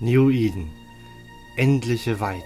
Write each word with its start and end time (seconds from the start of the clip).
New 0.00 0.30
Eden. 0.30 0.70
Endliche 1.56 2.20
Weiten. 2.20 2.44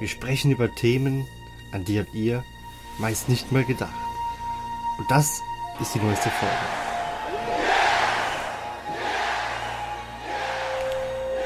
Wir 0.00 0.08
sprechen 0.08 0.50
über 0.50 0.74
Themen, 0.74 1.26
an 1.72 1.86
die 1.86 1.98
habt 1.98 2.14
ihr 2.14 2.44
meist 2.98 3.30
nicht 3.30 3.50
mal 3.52 3.64
gedacht. 3.64 3.94
Und 4.98 5.10
das 5.10 5.40
ist 5.80 5.94
die 5.94 5.98
neueste 5.98 6.28
Folge. 6.28 6.54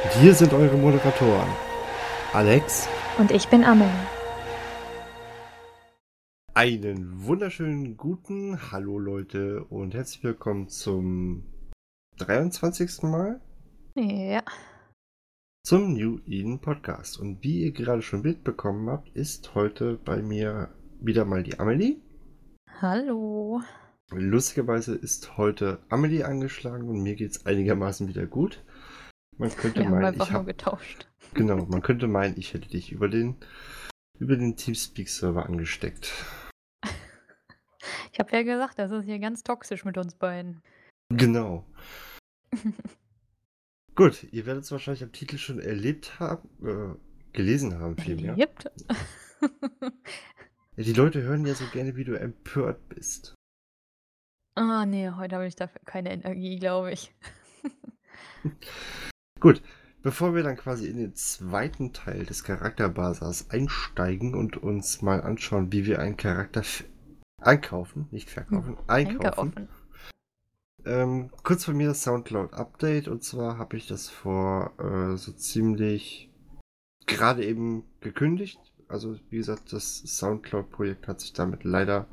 Und 0.02 0.12
hier 0.20 0.34
sind 0.34 0.52
eure 0.52 0.76
Moderatoren. 0.76 1.50
Alex. 2.32 2.88
Und 3.16 3.30
ich 3.30 3.46
bin 3.46 3.62
Amelie. 3.62 3.90
Einen 6.54 7.24
wunderschönen 7.24 7.96
guten 7.96 8.72
Hallo 8.72 8.98
Leute 8.98 9.64
und 9.66 9.94
herzlich 9.94 10.24
willkommen 10.24 10.68
zum 10.68 11.44
23. 12.18 13.02
Mal 13.04 13.40
Ja. 13.94 14.42
Zum 15.64 15.94
New 15.94 16.18
Eden 16.26 16.60
Podcast. 16.60 17.18
Und 17.20 17.42
wie 17.42 17.62
ihr 17.62 17.72
gerade 17.72 18.02
schon 18.02 18.22
mitbekommen 18.22 18.90
habt, 18.90 19.08
ist 19.10 19.54
heute 19.54 19.96
bei 19.96 20.20
mir 20.20 20.74
wieder 21.00 21.24
mal 21.24 21.42
die 21.42 21.58
Amelie. 21.60 22.00
Hallo. 22.80 23.62
Lustigerweise 24.10 24.94
ist 24.94 25.36
heute 25.36 25.78
Amelie 25.88 26.24
angeschlagen 26.24 26.88
und 26.88 27.02
mir 27.02 27.14
geht 27.14 27.30
es 27.30 27.46
einigermaßen 27.46 28.08
wieder 28.08 28.26
gut. 28.26 28.64
Man 29.38 29.50
könnte 29.50 29.80
Wir 29.80 29.86
haben 29.86 29.92
meinen, 29.92 30.04
einfach 30.06 30.26
ich 30.26 30.32
nur 30.32 30.40
hab, 30.40 30.46
getauscht. 30.46 31.08
genau, 31.32 31.64
man 31.66 31.80
könnte 31.80 32.08
meinen, 32.08 32.36
ich 32.36 32.52
hätte 32.52 32.68
dich 32.68 32.92
über 32.92 33.08
den 33.08 33.36
über 34.18 34.36
den 34.36 34.56
Teamspeak-Server 34.56 35.46
angesteckt. 35.46 36.12
Ich 38.12 38.18
habe 38.18 38.30
ja 38.32 38.42
gesagt, 38.42 38.78
das 38.78 38.92
ist 38.92 39.04
hier 39.04 39.18
ganz 39.18 39.42
toxisch 39.42 39.84
mit 39.84 39.96
uns 39.96 40.14
beiden. 40.14 40.62
Genau. 41.08 41.64
Gut, 43.94 44.26
ihr 44.32 44.46
werdet 44.46 44.64
es 44.64 44.72
wahrscheinlich 44.72 45.02
am 45.02 45.12
Titel 45.12 45.36
schon 45.36 45.60
erlebt 45.60 46.18
haben, 46.18 46.48
äh, 46.62 47.34
gelesen 47.34 47.78
haben 47.78 47.96
vielmehr. 47.96 48.30
Erlebt. 48.30 48.70
Die 50.76 50.92
Leute 50.94 51.22
hören 51.22 51.44
ja 51.44 51.54
so 51.54 51.66
gerne, 51.66 51.96
wie 51.96 52.04
du 52.04 52.18
empört 52.18 52.88
bist. 52.88 53.34
Ah, 54.54 54.86
nee, 54.86 55.10
heute 55.10 55.36
habe 55.36 55.46
ich 55.46 55.56
dafür 55.56 55.80
keine 55.84 56.12
Energie, 56.12 56.58
glaube 56.58 56.92
ich. 56.92 57.14
Gut, 59.40 59.62
bevor 60.02 60.34
wir 60.34 60.42
dann 60.42 60.56
quasi 60.56 60.88
in 60.88 60.96
den 60.96 61.14
zweiten 61.14 61.92
Teil 61.92 62.24
des 62.24 62.44
Charakterbasars 62.44 63.50
einsteigen 63.50 64.34
und 64.34 64.56
uns 64.56 65.02
mal 65.02 65.20
anschauen, 65.20 65.72
wie 65.72 65.84
wir 65.84 65.98
einen 65.98 66.16
Charakter 66.16 66.62
einkaufen, 67.38 68.08
nicht 68.10 68.30
verkaufen, 68.30 68.78
einkaufen. 68.86 69.56
Einkaufen. 69.56 69.68
Ähm, 70.84 71.30
kurz 71.44 71.64
von 71.64 71.76
mir 71.76 71.88
das 71.88 72.02
Soundcloud-Update 72.02 73.08
und 73.08 73.22
zwar 73.22 73.56
habe 73.56 73.76
ich 73.76 73.86
das 73.86 74.08
vor 74.08 74.72
äh, 74.78 75.16
so 75.16 75.32
ziemlich 75.32 76.30
gerade 77.06 77.44
eben 77.44 77.84
gekündigt. 78.00 78.58
Also 78.88 79.16
wie 79.30 79.36
gesagt, 79.36 79.72
das 79.72 79.98
Soundcloud-Projekt 79.98 81.08
hat 81.08 81.20
sich 81.20 81.32
damit 81.32 81.64
leider 81.64 82.08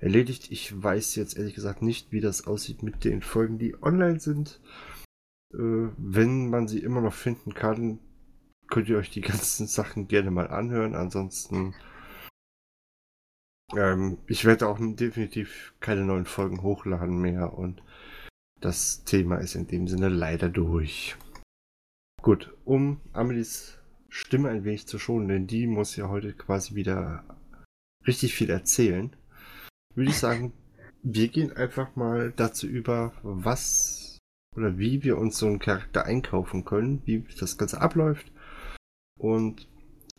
erledigt. 0.00 0.50
Ich 0.50 0.82
weiß 0.82 1.14
jetzt 1.16 1.36
ehrlich 1.36 1.54
gesagt 1.54 1.82
nicht, 1.82 2.12
wie 2.12 2.20
das 2.20 2.46
aussieht 2.46 2.82
mit 2.82 3.04
den 3.04 3.22
Folgen, 3.22 3.58
die 3.58 3.80
online 3.82 4.20
sind. 4.20 4.60
Äh, 5.52 5.90
wenn 5.96 6.48
man 6.48 6.68
sie 6.68 6.80
immer 6.80 7.02
noch 7.02 7.14
finden 7.14 7.54
kann, 7.54 7.98
könnt 8.68 8.88
ihr 8.88 8.96
euch 8.96 9.10
die 9.10 9.20
ganzen 9.32 9.66
Sachen 9.66 10.08
gerne 10.08 10.30
mal 10.30 10.48
anhören. 10.48 10.94
Ansonsten, 10.94 11.74
ähm, 13.76 14.18
ich 14.26 14.44
werde 14.44 14.68
auch 14.68 14.78
definitiv 14.80 15.74
keine 15.80 16.04
neuen 16.04 16.26
Folgen 16.26 16.62
hochladen 16.62 17.18
mehr 17.18 17.54
und 17.54 17.82
das 18.60 19.04
Thema 19.04 19.36
ist 19.36 19.54
in 19.54 19.66
dem 19.66 19.88
Sinne 19.88 20.08
leider 20.08 20.48
durch. 20.48 21.16
Gut, 22.22 22.54
um 22.64 23.00
Amelies 23.12 23.78
Stimme 24.08 24.50
ein 24.50 24.64
wenig 24.64 24.86
zu 24.86 24.98
schonen, 24.98 25.28
denn 25.28 25.46
die 25.46 25.66
muss 25.66 25.96
ja 25.96 26.08
heute 26.08 26.34
quasi 26.34 26.74
wieder 26.74 27.24
richtig 28.06 28.34
viel 28.34 28.50
erzählen, 28.50 29.16
würde 29.94 30.10
ich 30.10 30.18
sagen, 30.18 30.52
wir 31.02 31.28
gehen 31.28 31.52
einfach 31.56 31.96
mal 31.96 32.32
dazu 32.36 32.66
über, 32.66 33.12
was 33.22 34.18
oder 34.54 34.78
wie 34.78 35.02
wir 35.02 35.18
uns 35.18 35.38
so 35.38 35.46
einen 35.46 35.58
Charakter 35.58 36.04
einkaufen 36.04 36.64
können, 36.64 37.02
wie 37.06 37.24
das 37.40 37.56
Ganze 37.56 37.80
abläuft. 37.80 38.30
Und 39.18 39.66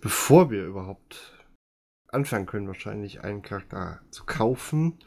bevor 0.02 0.50
wir 0.50 0.66
überhaupt 0.66 1.43
anfangen 2.14 2.46
können, 2.46 2.68
wahrscheinlich 2.68 3.24
einen 3.24 3.42
Charakter 3.42 4.02
zu 4.10 4.26
kaufen, 4.26 5.00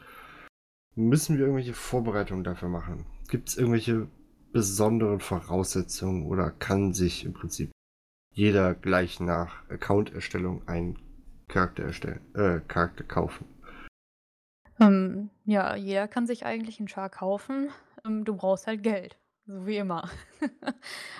müssen 0.95 1.37
wir 1.37 1.45
irgendwelche 1.45 1.73
Vorbereitungen 1.73 2.43
dafür 2.43 2.69
machen. 2.69 3.05
Gibt 3.29 3.49
es 3.49 3.57
irgendwelche 3.57 4.07
besonderen 4.51 5.19
Voraussetzungen 5.19 6.25
oder 6.25 6.51
kann 6.51 6.93
sich 6.93 7.25
im 7.25 7.33
Prinzip 7.33 7.71
jeder 8.33 8.73
gleich 8.75 9.19
nach 9.19 9.69
Account-Erstellung 9.69 10.67
einen 10.67 10.97
Charakter 11.47 11.83
erstellen, 11.83 12.21
äh, 12.35 12.59
Charakter 12.67 13.03
kaufen? 13.03 13.45
Ähm, 14.79 15.29
ja, 15.45 15.75
jeder 15.75 16.07
kann 16.07 16.27
sich 16.27 16.45
eigentlich 16.45 16.79
einen 16.79 16.87
Char 16.87 17.09
kaufen. 17.09 17.69
Ähm, 18.05 18.25
du 18.25 18.35
brauchst 18.35 18.67
halt 18.67 18.83
Geld. 18.83 19.17
So 19.45 19.65
wie 19.65 19.77
immer. 19.77 20.09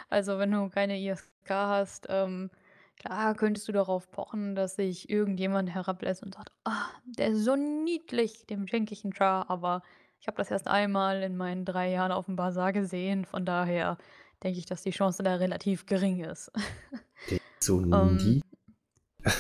also, 0.09 0.38
wenn 0.38 0.52
du 0.52 0.69
keine 0.69 1.00
ISK 1.00 1.50
hast, 1.50 2.08
ähm, 2.09 2.50
klar 2.97 3.35
könntest 3.35 3.68
du 3.68 3.72
darauf 3.72 4.09
pochen, 4.12 4.56
dass 4.56 4.75
sich 4.75 5.09
irgendjemand 5.09 5.74
herablässt 5.74 6.24
und 6.24 6.34
sagt, 6.35 6.52
ah, 6.66 6.88
der 7.06 7.30
ist 7.30 7.44
so 7.44 7.56
niedlich, 7.56 8.46
dem 8.47 8.68
schenke 8.68 8.94
ich 8.94 9.03
einen 9.03 9.13
Char, 9.13 9.50
aber 9.50 9.81
ich 10.19 10.28
habe 10.28 10.38
das 10.38 10.52
erst 10.52 10.68
einmal 10.68 11.22
in 11.24 11.38
meinen 11.38 11.66
drei 11.66 11.91
Jahren 11.91 12.12
auf 12.12 12.25
dem 12.25 12.36
Bazar 12.36 12.74
gesehen, 12.74 13.25
von 13.25 13.46
daher 13.46 13.97
denke 14.44 14.59
ich, 14.59 14.66
dass 14.66 14.84
die 14.84 14.91
Chance 14.91 15.24
da 15.24 15.36
relativ 15.36 15.86
gering 15.86 16.24
ist. 16.24 16.52
So 17.59 17.81
Ähm, 17.81 18.18
nie. 18.18 18.41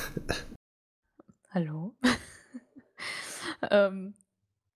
Hallo? 1.51 1.95
ähm, 3.71 4.13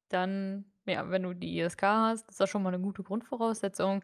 dann, 0.09 0.65
ja, 0.85 1.09
wenn 1.09 1.23
du 1.23 1.33
die 1.33 1.59
ISK 1.59 1.83
hast, 1.83 2.29
ist 2.29 2.39
das 2.39 2.49
schon 2.49 2.63
mal 2.63 2.73
eine 2.73 2.81
gute 2.81 3.03
Grundvoraussetzung. 3.03 4.01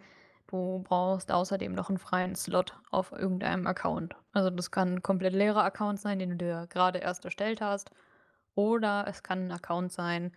Du 0.47 0.81
brauchst 0.84 1.31
außerdem 1.31 1.74
noch 1.74 1.90
einen 1.90 1.97
freien 1.97 2.35
Slot 2.35 2.74
auf 2.90 3.12
irgendeinem 3.12 3.68
Account. 3.68 4.16
Also 4.31 4.50
das 4.50 4.72
kann 4.72 4.96
ein 4.96 5.03
komplett 5.03 5.34
leerer 5.34 5.63
Account 5.63 6.00
sein, 6.00 6.19
den 6.19 6.31
du 6.31 6.38
dir 6.38 6.68
gerade 6.69 7.00
erst 7.00 7.25
erstellt 7.25 7.59
hast. 7.59 7.91
Oder 8.56 9.06
es 9.08 9.24
kann 9.24 9.47
ein 9.47 9.52
Account 9.52 9.91
sein, 9.91 10.31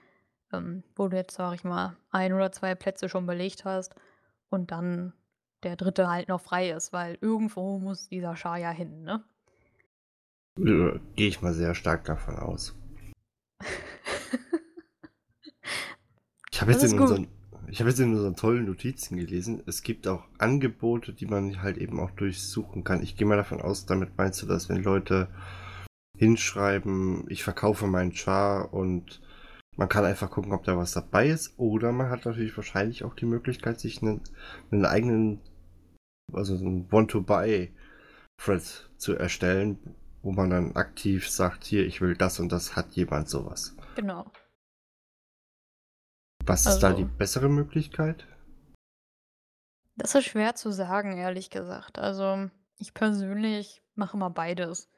ähm, 0.53 0.83
wo 0.97 1.09
du 1.09 1.17
jetzt, 1.17 1.37
sag 1.37 1.55
ich 1.55 1.65
mal, 1.65 1.97
ein 2.11 2.33
oder 2.33 2.51
zwei 2.51 2.75
Plätze 2.75 3.09
schon 3.09 3.27
belegt 3.27 3.65
hast 3.65 3.95
und 4.49 4.73
dann 4.73 5.13
der 5.63 5.77
dritte 5.77 6.09
halt 6.09 6.29
noch 6.29 6.41
frei 6.41 6.71
ist, 6.71 6.93
weil 6.93 7.17
irgendwo 7.21 7.79
muss 7.79 8.09
dieser 8.09 8.35
Char 8.37 8.59
ja 8.59 8.71
hin, 8.71 9.03
ne? 9.03 9.23
Gehe 10.57 11.29
ich 11.29 11.41
mal 11.41 11.55
sehr 11.55 11.75
stark 11.75 12.05
davon 12.05 12.37
aus. 12.37 12.75
Ich 16.53 16.63
habe 16.63 16.73
jetzt, 16.73 16.83
in 16.85 17.01
unseren, 17.01 17.29
ich 17.69 17.81
hab 17.81 17.87
jetzt 17.87 18.01
in 18.01 18.13
unseren 18.13 18.37
tollen 18.37 18.67
Notizen 18.67 19.17
gelesen, 19.17 19.63
es 19.67 19.83
gibt 19.83 20.09
auch 20.09 20.25
Angebote, 20.39 21.13
die 21.13 21.27
man 21.27 21.63
halt 21.63 21.79
eben 21.79 22.01
auch 22.01 22.11
durchsuchen 22.11 22.85
kann. 22.85 23.03
Ich 23.03 23.17
gehe 23.17 23.27
mal 23.27 23.37
davon 23.37 23.61
aus, 23.61 23.87
damit 23.87 24.17
meinst 24.17 24.43
du 24.43 24.47
das, 24.47 24.69
wenn 24.69 24.83
Leute 24.83 25.29
hinschreiben, 26.17 27.25
ich 27.29 27.43
verkaufe 27.43 27.87
meinen 27.87 28.15
Char 28.15 28.75
und 28.75 29.21
man 29.77 29.89
kann 29.89 30.05
einfach 30.05 30.31
gucken, 30.31 30.53
ob 30.53 30.65
da 30.65 30.77
was 30.77 30.93
dabei 30.93 31.29
ist. 31.29 31.55
Oder 31.57 31.93
man 31.93 32.11
hat 32.11 32.27
natürlich 32.27 32.55
wahrscheinlich 32.57 33.05
auch 33.05 33.15
die 33.15 33.25
Möglichkeit, 33.25 33.81
sich 33.81 34.03
einen, 34.03 34.21
einen 34.71 34.85
eigenen, 34.85 35.41
also 36.33 36.55
einen 36.55 36.93
Want-to-Buy-Thread 36.93 38.91
zu 38.99 39.15
erstellen, 39.15 39.79
wo 40.23 40.33
man 40.33 40.51
dann 40.51 40.77
aktiv 40.77 41.31
sagt, 41.31 41.65
hier, 41.65 41.87
ich 41.87 42.03
will 42.03 42.15
das 42.15 42.41
und 42.41 42.53
das, 42.53 42.77
hat 42.77 42.93
jemand 42.93 43.31
sowas. 43.31 43.75
Genau. 43.97 44.31
Was 46.51 46.67
ist 46.67 46.81
da 46.81 46.89
Also- 46.89 46.99
die 46.99 47.05
bessere 47.05 47.49
Möglichkeit? 47.49 48.27
Das 49.97 50.15
ist 50.15 50.25
schwer 50.25 50.55
zu 50.55 50.73
sagen, 50.73 51.17
ehrlich 51.17 51.51
gesagt. 51.51 51.99
Also, 51.99 52.51
ich 52.79 52.93
persönlich 52.95 53.83
mache 53.95 54.17
immer 54.17 54.31
beides. 54.31 54.91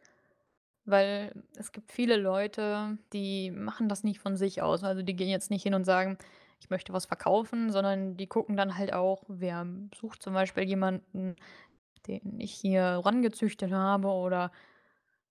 Weil 0.85 1.45
es 1.57 1.71
gibt 1.73 1.93
viele 1.93 2.17
Leute, 2.17 2.97
die 3.13 3.51
machen 3.51 3.89
das 3.89 4.03
nicht 4.03 4.19
von 4.21 4.37
sich 4.37 4.63
aus. 4.63 4.83
Also, 4.83 5.03
die 5.03 5.15
gehen 5.15 5.29
jetzt 5.29 5.51
nicht 5.51 5.63
hin 5.63 5.75
und 5.75 5.85
sagen, 5.85 6.17
ich 6.61 6.71
möchte 6.71 6.93
was 6.93 7.07
verkaufen, 7.07 7.71
sondern 7.71 8.17
die 8.17 8.27
gucken 8.29 8.57
dann 8.57 8.79
halt 8.79 8.93
auch, 8.93 9.25
wer 9.29 9.67
sucht 9.95 10.23
zum 10.23 10.33
Beispiel 10.33 10.63
jemanden, 10.65 11.37
den 12.07 12.41
ich 12.41 12.53
hier 12.55 13.03
rangezüchtet 13.05 13.73
habe 13.73 14.09
oder 14.09 14.51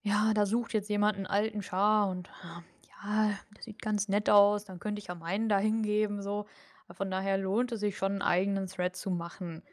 ja, 0.04 0.34
da 0.34 0.46
sucht 0.46 0.74
jetzt 0.74 0.90
jemand 0.90 1.16
einen 1.18 1.28
alten 1.28 1.62
Schar 1.62 2.10
und 2.10 2.30
ah, 2.44 2.64
ja, 3.04 3.38
der 3.56 3.64
sieht 3.64 3.82
ganz 3.82 4.08
nett 4.08 4.30
aus, 4.30 4.66
dann 4.66 4.80
könnte 4.80 5.00
ich 5.00 5.08
ja 5.08 5.16
meinen 5.16 5.50
da 5.50 5.58
hingeben, 5.60 6.22
so. 6.22 6.46
Von 6.92 7.10
daher 7.10 7.38
lohnt 7.38 7.72
es 7.72 7.80
sich 7.80 7.98
schon, 7.98 8.14
einen 8.14 8.22
eigenen 8.22 8.68
Thread 8.68 8.96
zu 8.96 9.12
machen, 9.12 9.64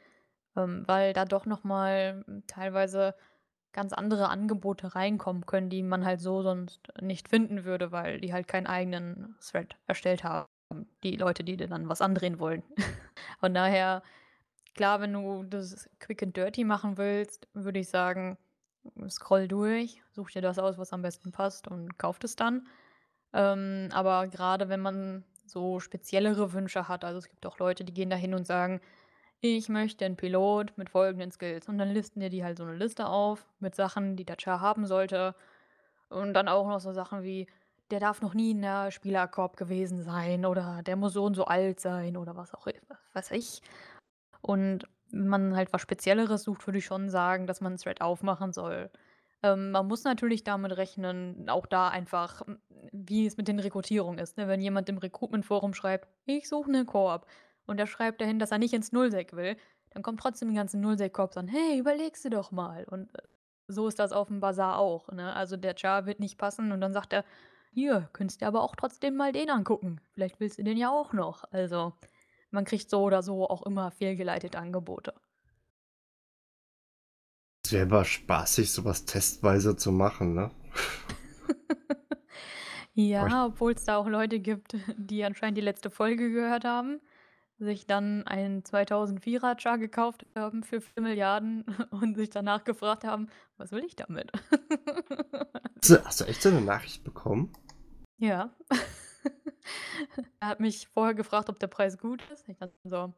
ähm, 0.57 0.85
weil 0.87 1.13
da 1.13 1.25
doch 1.25 1.47
noch 1.47 1.65
mal 1.65 2.23
hm, 2.27 2.45
teilweise 2.47 3.15
ganz 3.73 3.93
andere 3.93 4.29
Angebote 4.29 4.95
reinkommen 4.95 5.47
können, 5.47 5.71
die 5.71 5.83
man 5.83 6.05
halt 6.05 6.21
so 6.21 6.43
sonst 6.43 6.81
nicht 7.01 7.29
finden 7.29 7.65
würde, 7.65 7.93
weil 7.93 8.21
die 8.21 8.33
halt 8.33 8.49
keinen 8.49 8.67
eigenen 8.67 9.37
Thread 9.41 9.77
erstellt 9.87 10.25
haben, 10.25 10.49
die 11.03 11.17
Leute, 11.17 11.45
die 11.45 11.57
dann 11.57 11.89
was 11.89 12.01
andrehen 12.01 12.39
wollen. 12.39 12.63
Von 13.41 13.55
daher 13.55 14.03
klar, 14.75 15.01
wenn 15.01 15.13
du 15.13 15.43
das 15.45 15.89
quick 15.99 16.23
and 16.23 16.37
dirty 16.37 16.65
machen 16.65 16.99
willst, 16.99 17.49
würde 17.53 17.81
ich 17.81 17.89
sagen, 17.89 18.39
scroll 19.09 19.49
durch, 19.49 20.03
such 20.13 20.31
dir 20.31 20.43
das 20.43 20.59
aus, 20.59 20.79
was 20.79 20.93
am 20.93 21.03
besten 21.03 21.33
passt 21.33 21.69
und 21.69 21.99
kauf 21.99 22.19
es 22.23 22.37
dann. 22.37 22.67
Ähm, 23.35 23.89
aber 23.93 24.27
gerade 24.29 24.69
wenn 24.69 24.81
man 24.81 25.25
so 25.47 25.81
speziellere 25.81 26.53
Wünsche 26.53 26.89
hat, 26.89 27.05
also 27.05 27.19
es 27.19 27.29
gibt 27.29 27.47
auch 27.47 27.59
Leute, 27.59 27.85
die 27.85 27.93
gehen 27.95 28.11
da 28.11 28.17
hin 28.17 28.35
und 28.35 28.47
sagen: 28.47 28.81
„Ich 29.41 29.69
möchte 29.69 30.05
'n 30.07 30.17
Pilot 30.17 30.79
mit 30.79 30.91
folgenden 30.91 31.33
Skills.“ 31.33 31.69
Und 31.69 31.79
dann 31.79 31.91
listen 31.91 32.21
dir 32.21 32.31
die 32.31 32.45
halt 32.45 32.59
so 32.59 32.65
'ne 32.65 32.75
Liste 32.77 33.07
auf 33.09 33.47
mit 33.61 33.75
Sachen, 33.77 34.17
die 34.17 34.25
der 34.27 34.37
Char 34.41 34.61
haben 34.63 34.87
sollte. 34.87 35.35
Und 36.11 36.35
dann 36.35 36.49
auch 36.49 36.69
noch 36.69 36.81
so 36.81 36.93
Sachen 36.93 37.23
wie: 37.25 37.49
„Der 37.91 38.01
darf 38.01 38.23
noch 38.23 38.35
nie 38.35 38.53
in 38.53 38.63
der 38.63 38.91
Spielercorp 38.93 39.57
gewesen 39.59 40.03
sein“ 40.03 40.47
oder 40.47 40.83
„Der 40.85 40.97
muss 40.97 41.15
so 41.15 41.25
und 41.25 41.35
so 41.37 41.47
alt 41.47 41.81
sein“ 41.81 42.17
oder 42.19 42.37
was 42.37 42.55
auch 42.55 42.67
weiß 43.15 43.33
ich. 43.33 43.63
Und 44.43 44.87
wenn 45.13 45.29
man 45.29 45.57
halt 45.57 45.73
was 45.75 45.83
Spezielleres 45.83 46.45
sucht, 46.45 46.67
würde 46.69 46.79
ich 46.81 46.87
schon 46.87 47.11
sagen, 47.11 47.47
dass 47.49 47.61
man 47.63 47.75
'n 47.75 47.79
Thread 47.79 48.01
aufmachen 48.03 48.53
soll. 48.53 48.91
Ähm, 49.43 49.71
man 49.71 49.87
muss 49.87 50.05
natürlich 50.05 50.43
damit 50.45 50.77
rechnen, 50.77 51.49
auch 51.49 51.67
da 51.67 51.89
einfach, 51.89 52.43
wie 52.93 53.27
es 53.27 53.37
mit 53.37 53.47
den 53.49 53.61
Rekrutierungen 53.61 54.19
ist, 54.19 54.37
ne? 54.37 54.49
Wenn 54.49 54.61
jemand 54.61 54.89
im 54.89 54.99
Recruitment-Forum 54.99 55.75
schreibt: 55.75 56.09
„Ich 56.27 56.49
suche 56.49 56.71
'ne 56.71 56.85
Corp“ 56.85 57.27
und 57.67 57.79
er 57.79 57.87
schreibt 57.87 58.21
dahin, 58.21 58.39
dass 58.41 58.51
er 58.51 58.59
nicht 58.59 58.75
ins 58.75 58.91
Nullsec 58.93 59.35
will, 59.37 59.57
dann 59.91 60.03
kommen 60.03 60.19
trotzdem 60.19 60.49
die 60.49 60.57
ganzen 60.57 60.81
Nullsec-Corps 60.81 61.37
an: 61.37 61.47
„Hey, 61.49 61.79
überlegst 61.79 62.25
du 62.25 62.31
doch 62.31 62.51
mal.“ 62.51 62.85
Und, 62.85 63.15
äh, 63.17 63.23
so 63.69 63.87
ist 63.87 63.99
das 64.01 64.13
aufm 64.13 64.41
Basar 64.41 64.79
auch, 64.79 65.09
ne? 65.13 65.35
Also, 65.37 65.57
der 65.57 65.75
Char 65.79 66.07
wird 66.07 66.19
nicht 66.21 66.37
passen 66.39 66.73
und 66.73 66.81
dann 66.81 66.93
sagt 66.93 67.13
er: 67.13 67.25
„Hier, 67.73 68.09
könntest 68.13 68.41
dir 68.41 68.49
aber 68.49 68.63
auch 68.63 68.75
trotzdem 68.75 69.15
mal 69.17 69.31
den 69.33 69.51
angucken. 69.51 70.01
Vielleicht 70.15 70.41
willst 70.41 70.59
du 70.59 70.65
den 70.65 70.77
ja 70.79 70.91
auch 70.91 71.13
noch.“ 71.13 71.45
Also, 71.53 71.93
man 72.51 72.65
kriegt 72.65 72.91
so 72.91 73.03
oder 73.03 73.23
so 73.23 73.49
auch 73.49 73.63
immer 73.67 73.91
fehlgeleitete 73.93 74.59
Angebote. 74.59 75.15
Es 77.69 77.73
wäre 77.75 77.85
aber 77.85 78.07
spaßig, 78.07 78.73
so 78.73 78.87
was 78.87 79.05
testweise 79.05 79.77
zu 79.77 79.93
machen, 79.93 80.33
ne? 80.33 80.51
Ja, 82.95 83.45
obwohl's 83.45 83.85
da 83.85 83.99
auch 83.99 84.09
Leute 84.09 84.41
gibt, 84.41 84.75
die 84.97 85.23
anscheinend 85.23 85.59
die 85.59 85.63
letzte 85.63 85.91
Folge 85.91 86.33
gehört 86.33 86.65
haben, 86.65 86.99
sich 87.59 87.87
dann 87.87 88.27
einen 88.27 88.65
2004er 88.65 89.61
Char 89.61 89.77
gekauft 89.77 90.25
haben 90.35 90.63
für 90.63 90.81
4.000.000.000 90.81 91.91
und 91.91 92.17
sich 92.17 92.31
danach 92.31 92.65
gefragt 92.65 93.05
haben: 93.05 93.29
„Was 93.59 93.71
will 93.71 93.85
ich 93.85 93.97
damit?“ 93.97 94.33
Hast 96.05 96.21
du 96.23 96.25
echt 96.25 96.41
so 96.41 96.51
'ne 96.51 96.63
Nachricht 96.63 97.05
bekommen? 97.05 97.53
Ja. 98.17 98.51
Er 100.41 100.49
hat 100.49 100.61
mich 100.61 100.89
vorher 100.89 101.15
gefragt, 101.15 101.51
ob 101.51 101.59
der 101.59 101.67
Preis 101.67 101.99
gut 101.99 102.23
ist. 102.33 102.49
Ich 102.49 102.57
dachte 102.57 102.79
so: 102.85 103.13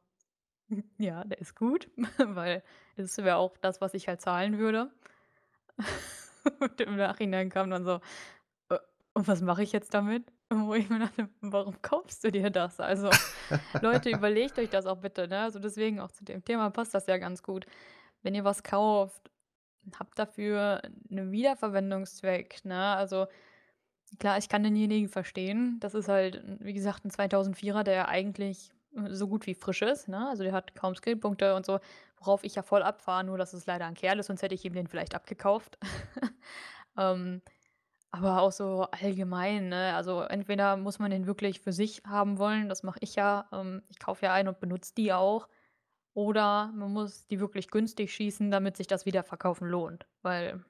„Ja, 0.99 1.25
der 1.25 1.39
ist 1.41 1.55
gut“, 1.57 1.91
weil 2.19 2.63
das 2.97 3.17
wäre 3.19 3.37
auch 3.37 3.57
das, 3.59 3.81
was 3.81 3.95
ich 3.95 4.09
halt 4.09 4.21
zahlen 4.21 4.59
würde. 4.59 4.91
Und 6.61 6.81
im 6.81 6.97
Nachhinein 6.97 7.51
kam 7.51 7.71
dann 7.71 7.85
so: 7.85 8.01
„Äh, 8.71 8.79
und 9.15 9.29
was 9.29 9.43
mache 9.43 9.63
ich 9.65 9.73
jetzt 9.73 9.95
damit?“ 9.95 10.33
Wo 10.51 10.75
ich 10.75 10.91
mir 10.91 11.01
dachte: 11.01 11.31
„Warum 11.43 11.83
kaufst 11.83 12.25
du 12.25 12.33
dir 12.33 12.51
das?“ 12.51 12.81
Also, 12.81 13.19
Leute, 13.81 14.11
überlegt 14.11 14.59
euch 14.61 14.71
das 14.71 14.87
auch 14.87 14.99
bitte, 14.99 15.29
ne? 15.29 15.41
Also, 15.43 15.59
deswegen 15.61 16.01
auch 16.01 16.13
zu 16.13 16.25
dem 16.25 16.45
Thema 16.45 16.71
passt 16.71 16.95
das 16.95 17.07
ja 17.09 17.19
ganz 17.19 17.43
gut. 17.45 17.67
Wenn 18.23 18.35
ihr 18.37 18.45
was 18.45 18.63
kauft, 18.65 19.31
habt 19.99 20.19
dafür 20.19 20.83
'nen 21.11 21.33
Wiederverwendungszweck, 21.33 22.65
ne? 22.67 22.97
Also, 22.97 23.27
klar, 24.21 24.39
ich 24.39 24.49
kann 24.51 24.63
denjenigen 24.65 25.09
verstehen. 25.11 25.79
Das 25.81 25.95
ist 25.95 26.09
halt, 26.09 26.43
wie 26.61 26.75
gesagt, 26.75 27.05
'n 27.07 27.11
2004er, 27.13 27.85
der 27.85 28.09
eigentlich, 28.09 28.73
so 29.11 29.29
gut 29.29 29.47
wie 29.47 29.55
frisch 29.55 29.83
ist, 29.83 30.09
ne? 30.09 30.29
Also, 30.29 30.43
der 30.45 30.53
hat 30.53 30.75
kaum 30.75 30.95
Skillpunkte 30.95 31.55
und 31.55 31.67
so, 31.67 31.79
worauf 32.19 32.45
ich 32.45 32.55
ja 32.57 32.63
voll 32.63 32.83
abfahre, 32.83 33.25
nur 33.25 33.39
dass 33.39 33.53
es 33.55 33.67
leider 33.67 33.87
'n 33.87 33.95
Kerl 33.95 34.19
ist, 34.19 34.27
sonst 34.29 34.43
hätte 34.43 34.55
ich 34.55 34.65
ihm 34.65 34.75
den 34.75 34.89
vielleicht 34.89 35.15
abgekauft. 35.15 35.79
Ähm, 36.99 37.43
aber 38.13 38.43
auch 38.43 38.53
so 38.53 38.83
allgemein, 38.93 39.69
ne? 39.71 39.95
Also, 39.97 40.23
entweder 40.23 40.77
muss 40.77 40.99
man 40.99 41.11
den 41.13 41.27
wirklich 41.27 41.61
für 41.61 41.73
sich 41.73 42.03
haben 42.07 42.39
wollen, 42.39 42.69
das 42.69 42.83
mache 42.85 42.99
ich 43.03 43.17
ja. 43.17 43.49
Ähm, 43.53 43.83
ich 43.89 43.99
kaufe 44.01 44.27
ja 44.27 44.33
ein 44.35 44.49
und 44.49 44.61
benutze 44.61 44.95
die 44.97 45.13
auch. 45.13 45.49
Oder 46.15 46.73
man 46.75 46.93
muss 46.93 47.27
die 47.29 47.41
wirklich 47.41 47.71
günstig 47.71 48.13
schießen, 48.15 48.51
damit 48.51 48.77
sich 48.77 48.87
das 48.89 49.07
Wiederverkaufen 49.07 49.69
lohnt. 49.69 50.07
Weil, 50.23 50.65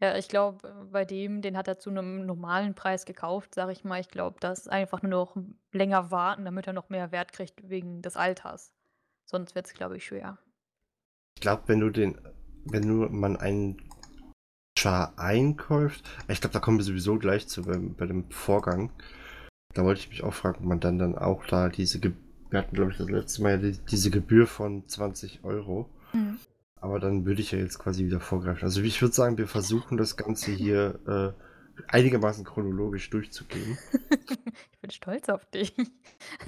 ja, 0.00 0.16
ich 0.16 0.28
glaube, 0.28 0.68
äh, 0.68 0.84
bei 0.92 1.04
dem, 1.04 1.42
den 1.42 1.56
hat 1.56 1.68
er 1.68 1.78
zu 1.78 1.90
'nem 1.90 2.26
normalen 2.26 2.74
Preis 2.74 3.04
gekauft, 3.06 3.54
sage 3.54 3.72
ich 3.72 3.84
mal. 3.84 4.00
Ich 4.00 4.08
glaube, 4.08 4.36
das 4.40 4.60
ist 4.60 4.68
einfach 4.68 5.02
nur 5.02 5.10
noch 5.10 5.36
länger 5.72 6.10
warten, 6.10 6.44
damit 6.44 6.66
er 6.66 6.72
noch 6.72 6.88
mehr 6.90 7.12
Wert 7.12 7.32
kriegt 7.32 7.68
wegen 7.68 8.02
des 8.02 8.16
Alters. 8.16 8.72
Sonst 9.24 9.54
wird's, 9.54 9.74
glaube 9.74 9.96
ich, 9.96 10.04
schwer. 10.04 10.38
Ich 11.36 11.42
glaube, 11.42 11.62
wenn 11.66 11.80
du 11.80 11.90
den 11.90 12.18
wenn 12.64 12.82
du 12.88 13.08
man 13.08 13.36
einen 13.36 13.80
Char 14.78 15.14
einkauft 15.18 16.04
ich 16.28 16.40
glaube, 16.40 16.52
da 16.52 16.60
kommen 16.60 16.78
wir 16.78 16.84
sowieso 16.84 17.18
gleich 17.18 17.48
zu 17.48 17.62
beim 17.62 17.94
bei 17.94 18.06
dem 18.06 18.30
Vorgang. 18.30 18.90
Da 19.74 19.84
wollte 19.84 20.00
ich 20.00 20.08
mich 20.10 20.22
auch 20.24 20.34
fragen, 20.34 20.58
ob 20.60 20.64
man 20.64 20.80
dann 20.80 20.98
dann 20.98 21.16
auch 21.16 21.46
da 21.46 21.68
diese 21.68 22.00
wir 22.02 22.60
hatten, 22.60 22.74
glaube 22.76 22.92
ich, 22.92 22.98
das 22.98 23.08
letzte 23.10 23.42
Mal 23.42 23.52
ja 23.52 23.56
die 23.58 23.78
diese 23.90 24.10
Gebühr 24.10 24.46
von 24.46 24.86
20 24.88 25.40
€. 25.42 25.86
Mhm. 26.12 26.38
Aber 26.86 27.00
dann 27.00 27.26
würde 27.26 27.40
ich 27.40 27.50
ja 27.50 27.58
jetzt 27.58 27.80
quasi 27.80 28.04
wieder 28.04 28.20
vorgreifen. 28.20 28.62
Also, 28.62 28.80
ich 28.80 29.02
würde 29.02 29.12
sagen, 29.12 29.38
wir 29.38 29.48
versuchen 29.48 29.96
das 29.96 30.16
Ganze 30.16 30.52
hier, 30.52 31.00
äh, 31.08 31.82
einigermaßen 31.88 32.44
chronologisch 32.44 33.10
durchzugehen. 33.10 33.76
Ich 34.72 34.80
bin 34.80 34.90
stolz 34.90 35.28
auf 35.28 35.44
dich. 35.46 35.74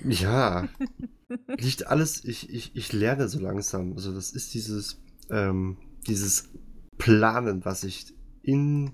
Ja. 0.04 0.68
Liegt 1.58 1.88
alles 1.88 2.24
ich 2.24 2.48
ich 2.50 2.74
ich 2.76 2.92
lerne 2.92 3.28
so 3.28 3.40
langsam. 3.40 3.94
Also, 3.94 4.14
das 4.14 4.30
ist 4.30 4.54
dieses 4.54 5.02
ähm, 5.28 5.76
dieses 6.06 6.50
Planen, 6.98 7.64
was 7.64 7.82
ich 7.82 8.14
in 8.42 8.92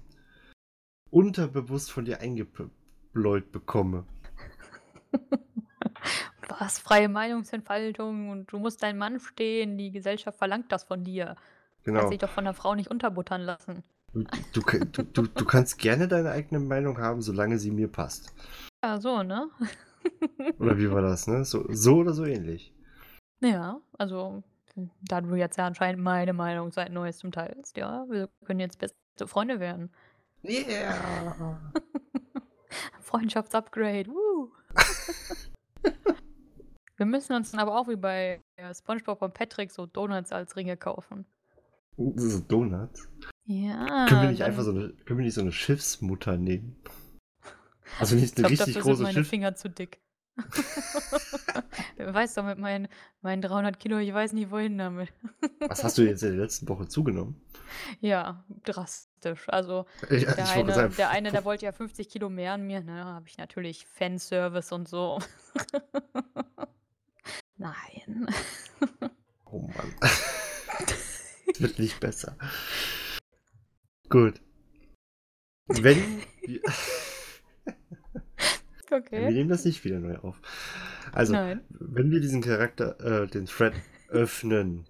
unterbewusst 1.10 1.92
von 1.92 2.06
dir 2.06 2.20
eingebläut 2.20 3.52
bekomme. 3.52 4.06
Was? 6.48 6.78
Freie 6.78 7.08
Meinungsentfaltung 7.08 8.30
und 8.30 8.52
du 8.52 8.58
musst 8.58 8.82
deinen 8.82 8.98
Mann 8.98 9.20
stehen. 9.20 9.78
Die 9.78 9.90
Gesellschaft 9.90 10.38
verlangt 10.38 10.70
das 10.72 10.84
von 10.84 11.04
dir. 11.04 11.26
Kannst 11.36 11.84
Genau. 11.84 12.08
dich 12.10 12.18
doch 12.18 12.30
von 12.30 12.44
'ner 12.44 12.54
Frau 12.54 12.74
nicht 12.74 12.90
unterbuttern 12.90 13.42
lassen. 13.42 13.82
Du 14.12 14.24
du 14.52 14.60
du 14.92 15.02
du 15.02 15.22
du 15.26 15.44
kannst 15.44 15.78
gerne 15.78 16.06
deine 16.08 16.30
eigene 16.30 16.60
Meinung 16.60 16.98
haben, 16.98 17.20
solange 17.20 17.58
sie 17.58 17.70
mir 17.70 17.88
passt. 17.88 18.32
Ja, 18.84 19.00
so, 19.00 19.22
ne? 19.22 19.48
Oder 20.58 20.78
wie 20.78 20.90
war 20.90 21.02
das, 21.02 21.26
ne? 21.26 21.44
So 21.44 21.66
so 21.70 21.96
oder 21.96 22.12
so 22.12 22.24
ähnlich. 22.24 22.72
Ja, 23.40 23.80
also, 23.98 24.42
da 25.02 25.20
du 25.20 25.34
jetzt 25.34 25.56
ja 25.58 25.66
anscheinend 25.66 26.02
meine 26.02 26.32
Meinung 26.32 26.70
seit 26.72 26.92
Neuestem 26.92 27.32
teilst, 27.32 27.76
ja, 27.76 28.06
wir 28.08 28.28
können 28.44 28.60
jetzt 28.60 28.78
beste 28.78 28.96
Freunde 29.26 29.60
werden. 29.60 29.90
Yeah. 30.44 31.58
Freundschafts-Upgrade, 33.00 34.08
woo. 34.08 34.52
Wir 36.96 37.06
müssen 37.06 37.34
uns 37.34 37.50
dann 37.50 37.60
aber 37.60 37.78
auch 37.78 37.88
wie 37.88 37.96
bei, 37.96 38.40
äh, 38.56 38.72
SpongeBob 38.74 39.20
und 39.22 39.34
Patrick 39.34 39.70
so 39.72 39.86
Donuts 39.86 40.32
als 40.32 40.54
Ringe 40.56 40.76
kaufen. 40.76 41.26
So 41.96 42.40
Donuts? 42.40 43.08
Ja, 43.46 44.06
Können 44.08 44.22
wir 44.22 44.30
nicht 44.30 44.42
einfach 44.42 44.62
so 44.62 44.72
'ne 44.72 44.94
können 45.04 45.18
wir 45.18 45.24
nicht 45.24 45.34
so 45.34 45.42
'ne 45.42 45.52
Schiffsmutter 45.52 46.36
nehmen? 46.36 46.76
Also, 48.00 48.16
nicht 48.16 48.24
Ich 48.24 48.30
'ne 48.30 48.48
glaube, 48.48 48.52
richtig 48.52 48.74
dafür 48.74 48.82
sind 48.82 48.82
große 48.82 49.02
meine 49.02 49.14
Schiff 49.14 49.28
Finger 49.28 49.54
zu 49.54 49.68
dick. 49.70 50.00
Wer 51.96 52.12
weiß 52.14 52.34
doch 52.34 52.44
mit 52.44 52.58
meinen 52.58 52.88
meinen 53.22 53.42
300 53.42 53.78
Kilo, 53.78 53.98
ich 53.98 54.12
weiß 54.12 54.32
nicht 54.32 54.50
wohin 54.50 54.78
damit. 54.78 55.12
Was 55.68 55.84
hast 55.84 55.98
du 55.98 56.02
jetzt 56.02 56.22
in 56.22 56.30
der 56.30 56.38
letzten 56.44 56.68
Woche 56.68 56.88
zugenommen? 56.88 57.40
Ja, 58.00 58.44
drastisch. 58.64 59.48
Also, 59.48 59.86
Ich 60.10 60.24
der 60.24 60.38
ich 60.38 60.50
eine 60.50 60.72
sagen, 60.72 60.94
der 60.96 61.10
eine, 61.10 61.30
der 61.30 61.44
wollte 61.44 61.66
ja 61.66 61.72
50 61.72 62.08
Kilo 62.08 62.30
mehr 62.30 62.52
an 62.54 62.66
mir, 62.66 62.80
ne? 62.80 63.04
Habe 63.04 63.28
ich 63.28 63.38
natürlich 63.38 63.86
Fanservice 63.86 64.72
und 64.74 64.88
so. 64.88 65.20
Nein. 67.64 68.26
Oh 69.46 69.60
Mann. 69.60 69.94
Es 70.02 71.34
wird 71.60 71.78
nicht 71.78 71.98
besser. 71.98 72.36
Gut. 74.10 74.40
Wenn 75.68 76.20
wir 76.42 76.60
Wir 78.90 78.98
Okay. 78.98 79.32
nehmen 79.32 79.48
das 79.48 79.64
nicht 79.64 79.82
wieder 79.84 79.98
neu 79.98 80.16
auf. 80.18 80.40
Also, 81.12 81.32
Nein. 81.32 81.62
wenn 81.70 82.10
wir 82.12 82.20
diesen 82.20 82.42
Charakter 82.42 83.00
äh, 83.00 83.26
den 83.26 83.46
Thread 83.46 83.72
öffnen 84.08 84.86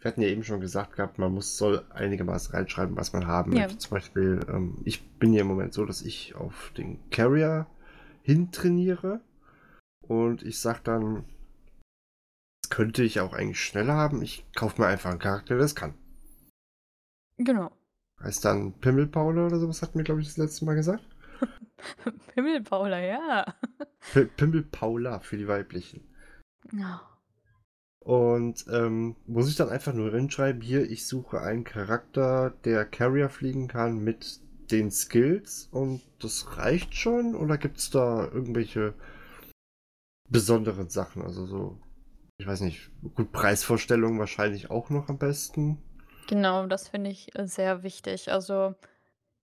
wir 0.00 0.10
hatten 0.10 0.22
ja 0.22 0.28
eben 0.28 0.42
schon 0.42 0.60
gesagt 0.60 0.96
gehabt, 0.96 1.20
man 1.20 1.32
muss 1.32 1.56
soll 1.56 1.84
einigermaßen 1.90 2.52
reinschreiben, 2.52 2.96
was 2.96 3.12
man 3.12 3.28
haben 3.28 3.52
Ja. 3.52 3.62
möchte. 3.62 3.78
Zum 3.78 3.90
Beispiel, 3.92 4.40
ähm, 4.48 4.78
ich 4.84 5.08
bin 5.18 5.32
ja 5.32 5.42
im 5.42 5.46
Moment 5.46 5.72
so, 5.74 5.84
dass 5.86 6.02
ich 6.02 6.34
auf 6.34 6.72
den 6.76 6.98
Carrier 7.10 7.68
hintrainiere 8.22 9.20
und 10.00 10.42
ich 10.42 10.58
sage 10.58 10.80
dann 10.82 11.24
das 11.24 11.41
könnte 12.72 13.02
ich 13.02 13.20
auch 13.20 13.34
eigentlich 13.34 13.60
schneller 13.60 13.92
haben. 13.92 14.22
Ich 14.22 14.46
kaufe 14.54 14.80
mir 14.80 14.88
einfach 14.88 15.12
'n 15.12 15.18
Charakter, 15.18 15.48
der 15.54 15.58
das 15.58 15.74
kann. 15.74 15.92
Genau. 17.36 17.70
Heißt 18.18 18.46
dann 18.46 18.72
Pimmelpaula 18.80 19.44
oder 19.44 19.58
so 19.58 19.68
was 19.68 19.82
hatten 19.82 19.98
wir, 19.98 20.04
glaube 20.04 20.22
ich, 20.22 20.28
das 20.28 20.38
letzte 20.38 20.64
Mal 20.64 20.74
gesagt? 20.74 21.04
Pimmelpaula, 22.34 22.98
ja. 22.98 23.54
Pi 24.14 24.24
Pimmelpaula 24.24 25.20
für 25.20 25.36
die 25.36 25.48
Weiblichen. 25.48 26.00
Ja. 26.72 27.02
Und 28.00 28.64
ähm, 28.70 29.16
muss 29.26 29.50
ich 29.50 29.56
dann 29.56 29.68
einfach 29.68 29.92
nur 29.92 30.10
hinschreiben, 30.10 30.62
hier, 30.62 30.90
ich 30.90 31.06
suche 31.06 31.42
einen 31.42 31.64
Charakter, 31.64 32.54
der 32.64 32.86
Carrier 32.86 33.28
fliegen 33.28 33.68
kann 33.68 33.98
mit 33.98 34.40
den 34.70 34.90
Skills 34.90 35.68
und 35.72 36.00
das 36.20 36.56
reicht 36.56 36.94
schon? 36.94 37.34
Oder 37.34 37.58
gibt 37.58 37.76
es 37.76 37.90
da 37.90 38.24
irgendwelche 38.24 38.94
besonderen 40.30 40.88
Sachen? 40.88 41.20
Also 41.20 41.44
so, 41.44 41.78
ich 42.42 42.48
weiß 42.48 42.62
nicht, 42.62 42.90
gut, 43.14 43.30
Preisvorstellungen 43.30 44.18
wahrscheinlich 44.18 44.68
auch 44.68 44.90
noch 44.90 45.08
am 45.08 45.16
besten. 45.16 45.78
Genau, 46.26 46.66
das 46.66 46.88
finde 46.88 47.10
ich 47.10 47.38
äh, 47.38 47.46
sehr 47.46 47.84
wichtig. 47.84 48.32
Also, 48.32 48.74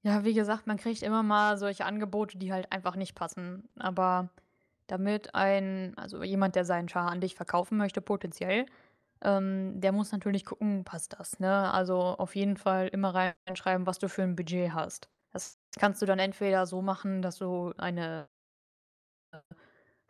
ja, 0.03 0.25
wie 0.25 0.33
gesagt, 0.33 0.67
man 0.67 0.77
kriegt 0.77 1.01
immer 1.01 1.23
mal 1.23 1.57
solche 1.57 1.85
Angebote, 1.85 2.37
die 2.37 2.51
halt 2.51 2.71
einfach 2.73 2.97
nicht 2.97 3.15
passen. 3.15 3.69
Aber 3.79 4.31
damit 4.87 5.33
ein, 5.33 5.93
also 5.97 6.23
jemand, 6.23 6.55
der 6.57 6.65
seinen 6.65 6.89
Char 6.89 7.09
an 7.09 7.21
dich 7.21 7.35
verkaufen 7.35 7.77
möchte, 7.77 8.01
potenziell, 8.01 8.65
ähm, 9.21 9.79
der 9.79 9.93
muss 9.93 10.11
natürlich 10.11 10.45
gucken, 10.45 10.83
passt 10.83 11.15
das, 11.19 11.39
ne? 11.39 11.71
Also 11.73 11.99
auf 12.01 12.35
jeden 12.35 12.57
Fall 12.57 12.89
immer 12.89 13.15
reinschreiben, 13.47 13.87
was 13.87 13.99
du 13.99 14.09
für 14.09 14.23
ein 14.23 14.35
Budget 14.35 14.73
hast. 14.73 15.09
Das 15.31 15.57
kannst 15.79 16.01
du 16.01 16.05
dann 16.05 16.19
entweder 16.19 16.65
so 16.65 16.81
machen, 16.81 17.21
dass 17.21 17.37
du 17.37 17.73
eine 17.77 18.27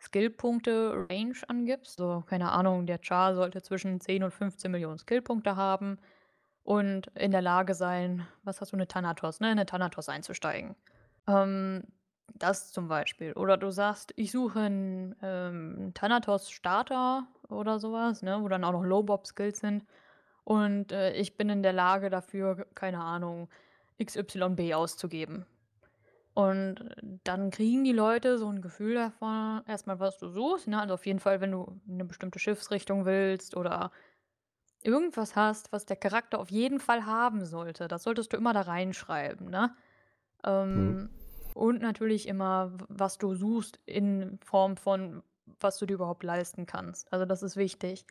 Skillpunkte-Range 0.00 1.36
angibst. 1.48 1.96
So, 1.96 2.24
keine 2.26 2.52
Ahnung, 2.52 2.86
der 2.86 3.00
Char 3.02 3.34
sollte 3.34 3.62
zwischen 3.62 4.00
10 4.00 4.24
und 4.24 4.30
15 4.32 4.70
Millionen 4.70 4.98
Skillpunkte 4.98 5.56
haben 5.56 5.98
und 6.62 7.08
in 7.14 7.30
der 7.30 7.42
Lage 7.42 7.74
sein, 7.74 8.26
was 8.42 8.60
hast 8.60 8.72
du, 8.72 8.76
eine 8.76 8.88
Thanatos, 8.88 9.40
ne? 9.40 9.48
In 9.48 9.52
eine 9.52 9.66
Thanatos 9.66 10.08
einzusteigen. 10.08 10.76
Ähm, 11.26 11.84
das 12.34 12.72
zum 12.72 12.88
Beispiel. 12.88 13.32
Oder 13.32 13.56
du 13.56 13.70
sagst, 13.70 14.12
ich 14.16 14.30
suche 14.30 14.60
einen 14.60 15.16
ähm, 15.22 15.92
Thanatos-Starter 15.94 17.26
oder 17.48 17.78
sowas, 17.78 18.22
ne? 18.22 18.38
Wo 18.40 18.48
dann 18.48 18.64
auch 18.64 18.72
noch 18.72 18.84
Low-Bob-Skills 18.84 19.60
sind. 19.60 19.84
Und 20.44 20.92
äh, 20.92 21.12
ich 21.12 21.36
bin 21.36 21.48
in 21.48 21.62
der 21.62 21.72
Lage 21.72 22.10
dafür, 22.10 22.66
keine 22.74 23.00
Ahnung, 23.00 23.48
XYB 24.02 24.74
auszugeben. 24.74 25.46
Und 26.34 26.94
dann 27.24 27.50
kriegen 27.50 27.82
die 27.84 27.92
Leute 27.92 28.38
so 28.38 28.48
ein 28.48 28.62
Gefühl 28.62 28.94
davon, 28.94 29.62
erstmal, 29.66 29.98
was 29.98 30.18
du 30.18 30.28
suchst. 30.28 30.68
Ne? 30.68 30.80
Also 30.80 30.94
auf 30.94 31.06
jeden 31.06 31.18
Fall, 31.18 31.40
wenn 31.40 31.52
du 31.52 31.80
eine 31.88 32.04
bestimmte 32.04 32.38
Schiffsrichtung 32.38 33.04
willst 33.04 33.56
oder 33.56 33.90
irgendwas 34.82 35.36
hast, 35.36 35.72
was 35.72 35.86
der 35.86 35.96
Charakter 35.96 36.38
auf 36.38 36.50
jeden 36.50 36.80
Fall 36.80 37.04
haben 37.04 37.44
sollte. 37.44 37.88
Das 37.88 38.04
solltest 38.04 38.32
du 38.32 38.36
immer 38.36 38.52
da 38.52 38.62
reinschreiben. 38.62 39.50
Ne? 39.50 39.74
Ähm, 40.44 40.74
hm. 40.74 41.10
Und 41.54 41.82
natürlich 41.82 42.28
immer, 42.28 42.72
was 42.88 43.18
du 43.18 43.34
suchst 43.34 43.80
in 43.84 44.38
Form 44.44 44.76
von, 44.76 45.22
was 45.58 45.78
du 45.78 45.86
dir 45.86 45.94
überhaupt 45.94 46.22
leisten 46.22 46.64
kannst. 46.64 47.12
Also 47.12 47.26
das 47.26 47.42
ist 47.42 47.56
wichtig. 47.56 48.06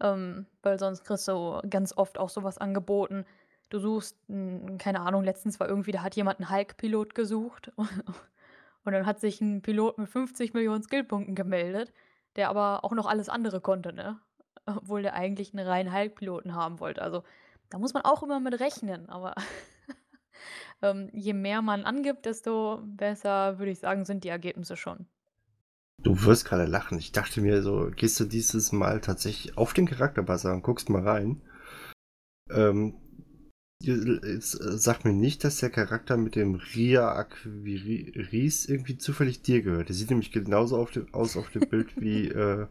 Ähm, 0.00 0.46
weil 0.62 0.78
sonst 0.78 1.04
kriegst 1.04 1.28
du 1.28 1.60
ganz 1.70 1.96
oft 1.96 2.18
auch 2.18 2.28
sowas 2.28 2.58
angeboten. 2.58 3.24
Du 3.72 3.78
suchst, 3.78 4.18
keine 4.28 5.00
Ahnung, 5.00 5.24
letztens 5.24 5.58
war 5.58 5.66
irgendwie, 5.66 5.92
da 5.92 6.02
hat 6.02 6.14
jemand 6.14 6.38
einen 6.40 6.50
Hulk-Pilot 6.50 7.14
gesucht. 7.14 7.72
Und 8.84 8.92
dann 8.92 9.06
hat 9.06 9.18
sich 9.18 9.40
ein 9.40 9.62
Pilot 9.62 9.96
mit 9.96 10.10
50 10.10 10.52
Millionen 10.52 10.82
Skillpunkten 10.82 11.34
gemeldet, 11.34 11.90
der 12.36 12.50
aber 12.50 12.84
auch 12.84 12.92
noch 12.92 13.06
alles 13.06 13.30
andere 13.30 13.62
konnte, 13.62 13.94
ne? 13.94 14.20
Obwohl 14.66 15.00
der 15.00 15.14
eigentlich 15.14 15.54
einen 15.54 15.66
reinen 15.66 15.90
Hulk-Piloten 15.90 16.54
haben 16.54 16.80
wollte. 16.80 17.00
Also 17.00 17.24
da 17.70 17.78
muss 17.78 17.94
man 17.94 18.04
auch 18.04 18.22
immer 18.22 18.40
mit 18.40 18.60
rechnen, 18.60 19.08
aber 19.08 19.34
ähm, 20.82 21.08
je 21.14 21.32
mehr 21.32 21.62
man 21.62 21.84
angibt, 21.84 22.26
desto 22.26 22.82
besser, 22.84 23.58
würde 23.58 23.72
ich 23.72 23.78
sagen, 23.78 24.04
sind 24.04 24.22
die 24.22 24.28
Ergebnisse 24.28 24.76
schon. 24.76 25.06
Du 25.96 26.24
wirst 26.24 26.44
gerade 26.44 26.66
lachen. 26.66 26.98
Ich 26.98 27.12
dachte 27.12 27.40
mir 27.40 27.62
so, 27.62 27.90
gehst 27.96 28.20
du 28.20 28.26
dieses 28.26 28.70
Mal 28.70 29.00
tatsächlich 29.00 29.56
auf 29.56 29.72
den 29.72 29.86
Charakterbuzzer 29.86 30.52
und 30.52 30.62
guckst 30.62 30.90
mal 30.90 31.08
rein. 31.08 31.40
Ähm, 32.50 33.01
sag 34.40 35.04
mir 35.04 35.12
nicht, 35.12 35.44
dass 35.44 35.58
der 35.58 35.70
Charakter 35.70 36.16
mit 36.16 36.36
dem 36.36 36.54
Ria 36.54 37.12
Aquiris 37.12 38.66
irgendwie 38.66 38.98
zufällig 38.98 39.42
dir 39.42 39.62
gehört. 39.62 39.88
Der 39.88 39.96
sieht 39.96 40.10
nämlich 40.10 40.32
genauso 40.32 40.76
auf 40.76 40.90
dem, 40.90 41.12
aus 41.12 41.36
auf 41.36 41.50
dem 41.50 41.68
Bild 41.68 42.00
wie 42.00 42.28
äh, 42.28 42.66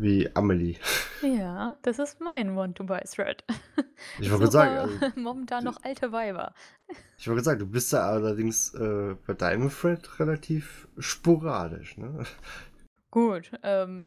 wie 0.00 0.34
Amelie. 0.34 0.76
Ja, 1.22 1.76
das 1.82 1.98
ist 1.98 2.18
mein 2.20 2.54
Want-to-Buy-Thread. 2.54 3.44
Ich 4.20 4.30
wollte 4.30 4.50
sagen. 4.50 4.76
Also, 4.76 4.98
momentan 5.20 5.64
noch 5.64 5.82
alte 5.82 6.12
Weiber. 6.12 6.54
Ich 7.18 7.28
wollte 7.28 7.42
sagen, 7.42 7.58
du 7.58 7.66
bist 7.66 7.92
da 7.92 8.08
allerdings 8.08 8.72
äh, 8.74 9.16
bei 9.26 9.34
deinem 9.34 9.70
Thread 9.70 10.20
relativ 10.20 10.88
sporadisch, 10.98 11.96
ne? 11.98 12.24
Gut, 13.10 13.50
ähm, 13.62 14.06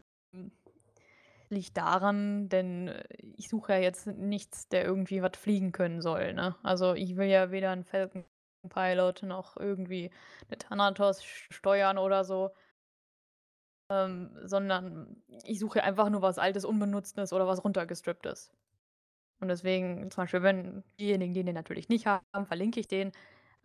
liegt 1.51 1.77
daran, 1.77 2.49
denn 2.49 2.93
ich 3.37 3.49
suche 3.49 3.73
ja 3.73 3.79
jetzt 3.79 4.07
nichts, 4.07 4.67
der 4.69 4.83
irgendwie 4.85 5.21
was 5.21 5.37
fliegen 5.37 5.71
können 5.71 6.01
soll, 6.01 6.33
ne? 6.33 6.55
Also 6.63 6.93
ich 6.95 7.17
will 7.17 7.27
ja 7.27 7.51
weder 7.51 7.71
einen 7.71 7.83
Falcon 7.85 8.25
Pilot 8.69 9.23
noch 9.23 9.57
irgendwie 9.57 10.11
eine 10.47 10.57
Thanatos 10.57 11.23
steuern 11.23 11.97
oder 11.97 12.23
so. 12.23 12.51
Ähm, 13.89 14.31
sondern 14.43 15.21
ich 15.43 15.59
suche 15.59 15.83
einfach 15.83 16.09
nur 16.09 16.21
was 16.21 16.37
Altes, 16.37 16.63
Unbenutztes 16.65 17.33
oder 17.33 17.45
was 17.47 17.63
runtergestripptes. 17.63 18.51
Und 19.41 19.49
deswegen, 19.49 20.11
zum 20.11 20.23
Beispiel, 20.23 20.43
wenn 20.43 20.83
diejenigen, 20.99 21.33
die 21.33 21.43
den 21.43 21.55
natürlich 21.55 21.89
nicht 21.89 22.07
haben, 22.07 22.45
verlinke 22.45 22.79
ich 22.79 22.87
den. 22.87 23.11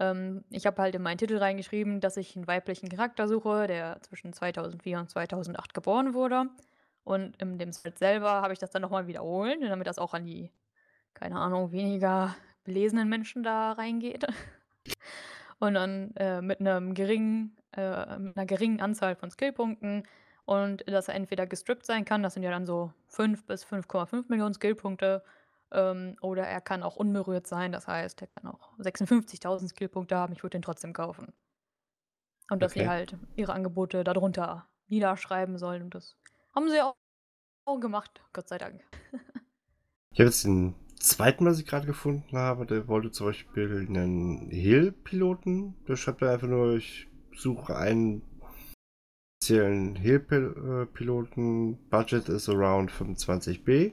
Ähm, 0.01 0.45
ich 0.51 0.67
habe 0.67 0.83
halt 0.83 0.95
in 0.97 1.03
meinen 1.03 1.19
Titel 1.19 1.39
reingeschrieben, 1.39 2.01
dass 2.01 2.17
ich 2.19 2.37
einen 2.37 2.47
weiblichen 2.49 2.89
Charakter 2.91 3.29
suche, 3.29 3.67
der 3.69 4.01
zwischen 4.03 4.33
2004 4.33 5.01
und 5.01 5.11
2008 5.11 5.75
geboren 5.75 6.15
wurde. 6.15 6.47
Und 7.07 7.41
in 7.41 7.57
dem 7.57 7.73
Set 7.73 7.99
selber 7.99 8.43
habe 8.43 8.53
ich 8.53 8.59
das 8.59 8.71
dann 8.71 8.83
nochmal 8.83 9.07
wiederholen, 9.07 9.61
damit 9.61 9.87
das 9.87 9.99
auch 9.99 10.13
an 10.13 10.25
die, 10.27 10.51
keine 11.15 11.37
Ahnung, 11.37 11.71
weniger 11.71 12.35
belesenen 12.65 13.09
Menschen 13.09 13.45
da 13.45 13.73
reingeht. 13.73 14.27
Und 15.59 15.75
dann 15.75 16.15
äh, 16.17 16.43
mit 16.43 16.61
einem 16.61 16.93
geringen 16.93 17.57
äh, 17.77 18.19
mit 18.19 18.37
einer 18.37 18.47
geringen 18.47 18.81
Anzahl 18.81 19.15
von 19.17 19.31
Skillpunkten 19.31 20.03
und 20.45 20.89
dass 20.89 21.09
er 21.09 21.15
entweder 21.15 21.47
gestrippt 21.47 21.85
sein 21.85 22.05
kann, 22.05 22.23
das 22.23 22.35
sind 22.35 22.43
ja 22.43 22.51
dann 22.51 22.67
so 22.67 22.93
5 23.09 23.45
bis 23.47 23.65
5,5 23.65 24.27
Millionen 24.29 24.55
Skillpunkte, 24.55 25.23
ähm, 25.73 26.17
oder 26.21 26.47
er 26.47 26.61
kann 26.61 26.83
auch 26.83 26.97
unberührt 26.97 27.47
sein, 27.47 27.73
das 27.73 27.87
heißt, 27.87 28.23
er 28.23 28.29
kann 28.29 28.51
auch 28.51 28.79
56.000 28.79 29.69
Skillpunkte 29.69 30.17
haben, 30.17 30.33
ich 30.33 30.43
würde 30.43 30.57
den 30.57 30.63
trotzdem 30.63 30.93
kaufen. 30.93 31.33
Und 32.49 32.63
dass 32.63 32.73
okay. 32.73 32.81
sie 32.81 32.89
halt 32.89 33.17
ihre 33.35 33.53
Angebote 33.53 34.05
darunter 34.05 34.69
niederschreiben 34.89 35.59
sollen 35.59 35.83
und 35.83 35.95
das 35.95 36.17
haben 36.57 36.71
sie 36.71 36.81
auch 36.81 37.81
gemacht, 37.81 38.23
Gott 38.33 38.49
sei 38.49 38.59
Dank. 38.59 38.83
ich 40.13 40.19
habe 40.21 40.31
jetzt 40.31 40.45
den 40.45 40.75
zweiten, 40.99 41.45
was 41.45 41.61
ich 41.61 41.67
gerade 41.67 41.87
gefunden 41.87 42.37
habe, 42.37 42.67
der 42.67 42.89
wollte 42.89 43.11
zum 43.11 43.27
Beispiel 43.29 43.87
einen 43.89 44.51
Heal-Piloten. 44.51 45.75
Der 45.87 45.97
schreibt 45.97 46.23
einfach 46.23 46.49
nur, 46.49 46.77
ich 46.77 47.07
suche 47.35 47.77
einen 47.77 48.23
speziellen 49.37 49.95
Heal-Piloten. 49.97 51.79
Budget 51.91 52.29
ist 52.29 52.49
around 52.49 52.91
25b. 52.91 53.93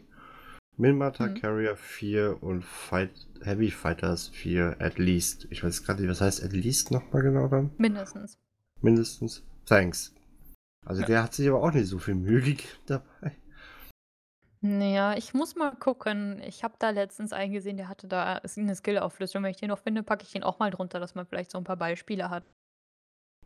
Minmata 0.75 1.27
mhm. 1.27 1.35
Carrier 1.35 1.75
4 1.75 2.41
und 2.41 2.65
Fight, 2.65 3.11
Heavy 3.43 3.69
Fighters 3.69 4.29
4 4.29 4.77
at 4.79 4.97
least. 4.97 5.47
Ich 5.51 5.63
weiß 5.63 5.83
gerade 5.83 6.01
nicht, 6.01 6.09
was 6.09 6.21
heißt 6.21 6.43
at 6.43 6.53
least 6.53 6.89
nochmal 6.89 7.21
genau 7.21 7.47
dann? 7.47 7.69
Mindestens. 7.77 8.39
Mindestens. 8.81 9.43
Thanks. 9.65 10.15
Also 10.85 11.01
ja. 11.01 11.07
der 11.07 11.23
hat 11.23 11.33
sich 11.33 11.47
aber 11.47 11.61
auch 11.61 11.71
nicht 11.71 11.87
so 11.87 11.99
viel 11.99 12.15
Mühe 12.15 12.41
gegeben 12.41 12.69
dabei. 12.85 13.31
Naja, 14.65 15.17
ich 15.17 15.33
muss 15.33 15.55
mal 15.55 15.75
gucken. 15.75 16.41
Ich 16.47 16.63
habe 16.63 16.75
da 16.79 16.91
letztens 16.91 17.33
eingesehen, 17.33 17.75
der 17.75 17.89
hatte 17.89 18.07
da 18.07 18.39
eine 18.55 18.75
Skill-Auflistung. 18.75 19.43
Wenn 19.43 19.51
ich 19.51 19.57
den 19.57 19.67
noch 19.67 19.79
finde, 19.79 20.03
packe 20.03 20.23
ich 20.23 20.31
den 20.31 20.43
auch 20.43 20.59
mal 20.59 20.71
drunter, 20.71 21.01
dass 21.01 21.15
man 21.15 21.25
vielleicht 21.25 21.51
so 21.51 21.57
ein 21.57 21.65
paar 21.65 21.75
Beispiele 21.75 22.29
hat. 22.29 22.45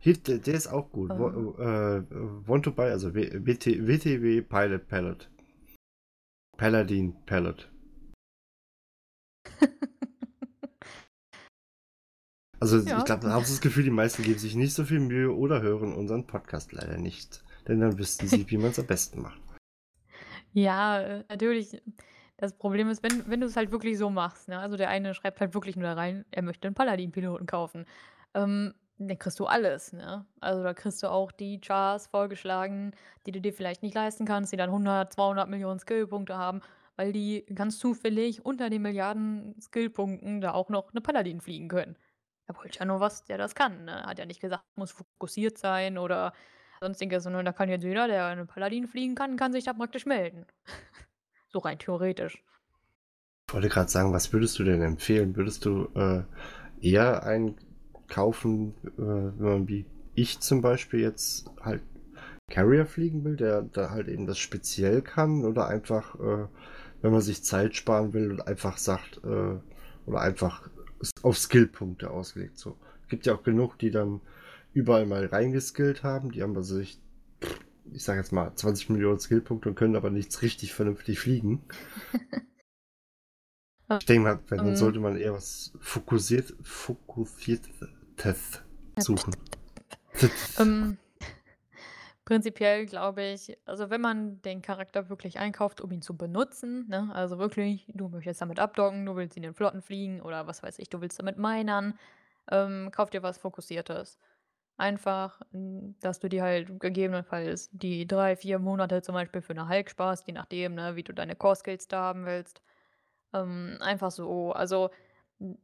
Hit, 0.00 0.28
der 0.28 0.54
ist 0.54 0.68
auch 0.68 0.92
gut. 0.92 1.10
Um. 1.10 1.56
Äh, 1.58 2.02
want 2.46 2.64
to 2.64 2.72
buy, 2.72 2.90
also 2.90 3.14
WT, 3.14 3.86
WTW 3.86 4.42
Pilot 4.42 4.86
Palette. 4.86 5.26
Paladin 6.56 7.16
Palette. 7.26 7.66
also 12.60 12.78
ja. 12.78 12.98
ich 12.98 13.04
glaube, 13.04 13.22
da 13.22 13.30
habe 13.30 13.42
ich 13.42 13.48
das 13.48 13.60
Gefühl, 13.60 13.84
die 13.84 13.90
meisten 13.90 14.22
geben 14.22 14.38
sich 14.38 14.54
nicht 14.54 14.74
so 14.74 14.84
viel 14.84 15.00
Mühe 15.00 15.34
oder 15.34 15.62
hören 15.62 15.94
unseren 15.94 16.26
Podcast 16.26 16.72
leider 16.72 16.98
nicht. 16.98 17.42
Denn 17.66 17.80
dann 17.80 17.98
wüssten 17.98 18.26
sie, 18.26 18.50
wie 18.50 18.56
man 18.56 18.70
es 18.70 18.78
am 18.78 18.86
besten 18.86 19.22
macht. 19.22 19.40
Ja, 20.52 21.22
natürlich. 21.28 21.80
Das 22.36 22.56
Problem 22.56 22.88
ist, 22.88 23.02
wenn, 23.02 23.28
wenn 23.28 23.40
du 23.40 23.46
es 23.46 23.56
halt 23.56 23.72
wirklich 23.72 23.98
so 23.98 24.10
machst, 24.10 24.48
ne? 24.48 24.58
also 24.58 24.76
der 24.76 24.88
eine 24.88 25.12
schreibt 25.12 25.40
halt 25.40 25.54
wirklich 25.54 25.74
nur 25.74 25.88
da 25.88 25.94
rein, 25.94 26.24
er 26.30 26.42
möchte 26.42 26.68
einen 26.68 26.74
Paladin-Piloten 26.74 27.46
kaufen. 27.46 27.84
Ähm, 28.34 28.74
dann 28.98 29.18
kriegst 29.18 29.38
du 29.38 29.46
alles, 29.46 29.92
ne? 29.92 30.26
Also 30.40 30.62
da 30.62 30.74
kriegst 30.74 31.02
du 31.02 31.10
auch 31.10 31.30
die 31.30 31.60
Chars 31.60 32.08
vorgeschlagen, 32.08 32.92
die 33.26 33.32
du 33.32 33.40
dir 33.40 33.52
vielleicht 33.52 33.82
nicht 33.82 33.94
leisten 33.94 34.24
kannst, 34.24 34.52
die 34.52 34.56
dann 34.56 34.70
100, 34.70 35.12
200 35.12 35.48
Millionen 35.48 35.78
Skillpunkte 35.78 36.36
haben, 36.36 36.60
weil 36.96 37.12
die 37.12 37.46
ganz 37.54 37.78
zufällig 37.78 38.44
unter 38.44 38.70
den 38.70 38.82
Milliarden 38.82 39.54
Skillpunkten 39.60 40.40
da 40.40 40.52
auch 40.52 40.68
noch 40.68 40.90
eine 40.90 41.00
Paladin 41.00 41.40
fliegen 41.40 41.68
können. 41.68 41.96
Er 42.48 42.56
wollte 42.56 42.78
ja 42.78 42.86
nur 42.86 42.98
was, 42.98 43.24
der 43.24 43.38
das 43.38 43.54
kann, 43.54 43.84
ne? 43.84 44.02
Hat 44.04 44.18
ja 44.18 44.24
nicht 44.24 44.40
gesagt, 44.40 44.64
muss 44.74 44.90
fokussiert 44.90 45.58
sein 45.58 45.98
oder 45.98 46.32
Sonstiges, 46.80 47.24
sondern 47.24 47.44
da 47.44 47.52
kann 47.52 47.68
jetzt 47.68 47.84
jeder, 47.84 48.08
der 48.08 48.26
eine 48.26 48.46
Paladin 48.46 48.86
fliegen 48.86 49.14
kann, 49.14 49.36
kann 49.36 49.52
sich 49.52 49.64
da 49.64 49.72
praktisch 49.72 50.06
melden. 50.06 50.46
So 51.50 51.60
rein 51.60 51.78
theoretisch. 51.78 52.44
Ich 53.46 53.54
wollte 53.54 53.70
gerade 53.70 53.88
sagen, 53.88 54.12
was 54.12 54.34
würdest 54.34 54.58
du 54.58 54.64
denn 54.64 54.82
empfehlen? 54.82 55.34
Würdest 55.34 55.64
du 55.64 55.88
äh, 55.94 56.24
eher 56.82 57.22
einen 57.22 57.56
kaufen, 58.06 58.74
äh, 58.84 58.98
wenn 58.98 59.48
man 59.48 59.68
wie 59.68 59.86
ich 60.14 60.40
zum 60.40 60.60
Beispiel 60.60 61.00
jetzt 61.00 61.50
halt 61.62 61.82
Carrier 62.50 62.84
fliegen 62.84 63.24
will, 63.24 63.36
der 63.36 63.62
da 63.62 63.88
halt 63.88 64.08
eben 64.08 64.26
das 64.26 64.38
speziell 64.38 65.00
kann 65.00 65.44
oder 65.44 65.68
einfach, 65.68 66.16
äh, 66.16 66.48
wenn 67.00 67.12
man 67.12 67.20
sich 67.22 67.42
Zeit 67.42 67.76
sparen 67.76 68.12
will 68.12 68.30
und 68.30 68.46
einfach 68.46 68.76
sagt, 68.76 69.22
äh, 69.24 69.58
oder 70.06 70.20
einfach 70.20 70.68
auf 71.22 71.38
Skillpunkte 71.38 72.10
ausgelegt. 72.10 72.58
So. 72.58 72.76
Gibt 73.08 73.26
ja 73.26 73.34
auch 73.34 73.42
genug, 73.42 73.78
die 73.78 73.90
dann 73.90 74.20
überall 74.72 75.06
mal 75.06 75.26
reingeskillt 75.26 76.02
haben. 76.02 76.30
Die 76.30 76.42
haben 76.42 76.56
also 76.56 76.76
sich, 76.76 77.00
ich 77.92 78.04
sag 78.04 78.16
jetzt 78.16 78.32
mal, 78.32 78.54
20 78.54 78.90
Millionen 78.90 79.18
Skillpunkte 79.18 79.68
und 79.68 79.74
können 79.74 79.96
aber 79.96 80.10
nichts 80.10 80.42
richtig 80.42 80.74
vernünftig 80.74 81.18
fliegen. 81.18 81.62
ich 83.98 84.06
denke 84.06 84.28
mal, 84.28 84.38
wenn, 84.48 84.58
dann 84.58 84.68
ähm. 84.68 84.76
sollte 84.76 85.00
man 85.00 85.16
eher 85.16 85.32
was 85.32 85.72
fokussiert, 85.80 86.54
fokussiertes 86.62 88.62
suchen. 88.98 89.34
um, 90.58 90.98
prinzipiell 92.28 92.84
glaube 92.84 93.22
ich, 93.22 93.56
also 93.64 93.88
wenn 93.88 94.02
man 94.02 94.42
den 94.42 94.60
Charakter 94.60 95.08
wirklich 95.08 95.38
einkauft, 95.38 95.80
um 95.80 95.90
ihn 95.90 96.02
zu 96.02 96.14
benutzen, 96.14 96.86
ne, 96.86 97.08
also 97.14 97.38
wirklich, 97.38 97.86
du 97.94 98.08
möchtest 98.10 98.42
damit 98.42 98.60
abdocken, 98.60 99.06
du 99.06 99.16
willst 99.16 99.38
in 99.38 99.42
den 99.42 99.54
Flotten 99.54 99.80
fliegen 99.80 100.20
oder 100.20 100.46
was 100.46 100.62
weiß 100.62 100.78
ich, 100.78 100.90
du 100.90 101.00
willst 101.00 101.18
damit 101.18 101.38
minern, 101.38 101.98
ähm, 102.50 102.90
kauf 102.92 103.08
dir 103.08 103.22
was 103.22 103.38
Fokussiertes. 103.38 104.18
Einfach, 104.76 105.40
hm, 105.52 105.96
dass 106.00 106.20
du 106.20 106.28
dir 106.28 106.42
halt 106.42 106.78
gegebenenfalls 106.80 107.70
die 107.72 108.06
drei, 108.06 108.36
vier 108.36 108.58
Monate 108.58 109.00
zum 109.02 109.14
Beispiel 109.14 109.40
für 109.42 109.54
eine 109.54 109.70
Hulk 109.70 109.88
sparst, 109.90 110.26
je 110.26 110.34
nachdem, 110.34 110.74
ne, 110.74 110.96
wie 110.96 111.04
du 111.04 111.14
deine 111.14 111.34
Core-Skills 111.34 111.88
da 111.88 112.02
haben 112.02 112.26
willst. 112.26 112.62
Ähm, 113.34 113.78
einfach 113.80 114.10
so. 114.10 114.52
Also, 114.52 114.90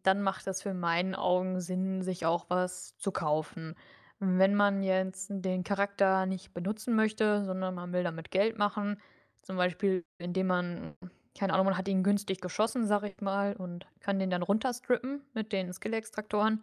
dann 0.03 0.23
macht 0.23 0.47
es 0.47 0.63
für 0.63 0.75
meinen 0.75 1.15
Augen 1.15 1.61
Sinn, 1.61 2.03
sich 2.03 2.27
auch 2.27 2.47
was 2.49 2.97
zu 2.99 3.13
kaufen. 3.13 3.75
Wenn 4.21 4.55
man 4.55 4.83
jetzt 4.83 5.29
den 5.31 5.65
Charakter 5.65 6.27
nicht 6.27 6.55
benutzen 6.55 6.95
möchte, 6.95 7.45
sondern 7.45 7.75
man 7.75 7.93
will 7.93 8.05
damit 8.05 8.31
Geld 8.31 8.57
machen, 8.59 9.01
zum 9.43 9.57
Beispiel 9.57 10.05
indem 10.19 10.47
man 10.49 10.95
keine 11.39 11.53
Ahnung, 11.53 11.67
man 11.67 11.77
hat 11.77 11.89
ihn 11.89 12.05
günstig 12.05 12.41
geschossen, 12.41 12.87
sag 12.87 13.03
ich 13.03 13.21
mal, 13.21 13.55
und 13.57 13.87
kann 14.01 14.19
den 14.19 14.31
dann 14.31 14.43
runterstrippen 14.43 15.23
mit 15.35 15.53
den 15.53 15.73
Skill-Extraktoren 15.73 16.63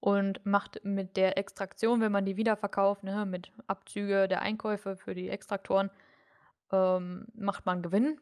und 0.00 0.44
macht 0.46 0.80
mit 0.84 1.16
der 1.16 1.38
Extraktion, 1.38 2.00
wenn 2.00 2.12
man 2.12 2.24
die 2.24 2.36
wiederverkauft, 2.36 3.04
ne, 3.04 3.26
mit 3.26 3.52
Abzüge 3.68 4.28
der 4.28 4.42
Einkäufe 4.42 4.96
für 4.96 5.14
die 5.14 5.28
Extraktoren, 5.28 5.90
ähm, 6.72 7.26
macht 7.34 7.66
man 7.66 7.82
Gewinn. 7.82 8.20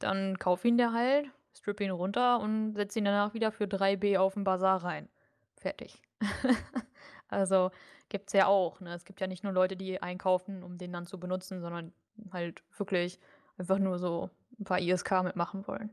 Dann 0.00 0.38
kauf 0.38 0.64
ihn 0.64 0.78
der 0.78 0.92
halt, 0.92 1.30
strip 1.56 1.80
ihn 1.80 1.90
runter 1.90 2.40
und 2.40 2.74
setz 2.74 2.96
ihn 2.96 3.04
danach 3.06 3.34
wieder 3.34 3.52
für 3.52 3.66
3B 3.66 4.18
auf 4.18 4.34
den 4.34 4.44
Bazar 4.44 4.84
rein. 4.84 5.08
Fertig. 5.56 6.02
Also, 7.34 7.70
gibt's 8.08 8.32
ja 8.32 8.46
auch, 8.46 8.80
ne? 8.80 8.94
Es 8.94 9.04
gibt 9.04 9.20
ja 9.20 9.26
nicht 9.26 9.44
nur 9.44 9.52
Leute, 9.52 9.76
die 9.76 10.00
einkaufen, 10.00 10.62
um 10.62 10.78
den 10.78 10.92
dann 10.92 11.06
zu 11.06 11.18
benutzen, 11.18 11.60
sondern 11.60 11.92
halt 12.32 12.62
wirklich 12.76 13.18
einfach 13.58 13.78
nur 13.78 13.98
so 13.98 14.30
ein 14.58 14.64
paar 14.64 14.80
ISK 14.80 15.22
mitmachen 15.22 15.66
wollen. 15.66 15.90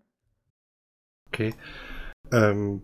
Okay. 1.28 1.54
Ähm, 2.32 2.82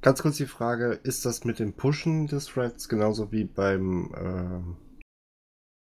ganz 0.00 0.22
kurz 0.22 0.36
die 0.36 0.46
Frage, 0.46 0.92
ist 1.02 1.24
das 1.26 1.44
mit 1.44 1.58
dem 1.58 1.74
Pushen 1.74 2.26
des 2.26 2.46
Threads 2.46 2.88
genauso 2.88 3.32
wie 3.32 3.44
beim, 3.44 4.14
äh, 4.14 5.08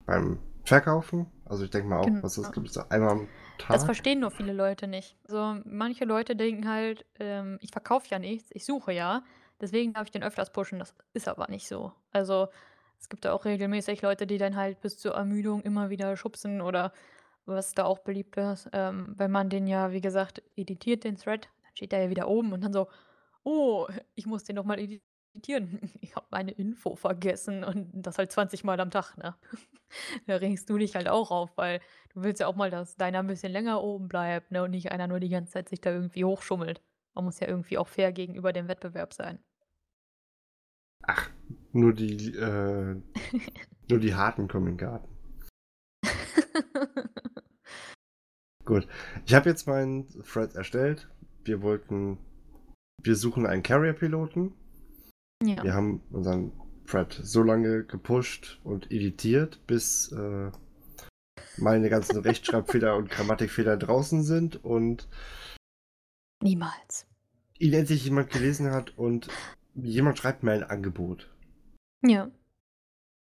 beim 0.06 0.40
Verkaufen? 0.64 1.28
Also 1.46 1.66
ich 1.66 1.70
denke 1.70 1.90
mal 1.90 2.00
auch, 2.00 2.06
genau. 2.06 2.24
was 2.24 2.38
ist, 2.38 2.52
glaube 2.52 2.68
ich, 2.68 2.74
so 2.74 2.82
einmal 2.90 3.12
am 3.12 3.28
Tag? 3.58 3.74
Das 3.74 3.86
verstehen 3.86 4.20
nur 4.22 4.32
viele 4.32 4.54
Leute 4.54 4.88
nicht. 4.88 5.18
Also 5.26 5.62
manche 5.66 6.06
Leute 6.06 6.36
denken 6.36 6.68
halt, 6.68 7.06
ähm, 7.20 7.58
ich 7.62 7.72
verkaufe 7.72 8.08
ja 8.10 8.20
nichts, 8.20 8.50
ich 8.52 8.66
suche 8.66 8.94
ja. 8.94 9.24
Deswegen 9.62 9.94
darf 9.94 10.06
ich 10.06 10.12
den 10.12 10.24
öfters 10.24 10.52
pushen, 10.52 10.80
das 10.80 10.96
ist 11.14 11.28
aber 11.28 11.48
nicht 11.50 11.68
so. 11.68 11.94
Also, 12.12 12.50
es 13.00 13.10
gibt 13.10 13.26
da 13.26 13.34
auch 13.34 13.46
regelmäßig 13.46 14.02
Leute, 14.02 14.28
die 14.28 14.38
dann 14.38 14.56
halt 14.56 14.82
bis 14.82 14.98
zur 14.98 15.14
Ermüdung 15.16 15.62
immer 15.62 15.90
wieder 15.90 16.16
schubsen 16.18 16.62
oder 16.62 16.92
was 17.46 17.74
da 17.74 17.86
auch 17.86 18.00
beliebt 18.00 18.38
ist, 18.38 18.70
ähm, 18.74 19.14
wenn 19.18 19.32
man 19.32 19.50
den 19.50 19.68
ja, 19.68 19.92
wie 19.92 20.02
gesagt, 20.02 20.42
editiert, 20.56 21.04
den 21.04 21.18
Thread, 21.18 21.46
dann 21.64 21.76
steht 21.76 21.92
der 21.92 22.04
ja 22.04 22.10
wieder 22.10 22.28
oben 22.28 22.54
und 22.54 22.64
dann 22.64 22.74
so, 22.74 22.88
oh, 23.44 23.88
ich 24.16 24.26
muss 24.26 24.44
den 24.44 24.56
nochmal 24.56 24.80
editieren. 24.80 25.02
Ich 26.02 26.16
habe 26.16 26.28
meine 26.32 26.52
Info 26.52 26.96
vergessen 26.96 27.64
und 27.66 27.90
das 27.94 28.18
halt 28.18 28.32
20 28.32 28.64
Mal 28.64 28.80
am 28.80 28.90
Tag, 28.92 29.18
ne? 29.18 29.36
da 30.28 30.38
regst 30.38 30.70
du 30.70 30.78
dich 30.78 30.96
halt 30.96 31.10
auch 31.10 31.30
auf, 31.32 31.58
weil 31.58 31.80
du 32.14 32.24
willst 32.24 32.40
ja 32.40 32.48
auch 32.48 32.56
mal, 32.56 32.70
dass 32.72 32.96
deiner 32.96 33.20
ein 33.20 33.28
bisschen 33.28 33.52
länger 33.52 33.84
oben 33.84 34.08
bleibt, 34.08 34.52
ne? 34.52 34.64
Und 34.64 34.72
nicht 34.72 34.92
einer 34.92 35.08
nur 35.08 35.20
die 35.20 35.30
ganze 35.30 35.54
Zeit 35.54 35.70
sich 35.70 35.82
da 35.82 35.92
irgendwie 35.92 36.24
hochschummelt. 36.26 36.82
Man 37.16 37.26
muss 37.26 37.40
ja 37.40 37.48
irgendwie 37.48 37.78
auch 37.78 37.88
fair 37.88 38.12
gegenüber 38.12 38.54
dem 38.54 38.68
Wettbewerb 38.68 39.14
sein. 39.14 39.40
Ach, 41.04 41.30
nur 41.72 41.94
die, 41.94 42.36
äh, 42.36 42.96
nur 43.90 44.00
die 44.00 44.14
Harten 44.14 44.48
kommen 44.48 44.68
in 44.68 44.74
den 44.74 44.78
Garten. 44.78 45.16
Gut. 48.66 48.88
Ich 49.26 49.34
habe 49.34 49.50
jetzt 49.50 49.68
meinen 49.68 50.08
Thread 50.24 50.56
erstellt. 50.56 51.08
Wir 51.44 51.62
wollten, 51.62 52.18
wir 53.02 53.16
suchen 53.16 53.46
einen 53.46 53.64
Carrier-Piloten. 53.64 54.54
Ja. 55.44 55.64
Wir 55.64 55.74
haben 55.74 56.02
unseren 56.12 56.52
Thread 56.88 57.14
so 57.14 57.44
lange 57.44 57.84
gepusht 57.84 58.60
und 58.64 58.92
editiert, 58.92 59.66
bis 59.68 60.12
äh, 60.12 60.52
meine 61.58 61.90
ganzen 61.90 62.18
Rechtschreibfehler 62.22 62.96
und 62.96 63.10
Grammatikfehler 63.10 63.78
draußen 63.78 64.24
sind 64.24 64.64
und 64.64 65.08
Niemals. 66.42 67.08
Ihn 67.58 67.74
endlich 67.74 68.04
jemand 68.04 68.30
gelesen 68.32 68.72
hat 68.72 68.98
und 68.98 69.28
jemand 69.76 70.18
schreibt 70.18 70.44
mir 70.44 70.52
ein 70.52 70.64
Angebot. 70.64 71.30
Ja. 72.04 72.30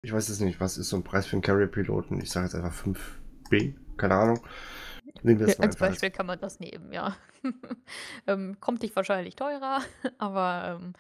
Ich 0.03 0.13
weiß 0.13 0.29
jetzt 0.29 0.41
nicht, 0.41 0.61
was 0.61 0.79
ist 0.79 0.89
so 0.89 0.97
ein 0.97 1.05
Preis 1.05 1.27
für 1.27 1.35
einen 1.35 1.43
Carrier-Piloten? 1.43 2.21
Ich 2.21 2.31
sage 2.31 2.47
jetzt 2.47 2.55
einfach 2.55 2.75
5B, 2.75 3.75
keine 3.97 4.15
Ahnung. 4.15 4.47
Nehmen 5.23 5.41
wir 5.41 5.47
das 5.47 5.59
mal 5.59 5.67
Als 5.67 5.77
Beispiel 5.77 6.09
als. 6.09 6.17
kann 6.17 6.27
man 6.27 6.41
das 6.41 6.61
nehmen, 6.61 6.93
ja. 6.93 7.17
ähm, 8.27 8.57
kommt 8.61 8.83
dich 8.83 8.95
wahrscheinlich 8.97 9.37
teurer, 9.37 9.81
aber 10.19 10.81
ähm, 10.81 10.93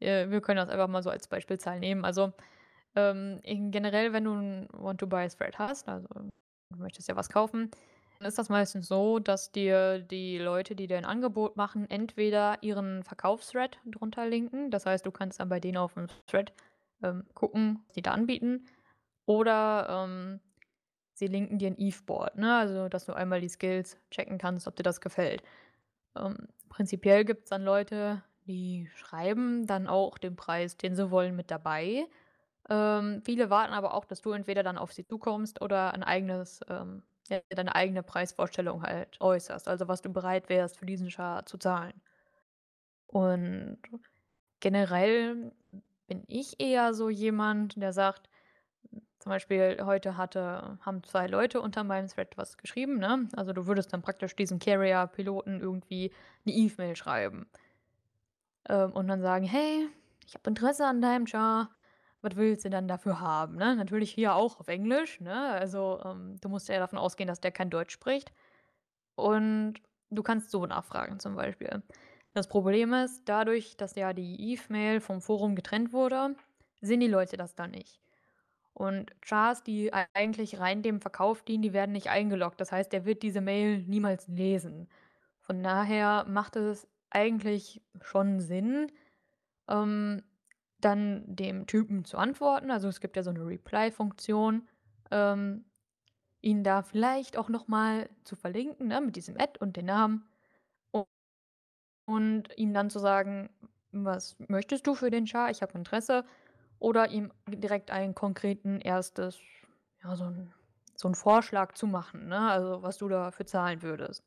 äh, 0.00 0.30
wir 0.30 0.40
können 0.40 0.56
das 0.56 0.68
einfach 0.68 0.88
mal 0.88 1.02
so 1.02 1.10
als 1.10 1.28
Beispielzahl 1.28 1.78
nehmen. 1.78 2.04
Also 2.04 2.32
ähm, 2.96 3.40
generell, 3.44 4.12
wenn 4.12 4.24
du 4.24 4.34
ein 4.34 4.68
Want-to-Buy-Thread 4.72 5.58
hast, 5.58 5.88
also 5.88 6.08
du 6.08 6.78
möchtest 6.78 7.08
ja 7.08 7.16
was 7.16 7.28
kaufen, 7.28 7.70
ist 8.28 8.38
das 8.38 8.48
meistens 8.48 8.88
so, 8.88 9.18
dass 9.18 9.52
dir 9.52 9.98
die 9.98 10.38
Leute, 10.38 10.74
die 10.74 10.86
dir 10.86 10.98
ein 10.98 11.04
Angebot 11.04 11.56
machen, 11.56 11.88
entweder 11.90 12.62
ihren 12.62 13.02
Verkaufsthread 13.02 13.78
drunter 13.86 14.26
linken. 14.26 14.70
Das 14.70 14.86
heißt, 14.86 15.04
du 15.04 15.10
kannst 15.10 15.40
dann 15.40 15.48
bei 15.48 15.60
denen 15.60 15.78
auf 15.78 15.94
dem 15.94 16.08
Thread 16.26 16.52
ähm, 17.02 17.24
gucken, 17.34 17.82
was 17.86 17.94
die 17.94 18.02
da 18.02 18.12
anbieten. 18.12 18.66
Oder 19.26 20.06
ähm, 20.08 20.40
sie 21.14 21.26
linken 21.26 21.58
dir 21.58 21.68
ein 21.68 21.78
Eve-Board, 21.78 22.36
ne? 22.36 22.56
Also, 22.56 22.88
dass 22.88 23.06
du 23.06 23.12
einmal 23.14 23.40
die 23.40 23.48
Skills 23.48 23.98
checken 24.10 24.38
kannst, 24.38 24.66
ob 24.68 24.76
dir 24.76 24.82
das 24.82 25.00
gefällt. 25.00 25.42
Ähm, 26.16 26.48
prinzipiell 26.68 27.24
gibt 27.24 27.44
es 27.44 27.50
dann 27.50 27.64
Leute, 27.64 28.22
die 28.46 28.88
schreiben 28.96 29.66
dann 29.66 29.86
auch 29.86 30.18
den 30.18 30.36
Preis, 30.36 30.76
den 30.76 30.94
sie 30.96 31.10
wollen, 31.10 31.36
mit 31.36 31.50
dabei. 31.50 32.06
Ähm, 32.68 33.22
viele 33.24 33.50
warten 33.50 33.72
aber 33.72 33.94
auch, 33.94 34.04
dass 34.04 34.22
du 34.22 34.32
entweder 34.32 34.62
dann 34.62 34.78
auf 34.78 34.92
sie 34.92 35.06
zukommst 35.06 35.62
oder 35.62 35.94
ein 35.94 36.02
eigenes 36.02 36.60
ähm, 36.68 37.02
ja, 37.28 37.40
deine 37.50 37.74
eigene 37.74 38.02
Preisvorstellung 38.02 38.82
halt 38.82 39.20
äußerst, 39.20 39.68
also 39.68 39.88
was 39.88 40.02
du 40.02 40.10
bereit 40.10 40.48
wärst, 40.48 40.78
für 40.78 40.86
diesen 40.86 41.10
Char 41.10 41.46
zu 41.46 41.58
zahlen. 41.58 42.00
Und 43.06 43.78
generell 44.60 45.52
bin 46.06 46.24
ich 46.28 46.60
eher 46.60 46.94
so 46.94 47.08
jemand, 47.10 47.80
der 47.80 47.92
sagt, 47.92 48.28
zum 49.20 49.30
Beispiel 49.30 49.78
heute 49.84 50.16
hatte, 50.16 50.78
haben 50.82 51.02
zwei 51.04 51.26
Leute 51.26 51.60
unter 51.60 51.84
meinem 51.84 52.08
Thread 52.08 52.36
was 52.36 52.58
geschrieben, 52.58 52.98
ne? 52.98 53.28
Also 53.36 53.52
du 53.52 53.66
würdest 53.66 53.92
dann 53.92 54.02
praktisch 54.02 54.36
diesen 54.36 54.58
Carrier-Piloten 54.58 55.60
irgendwie 55.60 56.12
eine 56.46 56.54
E-Mail 56.54 56.96
schreiben. 56.96 57.48
Ähm, 58.68 58.92
und 58.92 59.08
dann 59.08 59.20
sagen, 59.22 59.44
hey, 59.44 59.88
ich 60.26 60.34
habe 60.34 60.48
Interesse 60.50 60.86
an 60.86 61.00
deinem 61.02 61.26
Char 61.26 61.70
was 62.24 62.36
willst 62.36 62.64
du 62.64 62.70
dann 62.70 62.88
dafür 62.88 63.20
haben, 63.20 63.56
ne? 63.56 63.76
Natürlich 63.76 64.12
hier 64.12 64.34
auch 64.34 64.60
auf 64.60 64.68
Englisch, 64.68 65.20
ne? 65.20 65.50
Also, 65.52 66.00
ähm, 66.04 66.36
du 66.40 66.48
musst 66.48 66.68
ja 66.68 66.78
davon 66.78 66.98
ausgehen, 66.98 67.28
dass 67.28 67.40
der 67.40 67.52
kein 67.52 67.70
Deutsch 67.70 67.92
spricht. 67.94 68.32
Und 69.16 69.74
du 70.10 70.22
kannst 70.22 70.50
so 70.50 70.66
nachfragen 70.66 71.20
zum 71.20 71.36
Beispiel. 71.36 71.82
Das 72.34 72.48
Problem 72.48 72.92
ist, 72.94 73.22
dadurch, 73.28 73.76
dass 73.76 73.94
ja 73.96 74.12
die 74.12 74.52
Eve-Mail 74.52 75.00
vom 75.00 75.20
Forum 75.22 75.54
getrennt 75.56 75.92
wurde, 75.92 76.36
sehen 76.80 77.00
die 77.00 77.08
Leute 77.08 77.36
das 77.36 77.54
dann 77.54 77.70
nicht. 77.72 78.00
Und 78.74 79.12
Chars, 79.22 79.62
die 79.62 79.92
eigentlich 80.14 80.58
rein 80.58 80.82
dem 80.82 81.00
Verkauf 81.00 81.44
dienen, 81.44 81.62
die 81.62 81.72
werden 81.72 81.92
nicht 81.92 82.10
eingeloggt. 82.10 82.60
Das 82.60 82.72
heißt, 82.72 82.92
er 82.94 83.04
wird 83.04 83.22
diese 83.22 83.40
Mail 83.40 83.78
niemals 83.82 84.26
lesen. 84.28 84.88
Von 85.40 85.62
daher 85.62 86.24
macht 86.28 86.56
es 86.56 86.88
eigentlich 87.10 87.82
schon 88.02 88.40
Sinn, 88.40 88.90
ähm, 89.68 90.22
dann 90.84 91.24
dem 91.26 91.66
Typen 91.66 92.04
zu 92.04 92.18
antworten. 92.18 92.70
Also 92.70 92.88
es 92.88 93.00
gibt 93.00 93.16
ja 93.16 93.22
so 93.22 93.30
eine 93.30 93.46
Reply-Funktion, 93.46 94.68
ähm, 95.10 95.64
ihn 96.42 96.64
da 96.64 96.82
vielleicht 96.82 97.38
auch 97.38 97.48
noch 97.50 97.68
mal 97.68 98.08
zu 98.24 98.36
verlinken, 98.36 98.88
ne, 98.88 99.00
mit 99.02 99.16
diesem 99.16 99.36
Ad 99.38 99.58
und 99.60 99.76
den 99.76 99.86
Namen. 99.86 100.26
Und 102.08 102.48
ihm 102.56 102.74
dann 102.74 102.90
zu 102.90 102.98
sagen: 102.98 103.50
„Was 103.92 104.36
möchtest 104.48 104.86
du 104.86 104.94
für 104.94 105.10
den 105.10 105.26
Char? 105.26 105.50
Ich 105.50 105.62
habe 105.62 105.76
Interesse.“ 105.78 106.24
Oder 106.78 107.10
ihm 107.10 107.32
direkt 107.48 107.90
einen 107.90 108.14
konkreten 108.14 108.80
erstes 108.80 109.40
ja, 110.04 110.16
so 110.16 110.24
'n 110.26 110.52
so 110.96 111.08
'n 111.08 111.14
Vorschlag 111.14 111.74
zu 111.74 111.86
machen, 111.86 112.28
ne, 112.28 112.38
also 112.50 112.82
was 112.82 112.98
du 112.98 113.08
dafür 113.08 113.46
zahlen 113.46 113.82
würdest. 113.82 114.24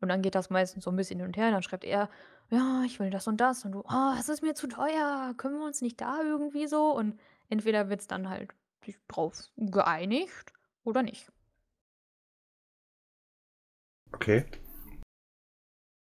Und 0.00 0.08
dann 0.10 0.22
geht 0.22 0.34
das 0.36 0.50
meistens 0.50 0.84
so 0.84 0.90
'n 0.90 0.96
bisschen 0.96 1.20
hin 1.20 1.28
und 1.28 1.36
her, 1.38 1.50
dann 1.52 1.62
schreibt 1.64 1.84
er: 1.84 2.10
„Ja, 2.52 2.82
ich 2.84 3.00
will 3.00 3.08
das 3.08 3.26
und 3.28 3.38
das.“ 3.40 3.64
und 3.64 3.72
du: 3.72 3.80
„Oh, 3.80 4.12
das 4.14 4.28
ist 4.28 4.42
mir 4.42 4.54
zu 4.54 4.66
teuer. 4.68 5.32
Können 5.38 5.58
wir 5.58 5.64
uns 5.64 5.80
nicht 5.80 5.98
da 6.02 6.20
irgendwie 6.22 6.66
so“ 6.66 6.94
und 6.94 7.18
entweder 7.48 7.88
wird's 7.88 8.06
dann 8.06 8.28
halt 8.28 8.50
sich 8.84 8.98
drauf 9.08 9.48
geeinigt 9.56 10.52
oder 10.84 11.02
nicht. 11.02 11.32
Okay. 14.14 14.44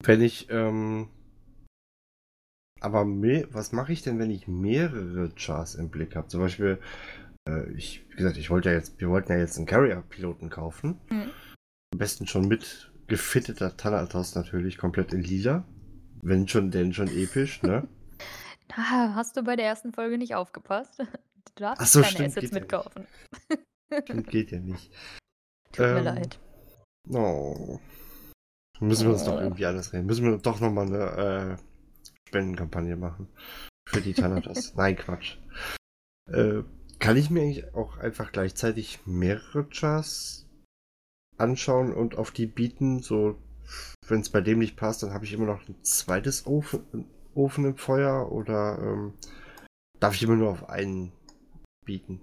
Wenn 0.04 0.22
ich, 0.22 0.48
ähm 0.50 1.08
aber 2.80 3.04
was 3.06 3.72
mache 3.72 3.92
ich 3.92 4.02
denn, 4.02 4.18
wenn 4.18 4.30
ich 4.30 4.46
mehrere 4.46 5.30
Chars 5.34 5.74
im 5.74 5.90
Blick 5.90 6.14
habe? 6.16 6.28
Zum 6.28 6.40
Beispiel, 6.40 6.78
äh, 7.48 7.70
ich 7.72 8.06
wie 8.10 8.16
gesagt, 8.16 8.36
ich 8.36 8.50
wollte 8.50 8.70
ja 8.70 8.76
jetzt 8.76 9.00
wir 9.00 9.08
wollten 9.10 9.32
ja 9.32 9.38
jetzt 9.38 9.58
'n 9.58 9.66
Carrier-Piloten 9.66 10.50
kaufen. 10.50 11.00
Mhm. 11.10 11.30
Am 11.92 11.98
besten 11.98 12.26
schon 12.26 12.48
mit 12.48 12.92
gefitteter 13.08 13.76
Thanatos 13.76 14.34
natürlich 14.34 14.78
komplett 14.78 15.12
in 15.12 15.22
lila. 15.22 15.64
Wenn 16.22 16.48
schon, 16.48 16.70
denn 16.70 16.92
schon 16.92 17.08
episch, 17.08 17.62
ne? 17.62 17.86
Da 18.68 19.14
hast 19.14 19.36
du 19.36 19.42
bei 19.42 19.56
der 19.56 19.64
ersten 19.66 19.92
Folge 19.92 20.18
nicht 20.18 20.34
aufgepasst. 20.34 20.98
Du 21.54 21.64
Ach 21.64 21.76
darfst 21.78 21.92
so, 21.94 22.00
keine 22.02 22.12
stimmt, 22.12 22.28
Assets 22.28 22.40
geht 22.42 22.52
ja 22.52 22.60
mitkaufen. 22.60 23.06
Stimmt, 24.04 24.26
geht 24.30 24.50
ja 24.52 24.60
nicht. 24.60 24.92
Tut 25.72 25.78
mir 25.86 25.98
Ähm, 25.98 26.04
leid. 26.04 26.38
Oh. 27.08 27.80
Müssen 28.80 29.06
wir 29.08 29.14
uns 29.14 29.24
doch 29.24 29.36
Oh. 29.38 29.40
irgendwie 29.40 29.64
anders 29.66 29.92
reden. 29.92 30.06
Müssen 30.06 30.24
wir 30.26 30.36
doch 30.38 30.60
noch 30.60 30.70
mal 30.70 30.84
'ne, 30.86 31.56
äh, 31.58 32.28
Spendenkampagne 32.28 32.96
machen 32.96 33.28
für 33.88 34.02
die 34.02 34.12
Thanatos. 34.12 34.74
Nein, 34.76 34.94
Quatsch. 34.96 35.38
Äh, 36.30 36.62
kann 37.00 37.16
ich 37.16 37.30
mir 37.30 37.40
eigentlich 37.40 37.74
auch 37.74 37.96
einfach 37.96 38.30
gleichzeitig 38.30 39.00
mehrere 39.06 39.66
Chars 39.70 40.46
anschauen 41.38 41.92
und 41.94 42.16
auf 42.18 42.30
die 42.30 42.46
bieten? 42.46 43.00
So, 43.02 43.38
wenn's 44.10 44.30
bei 44.30 44.40
dem 44.40 44.58
nicht 44.58 44.76
passt, 44.76 45.02
dann 45.02 45.12
habe 45.12 45.24
ich 45.24 45.32
immer 45.32 45.46
noch 45.46 45.62
'n 45.68 45.76
zweites 45.82 46.46
Ofen 46.46 47.06
Ofen 47.34 47.64
im 47.66 47.76
Feuer 47.76 48.32
oder, 48.32 48.78
ähm, 48.80 49.14
darf 50.00 50.14
ich 50.16 50.22
immer 50.24 50.36
nur 50.36 50.50
auf 50.50 50.68
einen 50.70 51.12
bieten? 51.84 52.20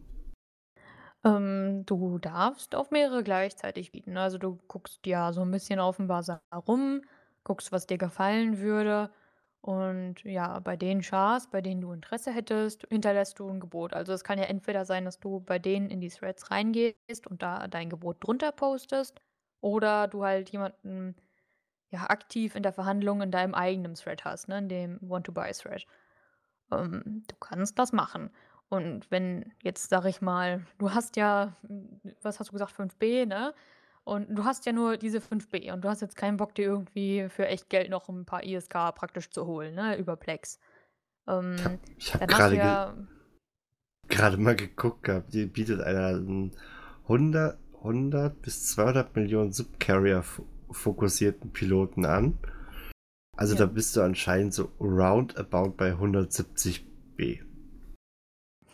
Ähm, 1.24 1.86
du 1.86 2.20
darfst 2.20 2.76
auf 2.76 2.92
mehrere 2.92 3.24
gleichzeitig 3.24 3.92
bieten? 3.92 4.18
Also, 4.18 4.38
du 4.38 4.60
guckst 4.68 5.06
ja 5.08 5.34
so 5.34 5.42
'n 5.42 5.52
bisschen 5.52 5.80
auf'm 5.80 6.08
Basar 6.08 6.42
rum, 6.68 7.02
guckst, 7.44 7.72
was 7.72 7.88
dir 7.88 7.98
gefallen 7.98 8.60
würde 8.60 9.10
und 9.62 10.22
ja, 10.24 10.60
bei 10.60 10.78
den 10.78 11.02
Chars, 11.02 11.50
bei 11.50 11.62
denen 11.62 11.82
du 11.82 11.92
Interesse 11.94 12.32
hättest, 12.32 12.86
hinterlässt 12.90 13.40
du 13.40 13.48
'n 13.50 13.60
Gebot. 13.60 13.94
Also, 13.94 14.14
es 14.14 14.24
kann 14.24 14.38
ja 14.38 14.46
entweder 14.46 14.86
sein, 14.86 15.06
dass 15.06 15.20
du 15.20 15.40
bei 15.40 15.58
denen 15.58 15.90
in 15.90 16.00
die 16.00 16.10
Threads 16.10 16.52
reingehst 16.52 17.26
und 17.28 17.42
da 17.42 17.68
dein 17.68 17.90
Gebot 17.90 18.18
drunter 18.24 18.52
postest 18.52 19.20
oder 19.62 20.08
du 20.08 20.24
halt 20.24 20.50
jemanden, 20.52 21.16
ja, 21.92 22.10
aktiv 22.10 22.56
in 22.56 22.64
der 22.64 22.74
Verhandlung 22.74 23.22
in 23.22 23.32
deinem 23.32 23.54
eigenen 23.56 23.96
Thread 23.96 24.26
hast, 24.26 24.48
ne, 24.48 24.58
in 24.60 24.70
dem 24.70 25.00
Want-to-Buy-Thread. 25.02 25.86
Ähm, 26.72 27.24
du 27.28 27.36
kannst 27.40 27.78
das 27.80 27.94
machen. 27.94 28.32
Und 28.70 29.10
wenn 29.12 29.54
jetzt, 29.64 29.90
sage 29.90 30.10
ich 30.10 30.22
mal, 30.22 30.66
du 30.80 30.94
hast 30.94 31.16
ja, 31.18 31.56
was 32.22 32.40
hast 32.40 32.50
du 32.50 32.54
gesagt, 32.54 32.74
5B, 32.74 33.26
ne? 33.26 33.54
Und 34.04 34.36
du 34.36 34.44
hast 34.46 34.66
ja 34.66 34.72
nur 34.74 34.98
diese 34.98 35.20
5B 35.22 35.72
und 35.72 35.82
du 35.84 35.90
hast 35.90 36.02
jetzt 36.02 36.16
keinen 36.16 36.38
Bock, 36.38 36.56
dir 36.56 36.66
irgendwie 36.66 37.28
für 37.30 37.48
echt 37.48 37.70
Geld 37.70 37.90
noch 37.90 38.10
'n 38.10 38.26
paar 38.26 38.44
ISK 38.44 38.92
praktisch 38.96 39.30
zu 39.32 39.46
holen, 39.48 39.76
ne, 39.76 39.98
über 39.98 40.16
Plex. 40.16 40.60
Ich 41.58 41.66
habe 41.66 41.76
Ähm, 41.76 41.80
ich 41.98 42.14
habe 42.14 42.26
dann 42.26 42.32
hast 42.32 42.52
du 42.52 42.56
grade 42.56 42.60
ge 42.60 42.70
ja 42.70 42.96
grade 44.10 44.38
mal 44.38 44.56
geguckt 44.56 45.04
gehabt, 45.04 45.34
die 45.34 45.46
bietet 45.46 45.82
einer 45.82 46.10
'n 46.18 46.56
100 47.08 47.60
100 47.82 48.42
bis 48.42 48.68
200 48.68 49.16
Millionen 49.16 49.52
Subcarrier 49.52 50.24
fokussierten 50.76 51.52
Piloten 51.52 52.06
an. 52.06 52.38
Also, 53.38 53.56
da 53.56 53.66
Ja. 53.66 53.70
bist 53.70 53.96
du 53.96 54.02
anscheinend 54.02 54.54
so 54.54 54.72
roundabout 54.80 55.72
bei 55.78 55.94
170B. 55.94 57.42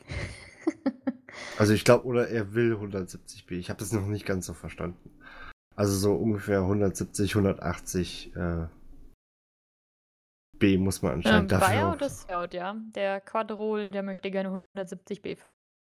Also, 1.58 1.74
ich 1.74 1.86
glaube 1.86 2.06
oder 2.06 2.28
er 2.30 2.54
will 2.56 2.76
170B. 2.76 3.52
Ich 3.54 3.70
habe 3.70 3.80
das 3.80 3.92
noch 3.92 4.08
nicht 4.08 4.26
ganz 4.26 4.46
so 4.48 4.54
verstanden. 4.54 5.12
Also, 5.76 5.96
so 5.98 6.14
ungefähr 6.16 6.62
170, 6.62 7.36
180, 7.36 8.36
äh 8.36 8.68
B 10.58 10.78
muss 10.78 11.02
man 11.02 11.12
Ähm, 11.14 11.18
anscheinend 11.18 11.52
dafür 11.52 11.68
Bayer 11.68 11.94
oder 11.94 12.10
Scout, 12.10 12.50
ja. 12.56 12.76
Der 12.96 13.20
Quadrol, 13.22 13.90
der 13.90 14.04
möchte 14.04 14.30
gerne 14.32 14.62
170B 14.76 15.38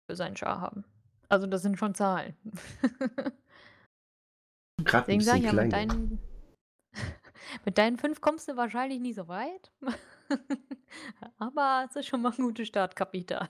für 0.08 0.16
seinen 0.16 0.36
Char 0.36 0.60
haben. 0.60 0.84
Also, 1.28 1.46
das 1.46 1.62
sind 1.62 1.78
schon 1.78 1.94
Zahlen. 1.94 2.34
grad 4.84 5.10
'n 5.10 5.18
Deswegen 5.18 5.24
sage 5.24 5.38
ich 5.40 5.44
ja, 5.44 5.52
mit 5.52 5.72
deinen 5.72 6.20
mit 7.64 7.78
deinen 7.78 7.98
5 7.98 8.20
kommst 8.20 8.48
du 8.48 8.56
wahrscheinlich 8.56 9.00
nie 9.00 9.12
so 9.14 9.28
weit. 9.28 9.72
Aber 11.38 11.86
es 11.88 11.96
ist 11.96 12.06
schon 12.08 12.22
mal 12.22 12.32
'n 12.32 12.42
gutes 12.44 12.68
Startkapital. 12.68 13.48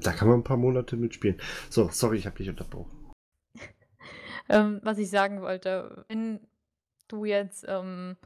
Da 0.00 0.12
kann 0.12 0.28
man 0.28 0.40
'n 0.40 0.44
paar 0.44 0.58
Monate 0.58 0.96
mitspielen. 0.96 1.40
So, 1.70 1.88
sorry, 1.90 2.18
ich 2.18 2.26
habe 2.26 2.36
dich 2.36 2.48
unterbrochen. 2.50 3.10
Ähm, 4.48 4.80
was 4.82 4.98
ich 4.98 5.10
sagen 5.10 5.42
wollte, 5.42 6.04
wenn 6.08 6.40
du 7.08 7.24
jetzt, 7.24 7.64
ähm, 7.68 8.16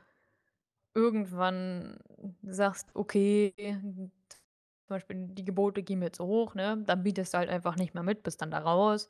irgendwann 0.94 1.98
sagst: 2.42 2.90
„Okay, 2.94 3.54
zum 3.56 4.10
Beispiel 4.88 5.28
die 5.30 5.44
Gebote 5.44 5.82
gehen 5.82 6.00
mir 6.00 6.06
jetzt 6.06 6.20
hoch“, 6.20 6.54
ne? 6.54 6.82
Dann 6.86 7.02
bietest 7.04 7.34
du 7.34 7.38
halt 7.38 7.50
einfach 7.50 7.76
nicht 7.76 7.94
mehr 7.94 8.02
mit, 8.02 8.22
bist 8.22 8.42
dann 8.42 8.50
da 8.50 8.58
raus. 8.60 9.08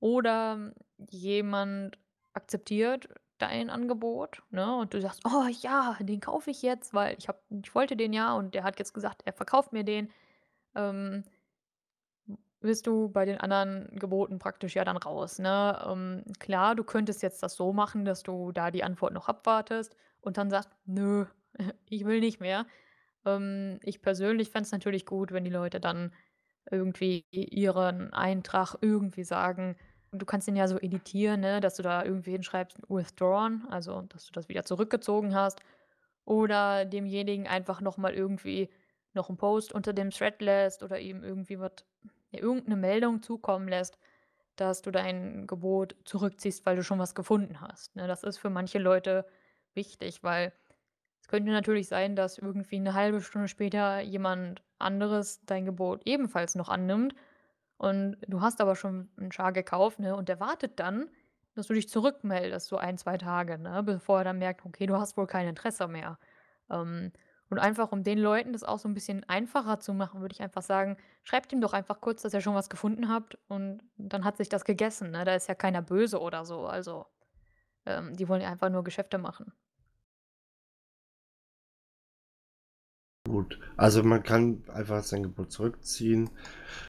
Oder 0.00 0.72
jemand 1.10 1.98
akzeptiert 2.34 3.08
dein 3.38 3.70
Angebot, 3.70 4.42
ne, 4.50 4.76
und 4.76 4.94
du 4.94 5.00
sagst: 5.00 5.22
„Oh 5.26 5.46
ja, 5.62 5.96
den 6.00 6.20
kaufe 6.20 6.50
ich 6.50 6.62
jetzt, 6.62 6.94
weil 6.94 7.16
ich 7.18 7.28
habe 7.28 7.40
ich 7.62 7.74
wollte 7.74 7.96
den 7.96 8.12
ja 8.12 8.34
und 8.34 8.54
der 8.54 8.64
hat 8.64 8.78
jetzt 8.78 8.94
gesagt, 8.94 9.22
er 9.26 9.32
verkauft 9.32 9.72
mir 9.72 9.84
den.“ 9.84 10.10
Ähm 10.76 11.24
bist 12.60 12.86
du 12.86 13.08
bei 13.08 13.24
den 13.24 13.38
anderen 13.38 13.88
Geboten 13.98 14.38
praktisch 14.38 14.74
ja 14.76 14.84
dann 14.84 14.96
raus, 14.96 15.38
ne? 15.38 15.78
Ähm, 15.86 16.24
klar, 16.38 16.74
du 16.74 16.84
könntest 16.84 17.22
jetzt 17.22 17.42
das 17.42 17.54
so 17.54 17.72
machen, 17.72 18.04
dass 18.04 18.22
du 18.22 18.52
da 18.52 18.70
die 18.70 18.82
Antwort 18.84 19.12
noch 19.12 19.28
abwartest 19.28 19.94
und 20.20 20.36
dann 20.38 20.50
sagst: 20.50 20.70
„Nö, 20.86 21.26
ich 21.88 22.04
will 22.04 22.20
nicht 22.20 22.40
mehr.“ 22.40 22.66
Ähm, 23.26 23.78
ich 23.82 24.02
persönlich 24.02 24.50
fände 24.50 24.66
es 24.66 24.72
natürlich 24.72 25.06
gut, 25.06 25.32
wenn 25.32 25.44
die 25.44 25.50
Leute 25.50 25.80
dann 25.80 26.12
irgendwie 26.70 27.26
ihren 27.32 28.12
Eintrag 28.14 28.76
irgendwie 28.82 29.24
sagen. 29.24 29.76
Du 30.18 30.26
kannst 30.26 30.46
den 30.48 30.56
ja 30.56 30.68
so 30.68 30.78
editieren, 30.78 31.40
ne, 31.40 31.60
dass 31.60 31.76
du 31.76 31.82
da 31.82 32.04
irgendwie 32.04 32.32
hinschreibst 32.32 32.78
„withdrawn“, 32.88 33.66
also, 33.70 34.02
dass 34.02 34.26
du 34.26 34.32
das 34.32 34.48
wieder 34.48 34.64
zurückgezogen 34.64 35.34
hast 35.34 35.60
oder 36.26 36.84
demjenigen 36.86 37.46
einfach 37.48 37.80
noch 37.80 37.96
mal 37.98 38.14
irgendwie 38.14 38.70
noch 39.14 39.30
'n 39.30 39.36
Post 39.38 39.72
unter 39.74 39.92
dem 39.92 40.10
Thread 40.10 40.42
lässt 40.42 40.82
oder 40.82 41.00
ihm 41.00 41.24
irgendwie 41.24 41.58
was 41.60 41.72
ja, 42.32 42.40
irgend 42.42 42.68
'ne 42.68 42.76
Meldung 42.76 43.22
zukommen 43.22 43.68
lässt, 43.68 43.98
dass 44.56 44.82
du 44.82 44.90
dein 44.92 45.46
Gebot 45.48 45.96
zurückziehst, 46.06 46.66
weil 46.66 46.76
du 46.76 46.84
schon 46.84 46.98
was 47.00 47.14
gefunden 47.16 47.60
hast, 47.62 47.96
ne? 47.96 48.08
Das 48.08 48.24
ist 48.24 48.38
für 48.38 48.50
manche 48.50 48.78
Leute 48.80 49.26
wichtig, 49.74 50.22
weil 50.24 50.52
es 51.22 51.28
könnte 51.28 51.52
natürlich 51.52 51.88
sein, 51.88 52.16
dass 52.16 52.38
irgendwie 52.38 52.80
'ne 52.80 52.94
1/2 52.94 53.22
Stunde 53.22 53.48
später 53.48 54.00
jemand 54.02 54.62
anderes 54.80 55.40
dein 55.46 55.66
Gebot 55.66 56.02
ebenfalls 56.06 56.54
noch 56.56 56.68
annimmt 56.70 57.14
und 57.78 58.16
du 58.28 58.40
hast 58.42 58.60
aber 58.60 58.76
schon 58.76 59.10
'n 59.18 59.30
Char 59.32 59.52
gekauft, 59.52 59.98
ne, 60.00 60.16
und 60.16 60.28
der 60.28 60.40
wartet 60.40 60.78
dann, 60.80 61.10
dass 61.54 61.66
du 61.68 61.74
dich 61.74 61.88
zurückmeldest, 61.88 62.68
so 62.68 62.76
1, 62.78 62.98
2 62.98 63.18
Tage, 63.18 63.58
ne, 63.58 63.82
bevor 63.82 64.18
er 64.18 64.24
dann 64.24 64.38
merkt: 64.38 64.64
„Okay, 64.66 64.86
du 64.86 64.96
hast 64.98 65.16
wohl 65.16 65.26
kein 65.26 65.48
Interesse 65.48 65.88
mehr.“ 65.88 66.18
Ähm, 66.70 67.12
und 67.50 67.58
einfach, 67.60 67.92
um 67.92 68.02
den 68.02 68.18
Leuten 68.18 68.52
das 68.52 68.64
auch 68.64 68.78
so 68.78 68.88
'n 68.88 68.94
bisschen 68.94 69.24
einfacher 69.28 69.78
zu 69.80 69.94
machen, 69.94 70.20
würde 70.20 70.34
ich 70.34 70.42
einfach 70.42 70.62
sagen: 70.62 70.96
„Schreibt 71.24 71.52
ihm 71.52 71.60
doch 71.60 71.72
einfach 71.74 72.00
kurz, 72.00 72.22
dass 72.22 72.34
ihr 72.34 72.40
schon 72.42 72.54
was 72.56 72.68
gefunden 72.70 73.08
habt 73.08 73.38
und 73.48 73.82
dann 73.98 74.24
hat 74.24 74.36
sich 74.38 74.48
das 74.48 74.64
gegessen“, 74.64 75.10
ne? 75.12 75.24
Da 75.24 75.34
ist 75.34 75.48
ja 75.48 75.54
keiner 75.54 75.82
böse 75.82 76.20
oder 76.20 76.44
so. 76.44 76.66
Also, 76.66 77.06
ähm, 77.86 78.16
die 78.16 78.28
wollen 78.28 78.42
ja 78.42 78.50
einfach 78.50 78.70
nur 78.70 78.84
Geschäfte 78.84 79.18
machen. 79.18 79.52
Gut, 83.26 83.58
also 83.76 84.02
man 84.02 84.22
kann 84.22 84.62
einfach 84.72 85.02
sein 85.02 85.22
Gebot 85.22 85.52
zurückziehen. 85.52 86.30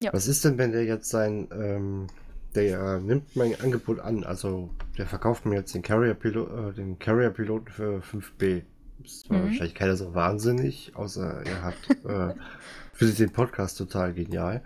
Ja. 0.00 0.12
Was 0.12 0.28
ist 0.28 0.44
denn, 0.44 0.58
wenn 0.58 0.72
der 0.72 0.84
jetzt 0.84 1.10
sein, 1.10 1.48
ähm 1.52 2.06
der 2.54 2.98
nimmt 2.98 3.36
mein 3.36 3.60
Angebot 3.60 4.00
an, 4.00 4.24
also 4.24 4.70
der 4.96 5.06
verkauft 5.06 5.46
mir 5.46 5.56
jetzt 5.56 5.74
den 5.74 5.82
Carrier-Pilo 5.82 6.70
äh, 6.70 6.72
den 6.72 6.98
Carrier-Piloten 6.98 7.68
für 7.68 7.98
5B. 8.00 8.62
Das 8.98 9.28
war 9.28 9.38
mhm. 9.38 9.44
wahrscheinlich 9.44 9.74
keiner 9.74 9.96
so 9.96 10.14
wahnsinnig, 10.14 10.92
außer 10.96 11.42
er 11.46 11.62
hat 11.62 11.74
äh, 12.04 12.34
findet 12.92 13.18
den 13.18 13.32
Podcast 13.32 13.78
total 13.78 14.14
genial. 14.14 14.64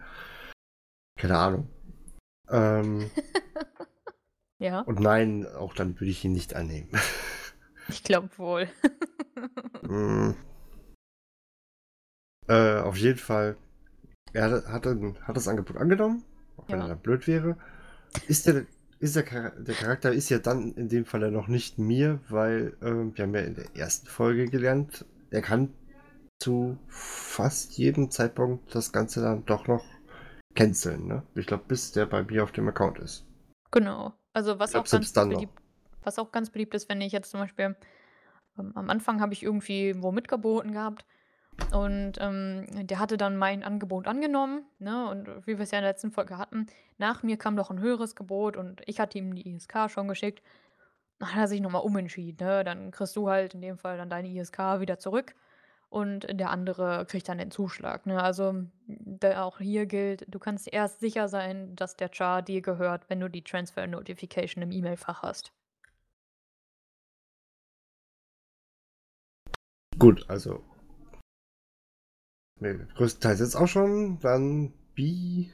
Keine 1.19 1.37
Ahnung. 1.37 1.69
Ähm, 2.51 3.11
ja. 4.59 4.81
Und 4.81 5.01
nein, 5.01 5.47
auch 5.47 5.75
dann 5.75 6.01
würde 6.01 6.11
ich 6.11 6.25
ihn 6.25 6.33
nicht 6.33 6.55
annehmen. 6.55 6.89
ich 7.89 8.03
glaube 8.03 8.31
wohl. 8.39 8.69
mm. 9.83 10.33
Äh, 12.49 12.81
auf 12.81 12.97
jeden 12.97 13.19
Fall. 13.19 13.57
Er 14.33 14.51
hat, 14.51 14.67
hat, 14.67 14.87
hat 14.87 15.37
das 15.37 15.49
Angebot 15.49 15.77
angenommen, 15.77 16.25
auch 16.57 16.69
wenn 16.69 16.81
ja. 16.81 16.89
er 16.89 16.97
blöd 16.97 17.27
wäre. 17.27 17.57
Ist 18.29 18.47
der, 18.47 18.67
ist 18.99 19.17
der, 19.17 19.51
der 19.51 19.75
Charakter 19.75 20.13
ist 20.13 20.31
ja 20.31 20.39
dann 20.39 20.73
in 20.73 20.89
dem 20.89 21.05
Fall 21.05 21.23
ja 21.23 21.31
noch 21.31 21.49
nicht 21.49 21.79
mir, 21.79 22.21
weil 22.29 22.77
äh, 22.81 23.17
wir 23.17 23.25
haben 23.25 23.35
ja 23.35 23.41
in 23.41 23.55
der 23.55 23.77
ersten 23.77 24.07
Folge 24.07 24.47
gelernt, 24.47 25.05
er 25.31 25.43
kann 25.43 25.75
zu 26.41 26.79
fast 26.89 27.79
jedem 27.79 28.11
Zeitpunkt 28.11 28.75
das 28.75 28.93
Ganze 28.93 29.23
dann 29.23 29.45
doch 29.45 29.67
noch 29.69 29.85
canceln, 30.55 31.07
ne? 31.07 31.23
Ich 31.35 31.47
glaube, 31.47 31.65
bis 31.69 31.93
der 31.93 32.07
bei 32.07 32.23
mir 32.23 32.43
auf 32.43 32.53
dem 32.53 32.69
Account 32.69 32.99
ist. 32.99 33.25
Genau. 33.71 34.13
Also 34.33 34.59
was 34.59 34.73
glaub, 34.73 34.87
auch 34.87 34.91
ganz 34.91 35.13
beliebt, 35.13 35.53
was 36.03 36.19
auch 36.19 36.33
ganz 36.33 36.51
beliebt 36.51 36.75
ist, 36.75 36.89
wenn 36.89 37.01
ich 37.01 37.13
jetzt 37.13 37.31
zum 37.31 37.41
Beispiel 37.41 37.77
ähm, 38.59 38.73
am 38.75 38.91
Anfang 38.91 39.21
habe 39.21 39.33
ich 39.33 39.43
irgendwie 39.43 39.95
wo 40.03 40.13
mitgeboten 40.13 40.73
gehabt 40.73 41.05
und 41.73 42.15
ähm, 42.19 42.67
der 42.87 42.99
hatte 42.99 43.17
dann 43.17 43.37
mein 43.37 43.63
Angebot 43.63 44.07
angenommen, 44.07 44.65
ne? 44.79 45.09
Und 45.09 45.29
wie 45.47 45.59
wir 45.59 45.61
es 45.61 45.71
ja 45.71 45.79
in 45.79 45.85
der 45.85 45.93
letzten 45.93 46.11
Folge 46.11 46.39
hatten, 46.39 46.67
nach 46.99 47.23
mir 47.23 47.37
kam 47.37 47.55
noch 47.55 47.71
ein 47.71 47.81
höheres 47.81 48.15
Gebot 48.15 48.57
und 48.57 48.83
ich 48.87 49.01
hatte 49.01 49.19
ihm 49.19 49.35
die 49.35 49.55
ISK 49.55 49.91
schon 49.91 50.09
geschickt. 50.09 50.43
Dann 51.19 51.33
hat 51.33 51.41
er 51.41 51.49
sich 51.49 51.61
nochmal 51.61 51.83
umentschieden, 51.83 52.47
ne? 52.47 52.65
Dann 52.65 52.91
kriegst 52.91 53.17
du 53.17 53.29
halt 53.29 53.55
in 53.55 53.63
dem 53.63 53.79
Fall 53.79 53.97
dann 53.97 54.11
deine 54.11 54.29
ISK 54.29 54.81
wieder 54.81 54.99
zurück 54.99 55.35
und 55.93 56.27
der 56.31 56.51
andere 56.51 57.05
kriegt 57.07 57.29
dann 57.29 57.39
den 57.39 57.51
Zuschlag. 57.51 58.07
Ne? 58.07 58.23
Also 58.23 58.65
auch 59.37 59.59
hier 59.59 59.85
gilt, 59.87 60.25
du 60.27 60.39
kannst 60.39 60.73
erst 60.73 61.01
sicher 61.01 61.29
sein, 61.29 61.77
dass 61.77 61.97
der 61.97 62.09
Char 62.11 62.41
dir 62.41 62.63
gehört, 62.63 63.11
wenn 63.11 63.21
du 63.21 63.29
die 63.29 63.45
Transfer 63.45 63.87
Notification 63.87 64.63
im 64.63 64.73
E-Mail-Fach 64.73 65.23
hast. 65.23 65.53
Gut, 69.99 70.25
also 70.29 70.65
größtenteils 72.95 73.41
jetzt 73.41 73.57
auch 73.57 73.69
schon. 73.69 74.19
Dann, 74.21 74.73
wie 74.95 75.53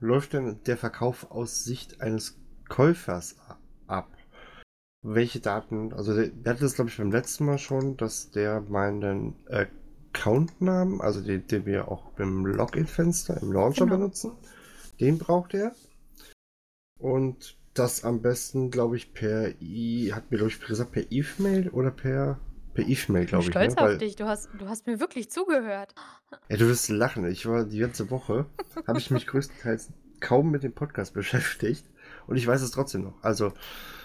läuft 0.00 0.32
denn 0.32 0.60
der 0.66 0.76
Verkauf 0.76 1.30
aus 1.30 1.64
Sicht 1.64 2.00
eines 2.00 2.38
Käufers 2.68 3.36
ab? 3.86 4.08
welche 5.02 5.40
Daten, 5.40 5.92
also 5.92 6.14
wir 6.16 6.30
hatten 6.44 6.60
das 6.60 6.74
glaube 6.74 6.90
ich 6.90 6.98
beim 6.98 7.10
letzten 7.10 7.46
Mal 7.46 7.58
schon, 7.58 7.96
dass 7.96 8.30
der 8.30 8.60
meinen 8.60 9.34
Accountnamen, 9.48 11.00
also 11.00 11.20
den, 11.22 11.46
den 11.46 11.66
wir 11.66 11.88
auch 11.88 12.18
im 12.18 12.44
Login-Fenster 12.44 13.40
im 13.40 13.52
Launcher 13.52 13.86
genau. 13.86 13.96
benutzen, 13.96 14.32
den 15.00 15.18
braucht 15.18 15.54
er. 15.54 15.74
Und 16.98 17.56
das 17.72 18.04
am 18.04 18.20
besten, 18.20 18.70
glaube 18.70 18.96
ich, 18.96 19.14
per 19.14 19.54
I, 19.62 20.12
hat 20.12 20.30
mir 20.30 20.36
glaube 20.38 20.52
ich 20.52 20.60
gesagt, 20.60 20.92
per 20.92 21.10
E-Mail 21.10 21.70
oder 21.70 21.90
per 21.90 22.38
per 22.74 22.86
E-Mail, 22.86 23.26
glaube 23.26 23.44
ich. 23.44 23.50
Stolz 23.50 23.74
ne? 23.74 23.82
auf 23.82 23.88
Weil, 23.88 23.98
dich, 23.98 24.16
du 24.16 24.26
hast, 24.26 24.48
du 24.58 24.68
hast 24.68 24.86
mir 24.86 25.00
wirklich 25.00 25.30
zugehört. 25.30 25.94
Ja, 26.48 26.56
du 26.56 26.66
wirst 26.68 26.88
lachen. 26.88 27.26
Ich 27.26 27.46
war 27.46 27.64
die 27.64 27.78
ganze 27.78 28.10
Woche, 28.10 28.46
habe 28.86 28.98
ich 28.98 29.10
mich 29.10 29.26
größtenteils 29.26 29.92
kaum 30.20 30.50
mit 30.50 30.62
dem 30.62 30.72
Podcast 30.72 31.14
beschäftigt 31.14 31.84
und 32.26 32.36
ich 32.36 32.46
weiß 32.46 32.62
es 32.62 32.70
trotzdem 32.70 33.02
noch. 33.02 33.22
Also 33.22 33.52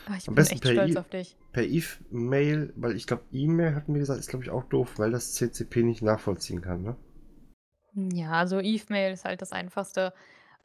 Ach, 0.08 0.17
ich 0.17 0.28
am 0.28 0.36
besten 0.36 0.60
per 0.60 0.88
e 0.88 0.97
auf 0.97 1.10
dich. 1.10 1.38
Per 1.51 1.63
E-Mail, 1.63 2.73
weil 2.75 2.95
ich 2.95 3.08
glaube, 3.08 3.23
E-Mail 3.32 3.75
hatten 3.75 3.93
wir 3.93 3.99
gesagt, 3.99 4.19
ist 4.19 4.30
glaube 4.30 4.43
ich 4.43 4.51
auch 4.51 4.63
doof, 4.63 4.93
weil 4.97 5.12
das 5.12 5.34
CCP 5.34 5.84
nicht 5.84 6.01
nachvollziehen 6.01 6.62
kann, 6.62 6.82
ne? 6.82 6.95
Ja, 7.93 8.32
also 8.32 8.60
E-Mail 8.60 9.13
ist 9.13 9.25
halt 9.25 9.41
das 9.41 9.51
einfachste. 9.51 10.13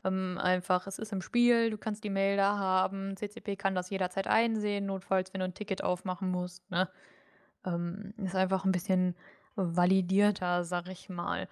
Ähm, 0.03 0.39
einfach, 0.39 0.87
es 0.87 0.99
ist 0.99 1.13
im 1.13 1.21
Spiel, 1.21 1.71
du 1.71 1.77
kannst 1.77 2.03
die 2.05 2.11
Mail 2.11 2.37
da 2.37 2.57
haben, 2.57 3.17
CCP 3.17 3.57
kann 3.57 3.75
das 3.75 3.91
jederzeit 3.91 4.27
einsehen, 4.27 4.87
notfalls, 4.87 5.33
wenn 5.33 5.41
du 5.41 5.45
ein 5.45 5.55
Ticket 5.55 5.85
aufmachen 5.85 6.31
musst, 6.31 6.69
ne? 6.71 6.89
Ähm, 7.65 8.15
ist 8.19 8.35
einfach 8.35 8.65
ein 8.65 8.73
bisschen 8.73 9.17
validierter, 9.57 10.65
sag 10.65 10.89
ich 10.89 11.09
mal. 11.09 11.49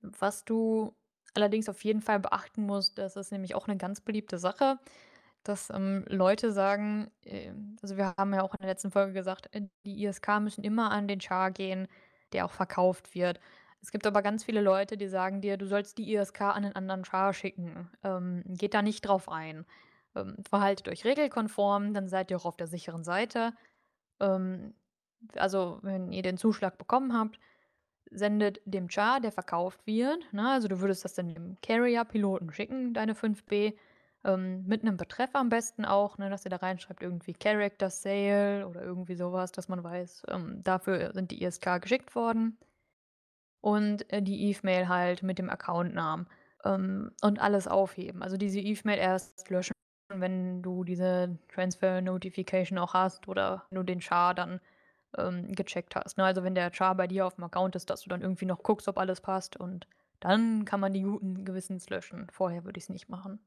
Was 0.00 0.44
du 0.44 0.94
allerdings 1.34 1.68
auf 1.68 1.82
jeden 1.84 2.00
Fall 2.00 2.20
beachten 2.20 2.64
musst, 2.66 2.98
das 2.98 3.16
ist 3.16 3.32
nämlich 3.32 3.54
auch 3.54 3.68
eine 3.68 3.76
ganz 3.76 4.00
beliebte 4.00 4.38
Sache, 4.38 4.78
dass 5.42 5.70
ähm, 5.70 6.04
Leute 6.08 6.52
sagen, 6.52 7.10
äh, 7.24 7.52
also 7.82 7.96
wir 7.96 8.14
haben 8.16 8.32
ja 8.34 8.42
auch 8.42 8.54
in 8.54 8.60
der 8.60 8.70
letzten 8.70 8.90
Folge 8.90 9.12
gesagt, 9.12 9.48
äh, 9.54 9.62
die 9.84 10.04
ISK 10.04 10.40
müssen 10.40 10.64
immer 10.64 10.90
an 10.90 11.08
den 11.08 11.20
Char 11.20 11.50
gehen, 11.50 11.88
der 12.32 12.46
auch 12.46 12.52
verkauft 12.52 13.14
wird. 13.14 13.40
Es 13.82 13.90
gibt 13.92 14.06
aber 14.06 14.22
ganz 14.22 14.44
viele 14.44 14.62
Leute, 14.62 14.96
die 14.96 15.08
sagen 15.08 15.42
dir, 15.42 15.58
du 15.58 15.66
sollst 15.66 15.98
die 15.98 16.14
ISK 16.14 16.40
an 16.42 16.64
einen 16.64 16.76
anderen 16.76 17.04
Char 17.04 17.34
schicken. 17.34 17.90
Ähm, 18.02 18.42
geht 18.46 18.74
da 18.74 18.80
nicht 18.80 19.02
drauf 19.02 19.28
ein. 19.28 19.66
Ähm, 20.16 20.36
verhaltet 20.48 20.88
euch 20.88 21.04
regelkonform, 21.04 21.92
dann 21.92 22.08
seid 22.08 22.30
ihr 22.30 22.38
auch 22.38 22.46
auf 22.46 22.56
der 22.56 22.66
sicheren 22.66 23.04
Seite. 23.04 23.52
Ähm, 24.20 24.74
also, 25.36 25.78
wenn 25.82 26.12
ihr 26.12 26.22
den 26.22 26.36
Zuschlag 26.36 26.78
bekommen 26.78 27.12
habt, 27.12 27.38
sendet 28.10 28.60
dem 28.64 28.88
Char, 28.88 29.20
der 29.20 29.32
verkauft 29.32 29.86
wird, 29.86 30.32
ne, 30.32 30.50
also 30.50 30.68
du 30.68 30.80
würdest 30.80 31.04
das 31.04 31.14
dann 31.14 31.34
dem 31.34 31.56
Carrier-Piloten 31.62 32.52
schicken, 32.52 32.94
deine 32.94 33.14
5B, 33.14 33.74
ähm, 34.24 34.64
mit 34.66 34.82
einem 34.82 34.96
Betreff 34.96 35.30
am 35.34 35.48
besten 35.48 35.84
auch, 35.84 36.18
ne, 36.18 36.30
dass 36.30 36.44
ihr 36.44 36.50
da 36.50 36.56
reinschreibt, 36.56 37.02
irgendwie 37.02 37.34
Character 37.34 37.90
Sale 37.90 38.66
oder 38.66 38.82
irgendwie 38.82 39.16
sowas, 39.16 39.52
dass 39.52 39.68
man 39.68 39.84
weiß, 39.84 40.24
ähm, 40.28 40.62
dafür 40.62 41.12
sind 41.12 41.30
die 41.30 41.42
ISK 41.42 41.80
geschickt 41.80 42.14
worden. 42.14 42.58
Und 43.60 44.10
äh, 44.12 44.22
die 44.22 44.48
Eve-Mail 44.50 44.88
halt 44.88 45.22
mit 45.22 45.38
dem 45.38 45.48
Accountnamen 45.50 46.26
ähm, 46.64 47.12
und 47.22 47.40
alles 47.40 47.66
aufheben. 47.66 48.22
Also 48.22 48.36
diese 48.36 48.60
Eve-Mail 48.60 48.98
erst 48.98 49.48
löschen, 49.50 49.72
wenn 50.08 50.62
du 50.62 50.84
diese 50.84 51.38
Transfer 51.48 52.00
Notification 52.02 52.78
auch 52.78 52.94
hast 52.94 53.26
oder 53.28 53.64
wenn 53.70 53.76
du 53.76 53.82
den 53.82 54.00
Char 54.00 54.34
dann 54.34 54.60
ähm, 55.18 55.52
gecheckt 55.52 55.96
hast. 55.96 56.18
Ne? 56.18 56.24
Also 56.24 56.42
wenn 56.42 56.54
der 56.54 56.72
Char 56.72 56.94
bei 56.94 57.06
dir 57.06 57.26
auf 57.26 57.36
dem 57.36 57.44
Account 57.44 57.76
ist, 57.76 57.90
dass 57.90 58.02
du 58.02 58.08
dann 58.08 58.22
irgendwie 58.22 58.46
noch 58.46 58.62
guckst, 58.62 58.88
ob 58.88 58.98
alles 58.98 59.20
passt 59.20 59.56
und 59.56 59.86
dann 60.20 60.64
kann 60.64 60.80
man 60.80 60.92
die 60.92 61.02
guten 61.02 61.44
Gewissens 61.44 61.90
löschen. 61.90 62.26
Vorher 62.32 62.64
würde 62.64 62.78
ich 62.78 62.84
es 62.84 62.90
nicht 62.90 63.08
machen. 63.08 63.40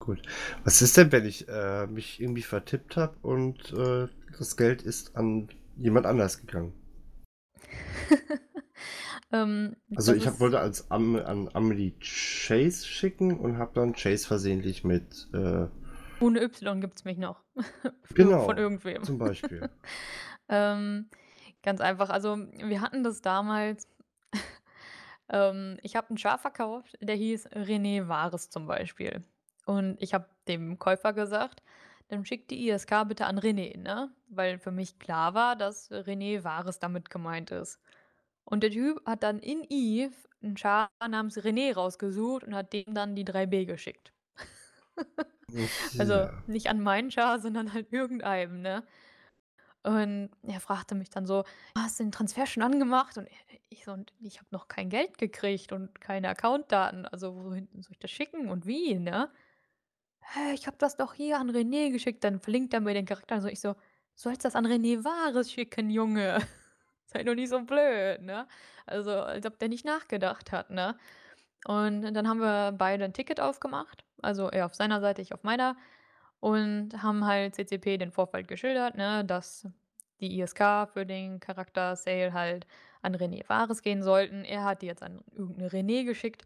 Gut. 0.00 0.22
Was 0.64 0.80
ist 0.80 0.96
denn, 0.96 1.12
wenn 1.12 1.24
ich 1.24 1.48
äh, 1.48 1.86
mich 1.86 2.20
irgendwie 2.20 2.42
vertippt 2.42 2.96
habe 2.96 3.16
und 3.22 3.72
äh, 3.72 4.08
das 4.38 4.56
Geld 4.56 4.82
ist 4.82 5.16
an 5.16 5.48
jemand 5.76 6.06
anders 6.06 6.40
gegangen? 6.40 6.72
ähm, 9.32 9.76
also 9.94 10.14
ich 10.14 10.26
hab, 10.26 10.40
wollte 10.40 10.60
als 10.60 10.90
Am 10.90 11.16
an 11.16 11.50
Amelie 11.52 11.92
Chase 12.00 12.86
schicken 12.86 13.38
und 13.38 13.58
habe 13.58 13.72
dann 13.74 13.92
Chase 13.92 14.26
versehentlich 14.26 14.84
mit 14.84 15.28
äh, 15.32 15.66
ohne 16.20 16.42
Y 16.42 16.80
gibt 16.80 16.98
es 16.98 17.04
mich 17.04 17.18
noch. 17.18 17.42
genau. 18.14 18.44
Von 18.44 18.58
irgendwem. 18.58 19.02
Zum 19.02 19.18
Beispiel. 19.18 19.68
ähm, 20.48 21.08
ganz 21.62 21.80
einfach. 21.80 22.10
Also, 22.10 22.36
wir 22.36 22.80
hatten 22.80 23.04
das 23.04 23.22
damals. 23.22 23.88
ähm, 25.28 25.78
ich 25.82 25.96
habe 25.96 26.08
einen 26.08 26.18
Schaf 26.18 26.40
verkauft, 26.42 26.96
der 27.00 27.16
hieß 27.16 27.48
René 27.48 28.08
Wahres 28.08 28.50
zum 28.50 28.66
Beispiel. 28.66 29.22
Und 29.66 30.00
ich 30.00 30.14
habe 30.14 30.26
dem 30.46 30.78
Käufer 30.78 31.12
gesagt, 31.12 31.62
dann 32.08 32.24
schickt 32.24 32.50
die 32.50 32.68
ISK 32.68 33.04
bitte 33.06 33.26
an 33.26 33.38
René, 33.38 33.76
ne? 33.76 34.10
Weil 34.28 34.58
für 34.58 34.70
mich 34.70 34.98
klar 34.98 35.34
war, 35.34 35.56
dass 35.56 35.90
René 35.90 36.42
Wahres 36.42 36.78
damit 36.78 37.10
gemeint 37.10 37.50
ist. 37.50 37.78
Und 38.44 38.62
der 38.62 38.70
Typ 38.70 39.04
hat 39.04 39.22
dann 39.22 39.40
in 39.40 39.62
Eve 39.68 40.14
einen 40.42 40.56
Char 40.56 40.90
namens 41.06 41.36
René 41.36 41.74
rausgesucht 41.74 42.44
und 42.44 42.54
hat 42.54 42.72
dem 42.72 42.94
dann 42.94 43.14
die 43.14 43.26
3B 43.26 43.66
geschickt. 43.66 44.12
Also 45.96 46.28
nicht 46.46 46.68
an 46.68 46.80
meinen 46.80 47.10
Char, 47.10 47.40
sondern 47.40 47.72
halt 47.72 47.92
irgendeinem, 47.92 48.60
ne? 48.62 48.84
Und 49.84 50.30
er 50.42 50.60
fragte 50.60 50.94
mich 50.94 51.10
dann 51.10 51.26
so: 51.26 51.44
„Hast 51.76 51.98
du 52.00 52.04
den 52.04 52.12
Transfer 52.12 52.46
schon 52.46 52.62
angemacht?“ 52.62 53.16
Und 53.18 53.28
ich 53.68 53.84
so: 53.84 53.92
„Und 53.92 54.12
ich 54.20 54.38
habe 54.38 54.48
noch 54.50 54.68
kein 54.68 54.90
Geld 54.90 55.18
gekriegt 55.18 55.72
und 55.72 56.00
keine 56.00 56.28
Accountdaten. 56.28 57.06
Also, 57.06 57.34
wohin 57.44 57.68
soll 57.82 57.92
ich 57.92 57.98
das 57.98 58.10
schicken 58.10 58.48
und 58.50 58.66
wie, 58.66 58.94
ne?“ 58.98 59.30
„Hä, 60.22 60.52
ich 60.54 60.66
habe 60.66 60.76
das 60.78 60.96
doch 60.96 61.14
hier 61.14 61.38
an 61.38 61.50
René 61.50 61.90
geschickt.“ 61.92 62.24
Dann 62.24 62.40
verlinkt 62.40 62.74
er 62.74 62.80
mir 62.80 62.94
den 62.94 63.06
Charakter 63.06 63.40
so. 63.42 63.48
Ich 63.48 63.60
so: 63.60 63.76
„Sollst 64.14 64.44
das 64.44 64.56
an 64.56 64.66
René 64.66 65.04
Wahres 65.04 65.52
schicken, 65.52 65.90
Junge. 65.90 66.38
Sei 67.06 67.24
doch 67.24 67.34
nicht 67.34 67.50
so 67.50 67.62
blöd“, 67.62 68.22
ne? 68.22 68.48
Also, 68.86 69.12
als 69.12 69.46
ob 69.46 69.58
der 69.58 69.68
nicht 69.70 69.84
nachgedacht 69.86 70.52
hat, 70.52 70.70
ne? 70.70 70.98
Und 71.66 72.14
dann 72.14 72.28
haben 72.28 72.40
wir 72.40 72.72
beide 72.72 73.04
ein 73.04 73.12
Ticket 73.12 73.40
aufgemacht, 73.40 74.04
also 74.22 74.48
er 74.48 74.66
auf 74.66 74.74
seiner 74.74 75.00
Seite, 75.00 75.22
ich 75.22 75.34
auf 75.34 75.42
meiner 75.42 75.76
und 76.40 77.02
haben 77.02 77.26
halt 77.26 77.54
CCP 77.56 77.98
den 77.98 78.12
Vorfall 78.12 78.44
geschildert, 78.44 78.96
ne, 78.96 79.24
dass 79.24 79.66
die 80.20 80.40
ISK 80.40 80.88
für 80.92 81.06
den 81.06 81.40
Charakter 81.40 81.96
Sale 81.96 82.32
halt 82.32 82.66
an 83.02 83.14
René 83.16 83.48
Wahres 83.48 83.82
gehen 83.82 84.02
sollten. 84.02 84.44
Er 84.44 84.64
hat 84.64 84.82
die 84.82 84.86
jetzt 84.86 85.02
an 85.02 85.20
irgendeine 85.32 85.68
René 85.68 86.04
geschickt 86.04 86.44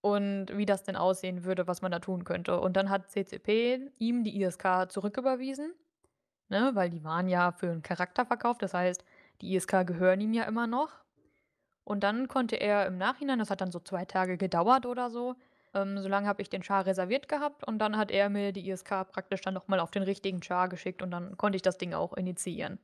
und 0.00 0.46
wie 0.56 0.66
das 0.66 0.82
denn 0.82 0.96
aussehen 0.96 1.44
würde, 1.44 1.66
was 1.66 1.82
man 1.82 1.92
da 1.92 1.98
tun 1.98 2.24
könnte. 2.24 2.60
Und 2.60 2.76
dann 2.76 2.90
hat 2.90 3.10
CCP 3.10 3.90
ihm 3.98 4.24
die 4.24 4.40
ISK 4.42 4.90
zurücküberwiesen, 4.90 5.74
ne, 6.48 6.70
weil 6.74 6.90
die 6.90 7.04
waren 7.04 7.28
ja 7.28 7.52
für 7.52 7.70
einen 7.70 7.82
Charakter 7.82 8.26
verkauft. 8.26 8.62
Das 8.62 8.74
heißt, 8.74 9.04
die 9.40 9.54
ISK 9.54 9.86
gehören 9.86 10.20
ihm 10.20 10.32
ja 10.32 10.44
immer 10.44 10.66
noch. 10.66 10.90
Und 11.84 12.02
dann 12.04 12.28
konnte 12.28 12.56
er 12.56 12.86
im 12.86 12.98
Nachhinein, 12.98 13.38
das 13.38 13.50
hat 13.50 13.60
dann 13.60 13.72
so 13.72 13.80
zwei 13.80 14.04
Tage 14.04 14.36
gedauert 14.38 14.86
oder 14.86 15.10
so, 15.10 15.36
ähm, 15.74 15.98
so 15.98 16.08
lange 16.08 16.26
habe 16.28 16.42
ich 16.42 16.50
den 16.50 16.62
Char 16.62 16.86
reserviert 16.86 17.28
gehabt 17.28 17.64
und 17.66 17.78
dann 17.78 17.96
hat 17.96 18.10
er 18.10 18.28
mir 18.30 18.52
die 18.52 18.68
ISK 18.70 19.04
praktisch 19.10 19.40
dann 19.42 19.54
nochmal 19.54 19.80
auf 19.80 19.90
den 19.90 20.02
richtigen 20.02 20.42
Char 20.42 20.68
geschickt 20.68 21.02
und 21.02 21.10
dann 21.10 21.36
konnte 21.36 21.56
ich 21.56 21.62
das 21.62 21.78
Ding 21.78 21.94
auch 21.94 22.14
initiieren. 22.14 22.78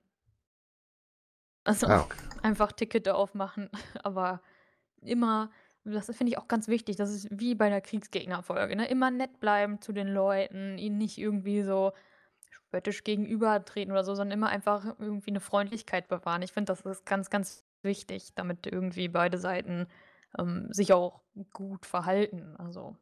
Also 1.65 1.89
Ah, 1.89 2.01
okay. 2.03 2.19
einfach 2.43 2.73
Ticket 2.73 3.09
aufmachen, 3.09 3.71
aber 4.05 4.41
immer, 5.03 5.51
das 5.85 6.07
finde 6.09 6.33
ich 6.33 6.39
auch 6.39 6.49
ganz 6.49 6.69
wichtig, 6.69 6.97
das 6.97 7.11
ist 7.13 7.29
wie 7.33 7.55
bei 7.57 7.71
der 7.71 7.83
Kriegsgegnerfolge, 7.83 8.77
ne? 8.77 8.89
Immer 8.89 9.11
nett 9.13 9.41
bleiben 9.41 9.81
zu 9.83 9.93
den 9.93 10.09
Leuten, 10.09 10.79
ihnen 10.79 10.99
nicht 10.99 11.19
irgendwie 11.19 11.63
so 11.63 11.93
spöttisch 12.51 13.05
gegenübertreten 13.05 13.93
oder 13.93 14.05
so, 14.05 14.17
sondern 14.17 14.39
immer 14.39 14.51
einfach 14.51 14.87
irgendwie 15.01 15.31
eine 15.33 15.41
Freundlichkeit 15.41 16.09
bewahren. 16.09 16.43
Ich 16.43 16.53
finde, 16.53 16.73
das 16.73 16.83
ist 16.83 17.07
ganz, 17.07 17.31
ganz 17.31 17.66
wichtig, 17.83 18.35
damit 18.35 18.67
irgendwie 18.67 19.09
beide 19.09 19.39
Seiten 19.39 19.87
ähm, 20.39 20.69
sich 20.73 20.93
auch 20.93 21.23
gut 21.53 21.87
verhalten. 21.87 22.57
Also, 22.57 22.97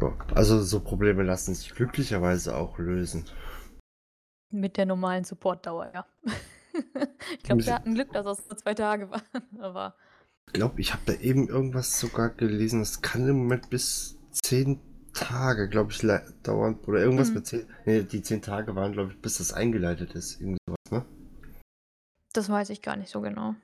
Ja. 0.00 0.16
Also 0.34 0.62
so 0.62 0.80
Probleme 0.80 1.22
lassen 1.22 1.54
sich 1.54 1.74
glücklicherweise 1.74 2.56
auch 2.56 2.78
lösen. 2.78 3.26
mit 4.50 4.76
der 4.76 4.86
normalen 4.86 5.24
Supportdauer, 5.24 5.90
ja. 5.94 6.06
Ich 7.36 7.42
glaube, 7.42 7.66
wir 7.66 7.74
hatten 7.74 7.94
Glück, 7.94 8.12
dass 8.12 8.24
das 8.24 8.48
nur 8.48 8.56
zwei 8.56 8.72
Tage 8.72 9.10
waren, 9.10 9.60
aber 9.60 9.94
Ich 10.46 10.54
glaube, 10.54 10.80
ich 10.80 10.94
habe 10.94 11.02
da 11.04 11.12
eben 11.12 11.48
irgendwas 11.48 12.00
sogar 12.00 12.30
gelesen, 12.30 12.80
das 12.80 13.02
kann 13.02 13.28
im 13.28 13.36
Moment 13.36 13.68
bis 13.68 14.18
zehn 14.30 14.80
Tage, 15.14 15.68
glaube 15.68 15.92
ich, 15.92 16.00
dauern. 16.42 16.78
Oder 16.86 17.00
irgendwas 17.00 17.28
Mhm. 17.28 17.34
mit 17.34 17.46
zehn. 17.46 17.66
Nee, 17.84 18.02
die 18.02 18.22
zehn 18.22 18.42
Tage 18.42 18.74
waren, 18.74 18.92
glaube 18.92 19.12
ich, 19.12 19.20
bis 19.20 19.38
das 19.38 19.52
eingeleitet 19.52 20.12
ist. 20.14 20.40
Irgendwie 20.40 20.58
sowas, 20.66 20.90
ne? 20.90 21.04
das 22.34 22.48
weiß 22.48 22.70
ich 22.70 22.80
gar 22.80 22.96
nicht 22.96 23.10
so 23.10 23.20
genau. 23.20 23.54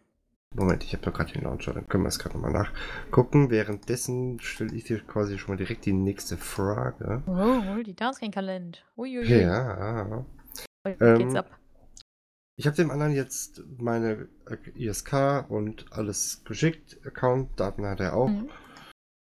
Moment, 0.55 0.83
ich 0.85 0.93
habe 0.95 1.03
da 1.05 1.11
gerade 1.11 1.33
den 1.33 1.43
Launcher, 1.43 1.73
dann 1.75 1.89
können 1.89 2.05
wir 2.05 2.09
es 2.09 2.19
gerade 2.19 2.35
nochmal 2.39 2.53
nachgucken. 2.53 3.51
Währenddessen 3.51 4.41
stelle 4.41 4.75
ich 4.75 4.85
dir 4.85 5.01
quasi 5.01 5.39
schon 5.39 5.51
mal 5.55 5.57
direkt 5.57 5.85
die 5.87 5.93
nächste 5.93 6.37
Frage. 6.37 7.23
Oh, 7.27 7.83
die 7.83 7.95
Tasking-Kalend. 7.95 8.85
Uiuiui. 8.97 9.43
Ja. 9.43 10.25
Heute 10.87 11.05
Ähm, 11.05 11.19
geht's 11.19 11.35
ab. 11.35 11.51
Ich 12.57 12.67
habe 12.67 12.77
dem 12.77 12.91
anderen 12.91 13.13
jetzt 13.13 13.63
meine 13.79 14.29
ISK 14.75 15.45
und 15.49 15.87
alles 15.93 16.43
geschickt. 16.45 16.99
Account-Daten 17.07 17.87
hat 17.87 18.01
er 18.01 18.15
auch. 18.15 18.29
Mhm. 18.29 18.49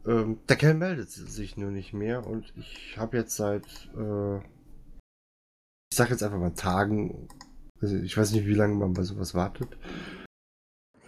Ähm, 0.07 0.39
der 0.49 0.57
Kerl 0.57 0.75
meldet 0.75 1.11
sich 1.11 1.57
nur 1.57 1.71
nicht 1.71 1.93
mehr 1.93 2.27
und 2.27 2.53
ich 2.57 2.97
habe 2.97 3.17
jetzt 3.17 3.37
seit, 3.37 3.67
äh, 3.97 4.37
ich 4.39 5.97
sag 5.97 6.11
jetzt 6.11 6.23
einfach 6.23 6.39
mal 6.39 6.55
Tagen, 6.55 7.29
also 7.81 7.97
ich 7.97 8.17
weiß 8.17 8.33
nicht, 8.33 8.47
wie 8.47 8.55
lange 8.55 8.77
man 8.77 8.93
bei 8.93 9.03
sowas 9.03 9.35
wartet, 9.35 9.77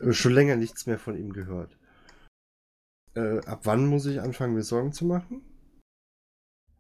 äh, 0.00 0.12
schon 0.12 0.32
länger 0.32 0.56
nichts 0.56 0.87
mehr 0.87 0.98
von 0.98 1.16
ihm 1.16 1.32
gehört. 1.32 1.78
Äh, 3.14 3.38
ab 3.46 3.61
wann 3.64 3.87
muss 3.87 4.06
ich 4.06 4.20
anfangen, 4.20 4.54
mir 4.54 4.62
Sorgen 4.62 4.92
zu 4.92 5.04
machen? 5.04 5.42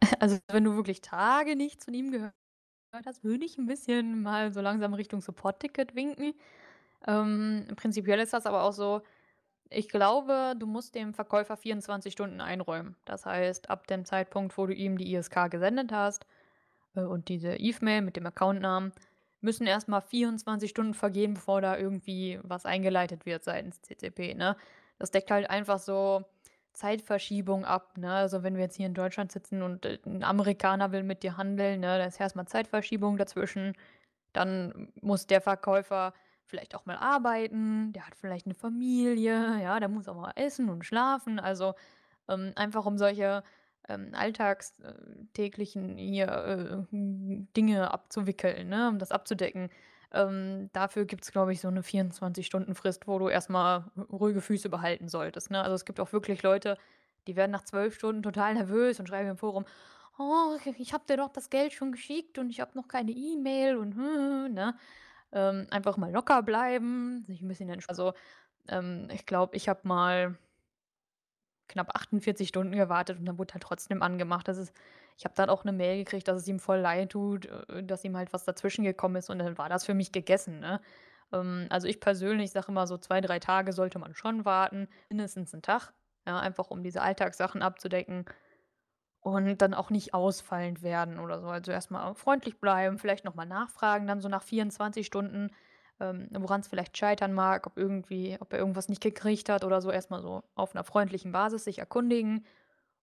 Also, 0.20 0.38
wenn 0.50 0.64
du 0.64 0.74
wirklich 0.74 1.00
Tage 1.02 1.54
nichts 1.54 1.84
von 1.84 1.94
ihm 1.94 2.10
gehört 2.10 2.32
hast, 3.04 3.24
würde 3.24 3.44
ich 3.44 3.58
ein 3.58 3.66
bisschen 3.66 4.22
mal 4.22 4.52
so 4.52 4.60
langsam 4.60 4.94
Richtung 4.94 5.20
Support-Ticket 5.20 5.94
winken. 5.94 6.34
Ähm, 7.06 7.66
prinzipiell 7.76 8.18
ist 8.20 8.32
das 8.32 8.46
aber 8.46 8.62
auch 8.62 8.72
so, 8.72 9.02
ich 9.70 9.88
glaube, 9.88 10.54
du 10.58 10.66
musst 10.66 10.94
dem 10.94 11.14
Verkäufer 11.14 11.56
24 11.56 12.12
Stunden 12.12 12.40
einräumen. 12.40 12.96
Das 13.04 13.26
heißt, 13.26 13.70
ab 13.70 13.86
dem 13.86 14.04
Zeitpunkt, 14.04 14.56
wo 14.56 14.66
du 14.66 14.74
ihm 14.74 14.96
die 14.96 15.14
ISK 15.14 15.50
gesendet 15.50 15.92
hast 15.92 16.26
äh, 16.94 17.00
und 17.00 17.28
diese 17.28 17.54
Eve-Mail 17.56 18.02
mit 18.02 18.16
dem 18.16 18.26
Accountnamen, 18.26 18.92
müssen 19.40 19.66
erstmal 19.66 20.02
24 20.02 20.70
Stunden 20.70 20.94
vergehen, 20.94 21.34
bevor 21.34 21.60
da 21.60 21.76
irgendwie 21.76 22.40
was 22.42 22.66
eingeleitet 22.66 23.24
wird 23.26 23.44
seitens 23.44 23.80
CCP. 23.82 24.34
Ne? 24.34 24.56
Das 24.98 25.10
deckt 25.10 25.30
halt 25.30 25.48
einfach 25.48 25.78
so 25.78 26.24
Zeitverschiebung 26.72 27.64
ab. 27.64 27.96
Ne? 27.98 28.12
Also 28.12 28.42
wenn 28.42 28.54
wir 28.54 28.62
jetzt 28.62 28.76
hier 28.76 28.86
in 28.86 28.94
Deutschland 28.94 29.32
sitzen 29.32 29.62
und 29.62 29.84
äh, 29.84 29.98
ein 30.06 30.24
Amerikaner 30.24 30.92
will 30.92 31.02
mit 31.02 31.22
dir 31.22 31.36
handeln, 31.36 31.80
ne, 31.80 31.98
da 31.98 32.04
ist 32.04 32.20
erstmal 32.20 32.46
Zeitverschiebung 32.46 33.16
dazwischen. 33.16 33.74
Dann 34.32 34.92
muss 35.00 35.26
der 35.26 35.40
Verkäufer 35.40 36.14
vielleicht 36.48 36.74
auch 36.74 36.86
mal 36.86 36.96
arbeiten, 36.96 37.92
der 37.92 38.06
hat 38.06 38.16
vielleicht 38.16 38.46
eine 38.46 38.54
Familie, 38.54 39.32
ja, 39.62 39.78
der 39.78 39.88
muss 39.88 40.08
auch 40.08 40.16
mal 40.16 40.32
essen 40.34 40.68
und 40.68 40.84
schlafen. 40.84 41.38
Also 41.38 41.74
ähm, 42.28 42.52
einfach 42.56 42.86
um 42.86 42.98
solche 42.98 43.42
ähm, 43.88 44.10
alltagstäglichen 44.12 45.96
hier 45.96 46.28
äh, 46.28 46.96
Dinge 47.56 47.90
abzuwickeln, 47.90 48.68
ne, 48.68 48.88
um 48.88 48.98
das 48.98 49.12
abzudecken. 49.12 49.70
Ähm, 50.12 50.70
dafür 50.72 51.04
gibt 51.04 51.24
es, 51.24 51.32
glaube 51.32 51.52
ich, 51.52 51.60
so 51.60 51.68
eine 51.68 51.82
24-Stunden-Frist, 51.82 53.06
wo 53.06 53.18
du 53.18 53.28
erstmal 53.28 53.84
ruhige 54.10 54.40
Füße 54.40 54.70
behalten 54.70 55.08
solltest. 55.08 55.50
Ne? 55.50 55.62
Also 55.62 55.74
es 55.74 55.84
gibt 55.84 56.00
auch 56.00 56.12
wirklich 56.12 56.42
Leute, 56.42 56.78
die 57.26 57.36
werden 57.36 57.50
nach 57.50 57.64
zwölf 57.64 57.94
Stunden 57.94 58.22
total 58.22 58.54
nervös 58.54 58.98
und 59.00 59.06
schreiben 59.06 59.28
im 59.28 59.36
Forum, 59.36 59.66
oh, 60.18 60.56
ich 60.78 60.92
habe 60.92 61.04
dir 61.06 61.18
doch 61.18 61.30
das 61.30 61.50
Geld 61.50 61.72
schon 61.72 61.92
geschickt 61.92 62.38
und 62.38 62.50
ich 62.50 62.60
habe 62.60 62.72
noch 62.74 62.88
keine 62.88 63.12
E-Mail 63.12 63.76
und 63.76 63.96
ne? 64.54 64.74
Ähm, 65.32 65.66
einfach 65.70 65.96
mal 65.98 66.10
locker 66.12 66.42
bleiben, 66.42 67.22
sich 67.26 67.42
ein 67.42 67.48
bisschen 67.48 67.68
entspannen. 67.68 67.98
Also 68.00 68.14
ähm, 68.68 69.08
ich 69.12 69.26
glaube, 69.26 69.56
ich 69.56 69.68
habe 69.68 69.86
mal 69.88 70.38
knapp 71.68 71.94
48 71.94 72.48
Stunden 72.48 72.72
gewartet 72.76 73.18
und 73.18 73.26
dann 73.26 73.38
wurde 73.38 73.54
halt 73.54 73.62
trotzdem 73.62 74.02
angemacht. 74.02 74.48
Das 74.48 74.56
ist 74.58 74.72
ich 75.18 75.24
habe 75.24 75.34
dann 75.34 75.50
auch 75.50 75.64
eine 75.64 75.72
Mail 75.72 76.04
gekriegt, 76.04 76.28
dass 76.28 76.38
es 76.42 76.46
ihm 76.48 76.60
voll 76.60 76.78
leid 76.78 77.10
tut, 77.10 77.46
äh, 77.46 77.82
dass 77.84 78.04
ihm 78.04 78.16
halt 78.16 78.32
was 78.32 78.44
dazwischen 78.44 78.84
gekommen 78.84 79.16
ist 79.16 79.30
und 79.30 79.38
dann 79.40 79.58
war 79.58 79.68
das 79.68 79.84
für 79.84 79.94
mich 79.94 80.12
gegessen, 80.12 80.60
ne? 80.60 80.80
Ähm, 81.32 81.66
also 81.70 81.86
ich 81.88 82.00
persönlich 82.00 82.52
sage 82.52 82.68
immer 82.68 82.86
so 82.86 82.96
2, 82.98 83.20
3 83.20 83.38
Tage 83.40 83.72
sollte 83.72 83.98
man 83.98 84.14
schon 84.14 84.44
warten, 84.44 84.88
mindestens 85.10 85.52
'n 85.54 85.62
Tag, 85.62 85.92
ja, 86.26 86.38
einfach 86.40 86.70
um 86.70 86.82
diese 86.82 87.02
Alltagssachen 87.02 87.62
abzudecken 87.62 88.24
und 89.20 89.58
dann 89.58 89.74
auch 89.74 89.90
nicht 89.90 90.14
ausfallend 90.14 90.82
werden 90.82 91.18
oder 91.18 91.40
so. 91.40 91.48
Also 91.48 91.72
erstmal 91.72 92.14
freundlich 92.14 92.60
bleiben, 92.60 92.98
vielleicht 92.98 93.24
noch 93.24 93.34
mal 93.34 93.46
nachfragen, 93.46 94.06
dann 94.06 94.20
so 94.20 94.28
nach 94.28 94.42
24 94.42 95.06
Stunden, 95.06 95.50
ähm, 96.00 96.28
woran's 96.32 96.68
vielleicht 96.68 96.96
scheitern 96.96 97.32
mag, 97.34 97.66
ob 97.66 97.76
irgendwie 97.78 98.36
ob 98.40 98.52
er 98.52 98.58
irgendwas 98.60 98.88
nicht 98.88 99.02
gekriegt 99.02 99.48
hat 99.48 99.64
oder 99.64 99.80
so. 99.80 99.90
Erstmal 99.90 100.22
so 100.22 100.42
auf 100.54 100.74
einer 100.74 100.84
freundlichen 100.84 101.32
Basis 101.32 101.64
sich 101.64 101.78
erkundigen 101.78 102.44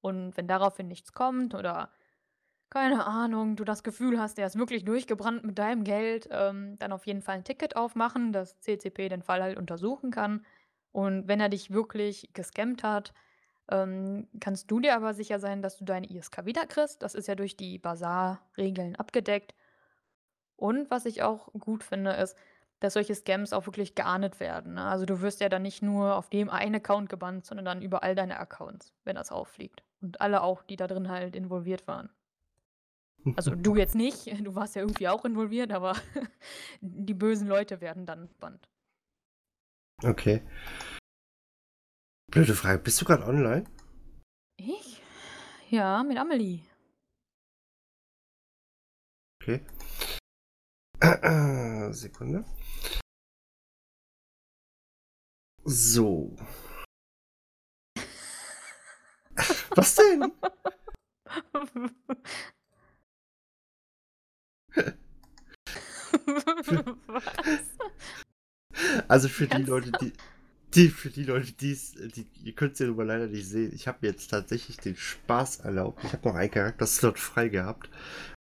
und 0.02 0.38
wenn 0.38 0.48
daraufhin 0.48 0.88
nichts 0.88 1.14
kommt 1.14 1.56
oder 1.56 1.92
keine 2.70 3.06
Ahnung, 3.06 3.56
du 3.56 3.64
das 3.64 3.84
Gefühl 3.84 4.20
hast, 4.20 4.38
der 4.38 4.48
ist 4.48 4.58
wirklich 4.58 4.84
durchgebrannt 4.86 5.44
mit 5.46 5.58
deinem 5.60 5.84
Geld, 5.84 6.28
ähm, 6.32 6.78
dann 6.80 6.92
auf 6.92 7.06
jeden 7.08 7.22
Fall 7.22 7.36
ein 7.36 7.44
Ticket 7.44 7.76
aufmachen, 7.78 8.34
dass 8.34 8.60
CCP 8.60 9.10
den 9.10 9.22
Fall 9.24 9.42
halt 9.42 9.58
untersuchen 9.58 10.12
kann. 10.12 10.46
Und 10.92 11.28
wenn 11.28 11.40
er 11.40 11.50
dich 11.50 11.72
wirklich 11.72 12.32
gescammt 12.34 12.84
hat, 12.84 13.14
ähm, 13.70 14.28
kannst 14.40 14.70
du 14.70 14.80
dir 14.80 14.96
aber 14.96 15.14
sicher 15.14 15.40
sein, 15.40 15.62
dass 15.62 15.78
du 15.78 15.86
deine 15.86 16.10
ISK 16.10 16.46
wiederkriegst. 16.46 17.02
Das 17.02 17.16
ist 17.16 17.28
ja 17.28 17.36
durch 17.36 17.58
die 17.58 17.80
Basar-Regeln 17.80 18.96
abgedeckt. 18.96 19.56
Und 20.56 20.90
was 20.92 21.06
ich 21.06 21.24
auch 21.24 21.52
gut 21.54 21.84
finde, 21.84 22.12
ist, 22.12 22.36
dass 22.80 22.94
solche 22.94 23.16
Scams 23.16 23.54
auch 23.54 23.66
wirklich 23.66 23.96
geahndet 23.96 24.40
werden. 24.40 24.76
Ne? 24.76 24.84
Also 24.84 25.06
du 25.06 25.22
wirst 25.22 25.42
ja 25.42 25.50
dann 25.50 25.64
nicht 25.64 25.82
nur 25.82 26.16
auf 26.16 26.30
dem 26.30 26.50
einen 26.50 26.76
Account 26.76 27.10
gebannt, 27.10 27.46
sondern 27.46 27.66
dann 27.66 27.82
über 27.82 28.04
all 28.04 28.16
deine 28.16 28.40
Accounts, 28.40 28.94
wenn 29.04 29.16
das 29.16 29.32
auffliegt. 29.32 29.84
Und 30.02 30.22
alle 30.22 30.44
auch, 30.44 30.62
die 30.64 30.76
da 30.76 30.88
drin 30.88 31.10
halt 31.10 31.36
involviert 31.36 31.88
waren. 31.88 32.10
Also 33.36 33.56
du 33.56 33.76
jetzt 33.78 33.96
nicht, 33.96 34.28
du 34.46 34.56
warst 34.56 34.76
ja 34.76 34.82
irgendwie 34.82 35.08
auch 35.08 35.26
involviert, 35.26 35.72
aber 35.72 35.96
die 36.82 37.14
bösen 37.14 37.48
Leute 37.48 37.82
werden 37.82 38.06
dann 38.06 38.30
bannt. 38.40 38.70
Okay. 40.04 40.44
Blöde 42.32 42.56
Frage, 42.56 42.80
bist 42.80 43.00
du 43.02 43.06
gerade 43.06 43.26
online? 43.26 43.66
Ich? 44.58 45.02
Ja, 45.70 46.04
mit 46.04 46.18
Amelie. 46.18 46.62
Okay. 49.42 49.66
Sekunde. 51.94 52.46
So. 55.64 56.36
Was 59.76 59.96
denn? 59.96 60.32
Was? 67.08 67.64
Also 69.08 69.30
für 69.30 69.48
die 69.48 69.64
Leute, 69.64 69.92
die, 70.02 70.14
die 70.76 70.90
für 70.90 71.10
die 71.10 71.24
Leute, 71.24 71.54
die's, 71.54 71.94
die, 71.94 72.28
ihr 72.44 72.54
könnt 72.54 72.74
es 72.74 72.80
ja 72.80 72.90
aber 72.90 73.06
leider 73.06 73.28
nicht 73.28 73.48
sehen. 73.48 73.72
Ich 73.74 73.88
habe 73.88 74.06
jetzt 74.06 74.28
tatsächlich 74.30 74.78
den 74.78 74.96
Spaß 74.96 75.62
erlaubt. 75.62 76.04
Ich 76.04 76.14
habe 76.14 76.28
noch 76.28 76.36
einen 76.36 76.52
Charakterslot 76.52 77.18
frei 77.18 77.48
gehabt. 77.48 77.90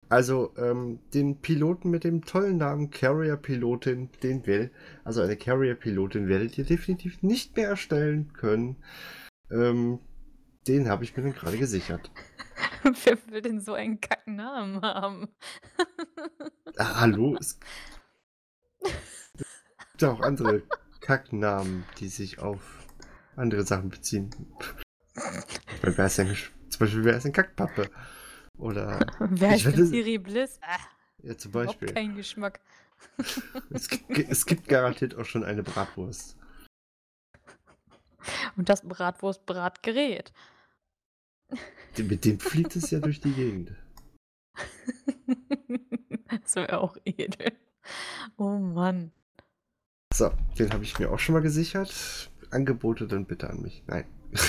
Also 0.10 0.54
ähm, 0.58 1.00
den 1.14 1.42
Piloten 1.42 1.90
mit 1.90 2.04
dem 2.04 2.26
tollen 2.26 2.58
Namen 2.58 2.92
Carrier 2.92 3.38
Pilotin, 3.38 4.10
den 4.22 4.46
will, 4.46 4.72
also 5.04 5.22
eine 5.22 5.38
Carrier 5.38 5.76
Pilotin 5.76 6.28
werdet 6.28 6.58
ihr 6.58 6.66
definitiv 6.66 7.24
nicht 7.24 7.56
mehr 7.56 7.70
erstellen 7.70 8.32
können. 8.34 8.78
Ähm, 9.50 10.00
den 10.68 10.88
habe 10.88 11.04
ich 11.04 11.16
mir 11.16 11.24
dann 11.24 11.34
gerade 11.34 11.58
gesichert. 11.58 12.12
Wer 13.04 13.18
will 13.28 13.42
denn 13.42 13.60
so 13.60 13.74
einen 13.74 14.00
Kacknamen 14.02 14.82
haben? 14.82 15.30
Ah, 16.78 17.02
hallo? 17.02 17.36
Es 17.40 17.60
gibt 19.92 20.04
auch 20.04 20.22
andere 20.22 20.64
Kacknamen, 21.04 21.84
die 22.00 22.08
sich 22.08 22.40
auf 22.40 22.88
andere 23.36 23.64
Sachen 23.64 23.90
beziehen. 23.90 24.30
Wer 25.82 26.06
ist 26.06 26.18
denn, 26.18 26.36
zum 26.70 26.80
Beispiel, 26.80 27.04
wer 27.04 27.18
ist 27.18 27.24
denn 27.24 27.34
Kackpappe? 27.34 27.90
Oder. 28.58 29.00
Wer 29.20 29.56
ist 29.56 29.66
denn 29.66 29.86
Siri 29.86 30.18
Bliss? 30.18 30.60
Ah, 30.62 30.78
ja, 31.22 31.38
zum 31.38 31.52
überhaupt 31.52 31.80
Beispiel. 31.80 31.94
kein 31.94 32.16
Geschmack. 32.16 32.62
Es 33.70 33.90
gibt, 33.90 34.18
es 34.18 34.46
gibt 34.46 34.68
garantiert 34.70 35.16
auch 35.16 35.26
schon 35.26 35.44
eine 35.44 35.62
Bratwurst. 35.62 36.38
Und 38.56 38.70
das 38.70 38.82
Bratwurst-Bratgerät. 38.88 40.32
Mit 41.98 42.24
dem 42.24 42.40
fliegt 42.40 42.78
es 42.78 42.92
ja 42.92 43.00
durch 43.00 43.20
die 43.20 43.34
Gegend. 43.34 43.76
Das 46.30 46.56
wäre 46.56 46.80
auch 46.80 46.96
edel. 47.04 47.52
Oh 48.38 48.58
Mann. 48.58 49.12
So, 50.14 50.30
den 50.60 50.72
habe 50.72 50.84
ich 50.84 51.00
mir 51.00 51.10
auch 51.12 51.18
schon 51.18 51.34
mal 51.34 51.42
gesichert. 51.42 52.30
Angebote 52.52 53.08
dann 53.08 53.26
bitte 53.26 53.50
an 53.50 53.62
mich. 53.62 53.84
Nein. 53.88 54.06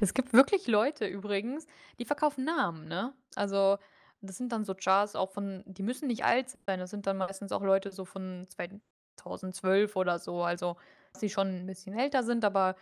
Es 0.00 0.14
gibt 0.14 0.32
wirklich 0.32 0.66
Leute 0.68 1.06
übrigens, 1.06 1.66
die 1.98 2.04
verkaufen 2.04 2.44
Namen, 2.44 2.86
ne? 2.88 3.12
Also, 3.34 3.78
das 4.22 4.36
sind 4.36 4.52
dann 4.52 4.64
so 4.64 4.74
Chars 4.74 5.14
auch 5.16 5.30
von 5.30 5.62
die 5.66 5.82
müssen 5.82 6.06
nicht 6.06 6.24
alt 6.24 6.56
sein, 6.66 6.78
das 6.78 6.90
sind 6.90 7.06
dann 7.06 7.16
meistens 7.16 7.52
auch 7.52 7.62
Leute 7.62 7.90
so 7.90 8.04
von 8.04 8.46
2012 8.48 9.96
oder 9.96 10.18
so, 10.20 10.42
also, 10.42 10.76
dass 11.12 11.20
sie 11.20 11.28
schon 11.30 11.48
'n 11.48 11.66
bisschen 11.66 11.98
älter 11.98 12.22
sind, 12.22 12.44
aber 12.44 12.76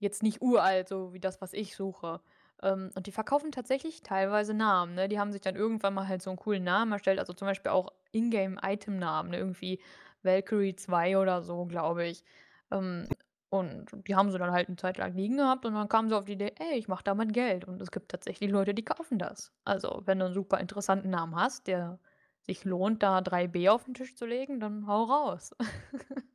jetzt 0.00 0.22
nicht 0.22 0.42
uralt, 0.42 0.88
so 0.88 1.12
wie 1.12 1.20
das, 1.20 1.40
was 1.40 1.52
ich 1.52 1.76
suche. 1.76 2.20
Ähm, 2.62 2.90
und 2.94 3.06
die 3.06 3.12
verkaufen 3.12 3.52
tatsächlich 3.52 4.02
teilweise 4.02 4.54
Namen, 4.54 4.94
ne? 4.94 5.08
Die 5.08 5.18
haben 5.20 5.32
sich 5.32 5.42
dann 5.42 5.56
irgendwann 5.56 5.94
mal 5.94 6.08
halt 6.08 6.22
so 6.22 6.30
'n 6.30 6.36
coolen 6.36 6.64
Namen 6.64 6.92
erstellt, 6.92 7.18
also, 7.18 7.32
zum 7.34 7.48
Beispiel 7.48 7.72
auch 7.72 7.92
Ingame-Item-Namen, 8.12 9.30
ne? 9.32 9.38
Irgendwie 9.38 9.80
Valkyrie 10.24 10.76
2 10.76 11.18
oder 11.18 11.42
so, 11.42 11.66
glaube 11.66 12.06
ich. 12.06 12.24
Ähm, 12.70 13.08
und 13.50 13.86
die 14.08 14.16
haben 14.16 14.30
sie 14.32 14.38
dann 14.38 14.50
halt 14.52 14.68
'ne 14.68 14.76
Zeit 14.76 14.98
lang 14.98 15.14
liegen 15.14 15.36
gehabt 15.36 15.64
und 15.66 15.74
dann 15.74 15.88
kamen 15.88 16.08
sie 16.08 16.16
auf 16.16 16.24
die 16.24 16.32
Idee: 16.32 16.52
„Ey, 16.58 16.76
ich 16.78 16.88
mache 16.88 17.04
damit 17.04 17.32
Geld.“ 17.32 17.64
Und 17.66 17.80
es 17.82 17.90
gibt 17.92 18.10
tatsächlich 18.10 18.50
Leute, 18.50 18.74
die 18.74 18.84
kaufen 18.84 19.18
das. 19.18 19.52
Also, 19.64 20.02
wenn 20.06 20.18
du 20.18 20.26
'n 20.26 20.34
super 20.34 20.58
interessanten 20.60 21.10
Namen 21.10 21.36
hast, 21.36 21.66
der 21.68 22.00
sich 22.42 22.64
lohnt, 22.64 23.02
da 23.02 23.20
3 23.20 23.46
B 23.48 23.68
auf 23.68 23.86
'n 23.88 23.94
Tisch 23.94 24.16
zu 24.16 24.26
legen, 24.26 24.60
dann 24.60 24.86
hau 24.88 25.04
raus. 25.04 25.54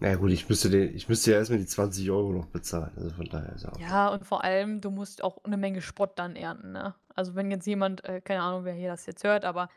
Na 0.00 0.08
ja, 0.08 0.14
gut, 0.16 0.30
ich 0.32 0.48
müsste, 0.48 0.70
den, 0.70 0.94
ich 0.94 1.08
müsste 1.08 1.30
ja 1.32 1.38
erstmal 1.38 1.58
die 1.58 1.66
20 1.66 2.10
Euro 2.10 2.32
noch 2.32 2.46
bezahlen. 2.46 2.92
Also 2.96 3.10
von 3.10 3.26
daher 3.26 3.54
ist 3.54 3.64
auch. 3.66 3.80
Ja, 3.80 4.08
und 4.08 4.24
vor 4.26 4.44
allem, 4.44 4.80
du 4.80 4.90
musst 4.90 5.22
auch 5.22 5.44
'ne 5.44 5.56
Menge 5.56 5.82
Spott 5.82 6.18
dann 6.18 6.36
ernten, 6.36 6.72
ne? 6.72 6.94
Also, 7.14 7.34
wenn 7.34 7.50
jetzt 7.50 7.66
jemand 7.66 8.04
äh, 8.04 8.20
keine 8.20 8.42
Ahnung, 8.42 8.64
wer 8.64 8.72
hier 8.72 8.88
das 8.88 9.06
jetzt 9.06 9.24
hört, 9.24 9.44
aber 9.44 9.68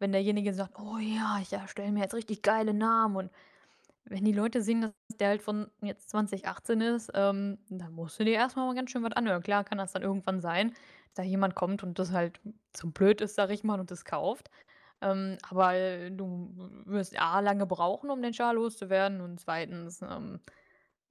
wenn 0.00 0.12
derjenige 0.12 0.54
sagt: 0.54 0.78
„Oh 0.78 0.98
ja, 0.98 1.38
ich 1.42 1.52
erstelle 1.52 1.92
mir 1.92 2.00
jetzt 2.02 2.14
richtig 2.14 2.42
geile 2.42 2.74
Namen“ 2.74 3.16
und 3.16 3.30
wenn 4.04 4.24
die 4.24 4.32
Leute 4.32 4.62
sehen, 4.62 4.80
dass 4.82 4.92
der 5.20 5.28
halt 5.28 5.42
von 5.42 5.70
jetzt 5.82 6.10
2018 6.10 6.80
ist, 6.80 7.10
ähm, 7.14 7.58
dann 7.68 7.92
musst 7.92 8.18
du 8.18 8.24
dir 8.24 8.34
erst 8.34 8.56
mal 8.56 8.74
ganz 8.74 8.90
schön 8.90 9.02
was 9.04 9.12
anhören. 9.12 9.42
Klar 9.42 9.64
kann 9.64 9.78
das 9.78 9.92
dann 9.92 10.02
irgendwann 10.02 10.40
sein, 10.40 10.70
dass 10.70 11.14
da 11.16 11.22
jemand 11.22 11.54
kommt 11.54 11.82
und 11.82 11.98
das 11.98 12.12
halt 12.12 12.40
zu 12.72 12.90
blöd 12.90 13.20
ist, 13.20 13.36
sage 13.36 13.54
ich 13.54 13.64
mal, 13.64 13.78
und 13.80 13.90
das 13.90 14.04
kauft. 14.04 14.50
Ähm, 15.02 15.38
aber, 15.48 16.10
du 16.10 16.52
wirst 16.86 17.18
A 17.20 17.40
lange 17.40 17.66
brauchen, 17.66 18.10
um 18.10 18.22
den 18.22 18.34
Char 18.34 18.54
loszuwerden 18.54 19.20
und 19.20 19.40
2., 19.40 19.62
ähm, 20.02 20.40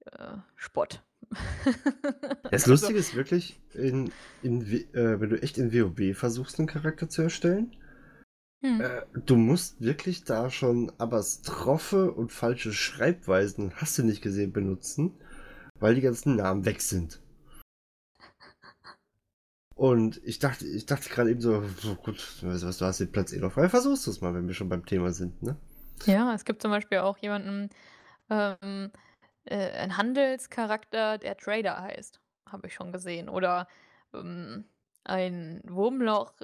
äh, 0.06 0.36
Spott. 0.56 1.02
Das 2.50 2.62
Also 2.64 2.72
Lustige 2.72 2.98
ist 2.98 3.14
wirklich, 3.14 3.60
in, 3.74 4.10
in, 4.42 4.62
äh, 4.94 5.20
wenn 5.20 5.30
du 5.30 5.40
echt 5.42 5.58
in 5.58 5.72
WoW 5.72 6.16
versuchst, 6.16 6.58
einen 6.58 6.68
Charakter 6.68 7.08
zu 7.08 7.22
erstellen, 7.22 7.76
Mhm. 8.62 8.82
äh, 8.82 9.02
du 9.26 9.36
musst 9.36 9.80
wirklich 9.80 10.24
da 10.24 10.50
schon 10.50 10.90
Apostrophe 10.98 12.12
und 12.12 12.32
falsche 12.32 12.72
Schreibweisen, 12.72 13.72
hast 13.76 13.98
du 13.98 14.02
nicht 14.04 14.22
gesehen, 14.22 14.52
benutzen, 14.52 15.14
weil 15.80 15.94
die 15.94 16.00
ganzen 16.02 16.36
Namen 16.36 16.64
weg 16.66 16.82
sind. 16.82 17.20
Und 19.74 20.20
ich 20.24 20.38
dachte, 20.38 20.64
ich 20.66 20.86
dachte 20.86 21.08
gerade 21.08 21.30
eben 21.30 21.40
so, 21.40 21.60
gut, 22.02 22.18
weißt 22.42 22.62
du 22.62 22.66
was, 22.68 22.78
du 22.78 22.84
hast 22.84 23.00
den 23.00 23.10
Platz 23.10 23.32
eh 23.32 23.38
noch 23.38 23.52
frei, 23.52 23.68
versuchst 23.68 24.06
du 24.06 24.10
es 24.12 24.20
mal, 24.20 24.32
wenn 24.34 24.46
wir 24.46 24.54
schon 24.54 24.68
beim 24.68 24.84
Thema 24.86 25.12
sind, 25.12 25.42
ne? 25.42 25.56
Ja, 26.06 26.32
es 26.34 26.44
gibt 26.44 26.62
zum 26.62 26.70
Beispiel 26.70 26.98
auch 26.98 27.18
jemanden, 27.18 27.68
ähm, 28.30 28.92
äh, 29.46 29.84
'n 29.84 29.96
Handelscharakter, 29.96 31.18
der 31.18 31.36
Trader 31.36 31.80
heißt, 31.82 32.20
habe 32.50 32.68
ich 32.68 32.74
schon 32.74 32.92
gesehen. 32.92 33.28
Oder, 33.28 33.68
ähm, 34.14 34.66
ein 35.04 35.62
Wurmloch 35.68 36.34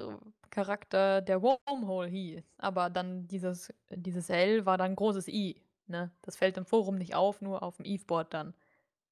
Charakter, 0.49 1.21
der 1.21 1.41
Wormhole 1.41 2.07
hieß, 2.07 2.43
aber 2.57 2.89
dann 2.89 3.27
dieses 3.27 3.73
dieses 3.89 4.29
L 4.29 4.65
war 4.65 4.77
dann 4.77 4.95
großes 4.95 5.27
I, 5.27 5.61
ne? 5.87 6.11
Das 6.21 6.37
fällt 6.37 6.57
im 6.57 6.65
Forum 6.65 6.95
nicht 6.95 7.15
auf, 7.15 7.41
nur 7.41 7.63
aufm 7.63 7.85
Eve-Board 7.85 8.33
dann. 8.33 8.53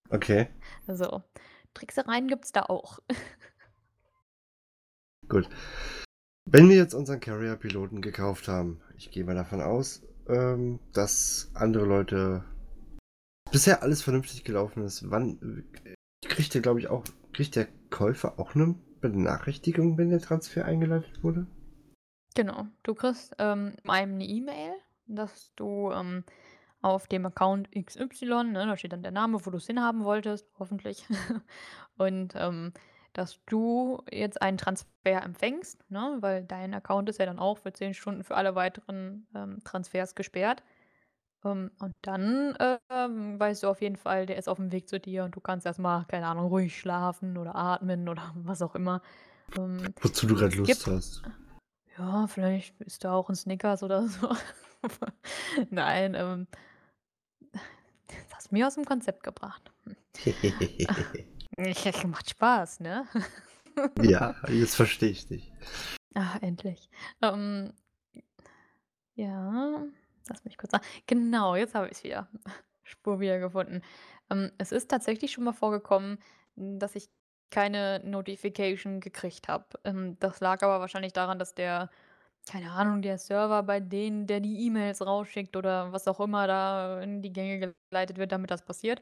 Okay, 0.09 0.47
Also, 0.87 1.23
Tricksereien 1.73 2.27
gibt's 2.27 2.51
da 2.51 2.63
auch. 2.63 2.99
gut. 5.29 5.49
Wenn 6.47 6.69
wir 6.69 6.75
jetzt 6.75 6.93
unseren 6.93 7.19
Carrier-Piloten 7.19 8.01
gekauft 8.01 8.47
haben, 8.47 8.81
ich 8.95 9.09
gehe 9.09 9.23
mal 9.23 9.33
davon 9.33 9.61
aus, 9.61 10.03
ähm, 10.27 10.79
dass 10.93 11.49
andere 11.55 11.85
Leute 11.85 12.43
bisher 13.51 13.81
alles 13.81 14.03
vernünftig 14.03 14.43
gelaufen 14.43 14.83
ist. 14.83 15.09
Wann 15.09 15.65
äh, 15.85 15.95
kriegt 16.27 16.53
der, 16.53 16.61
glaube 16.61 16.79
ich, 16.79 16.87
auch, 16.87 17.03
kriegt 17.33 17.55
der 17.55 17.67
Käufer 17.89 18.39
auch 18.39 18.53
eine 18.53 18.75
Benachrichtigung, 19.09 19.97
wenn 19.97 20.09
der 20.09 20.21
Transfer 20.21 20.65
eingeleitet 20.65 21.23
wurde? 21.23 21.47
Genau. 22.35 22.65
Du 22.83 22.93
kriegst, 22.93 23.33
ähm, 23.39 23.73
einem 23.87 24.17
'ne 24.17 24.25
E-Mail, 24.25 24.73
dass 25.07 25.53
du, 25.55 25.91
ähm, 25.91 26.23
auf 26.81 27.07
dem 27.07 27.25
Account 27.25 27.69
XY, 27.75 28.51
ne, 28.51 28.65
da 28.67 28.77
steht 28.77 28.93
dann 28.93 29.01
der 29.03 29.11
Name, 29.11 29.43
wo 29.45 29.49
du's 29.49 29.67
hinhaben 29.67 30.03
wolltest, 30.03 30.47
hoffentlich. 30.59 31.05
Und, 31.97 32.33
ähm, 32.35 32.73
dass 33.13 33.39
du 33.45 34.03
jetzt 34.11 34.41
einen 34.41 34.57
Transfer 34.57 35.23
empfängst, 35.23 35.89
ne, 35.89 36.17
weil 36.19 36.43
dein 36.43 36.73
Account 36.73 37.09
ist 37.09 37.19
ja 37.19 37.25
dann 37.25 37.39
auch 37.39 37.57
für 37.59 37.73
10 37.73 37.93
Stunden 37.93 38.23
für 38.23 38.35
alle 38.35 38.55
weiteren, 38.55 39.27
ähm, 39.35 39.59
Transfers 39.63 40.15
gesperrt. 40.15 40.63
Ähm, 41.45 41.71
und 41.79 41.93
dann, 42.01 42.57
ähm, 42.89 43.39
weißt 43.39 43.63
du 43.63 43.67
auf 43.69 43.81
jeden 43.81 43.95
Fall, 43.95 44.25
der 44.25 44.37
ist 44.37 44.49
aufm 44.49 44.71
Weg 44.71 44.89
zu 44.89 44.99
dir 44.99 45.23
und 45.23 45.35
du 45.35 45.39
kannst 45.39 45.65
erst 45.65 45.79
mal, 45.79 46.05
keine 46.07 46.27
Ahnung, 46.27 46.47
ruhig 46.47 46.77
schlafen 46.77 47.37
oder 47.37 47.55
atmen 47.55 48.09
oder 48.09 48.33
was 48.43 48.61
auch 48.61 48.75
immer. 48.75 49.01
Ähm, 49.57 49.93
Wozu 50.01 50.27
du 50.27 50.35
gerade 50.35 50.55
Lust 50.55 50.85
gibt 50.85 50.87
hast. 50.87 51.21
ja, 51.97 52.27
vielleicht 52.27 52.79
isst 52.81 53.03
du 53.03 53.09
auch 53.09 53.29
'n 53.29 53.35
Snickers 53.35 53.83
oder 53.83 54.07
so. 54.07 54.29
Nein, 55.69 56.15
ähm 56.15 56.47
das 58.07 58.35
hast 58.37 58.51
du 58.51 58.55
mich 58.55 58.63
aus'm 58.63 58.85
Konzept 58.85 59.23
gebracht. 59.23 59.71
Hm. 59.85 59.95
Macht 62.11 62.29
Spaß, 62.29 62.79
ne? 62.81 63.05
ja, 64.01 64.35
jetzt 64.49 64.75
verstehe 64.75 65.09
ich 65.09 65.27
dich. 65.27 65.51
Ah, 66.13 66.37
endlich. 66.41 66.89
Ähm, 67.21 67.73
ja, 69.15 69.83
lass 70.29 70.43
mich 70.45 70.57
kurz 70.57 70.71
nach 70.71 70.81
genau, 71.07 71.55
jetzt 71.55 71.75
habe 71.75 71.89
ich's 71.89 72.03
wieder. 72.03 72.29
Spur 72.83 73.19
wieder 73.19 73.39
gefunden. 73.39 73.81
Ähm, 74.29 74.51
es 74.59 74.71
ist 74.71 74.89
tatsächlich 74.91 75.31
schon 75.31 75.43
mal 75.43 75.53
vorgekommen, 75.53 76.19
dass 76.55 76.95
ich 76.95 77.09
keine 77.51 77.99
Notification 78.03 78.99
gekriegt 78.99 79.47
habe. 79.47 79.65
Ähm, 79.83 80.17
das 80.19 80.39
lag 80.39 80.61
aber 80.63 80.79
wahrscheinlich 80.79 81.13
daran, 81.13 81.39
dass 81.39 81.55
der 81.55 81.89
keine 82.49 82.71
Ahnung, 82.71 83.01
der 83.01 83.17
Server 83.17 83.63
bei 83.63 83.79
denen, 83.79 84.27
der 84.27 84.39
die 84.39 84.65
E-Mails 84.67 85.05
rausschickt 85.05 85.55
oder 85.57 85.91
was 85.93 86.07
auch 86.07 86.19
immer 86.19 86.47
da 86.47 87.01
in 87.01 87.21
die 87.21 87.33
Gänge 87.33 87.73
geleitet 87.89 88.17
wird, 88.17 88.31
damit 88.31 88.51
das 88.51 88.63
passiert, 88.63 89.01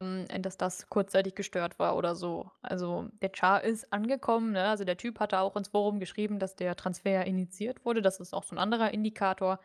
hm, 0.00 0.26
dass 0.42 0.56
das 0.56 0.88
kurzzeitig 0.88 1.34
gestört 1.34 1.78
war 1.78 1.96
oder 1.96 2.14
so. 2.14 2.50
Also, 2.62 3.08
der 3.22 3.30
Char 3.34 3.64
ist 3.64 3.92
angekommen, 3.92 4.52
ne? 4.52 4.64
Also, 4.68 4.84
der 4.84 4.96
Typ 4.96 5.20
hatte 5.20 5.40
auch 5.40 5.56
ins 5.56 5.68
Forum 5.68 5.98
geschrieben, 6.00 6.38
dass 6.38 6.56
der 6.56 6.76
Transfer 6.76 7.24
initiiert 7.26 7.84
wurde. 7.84 8.02
Das 8.02 8.20
ist 8.20 8.32
auch 8.34 8.44
so 8.44 8.54
'n 8.54 8.58
anderer 8.58 8.92
Indikator. 8.92 9.58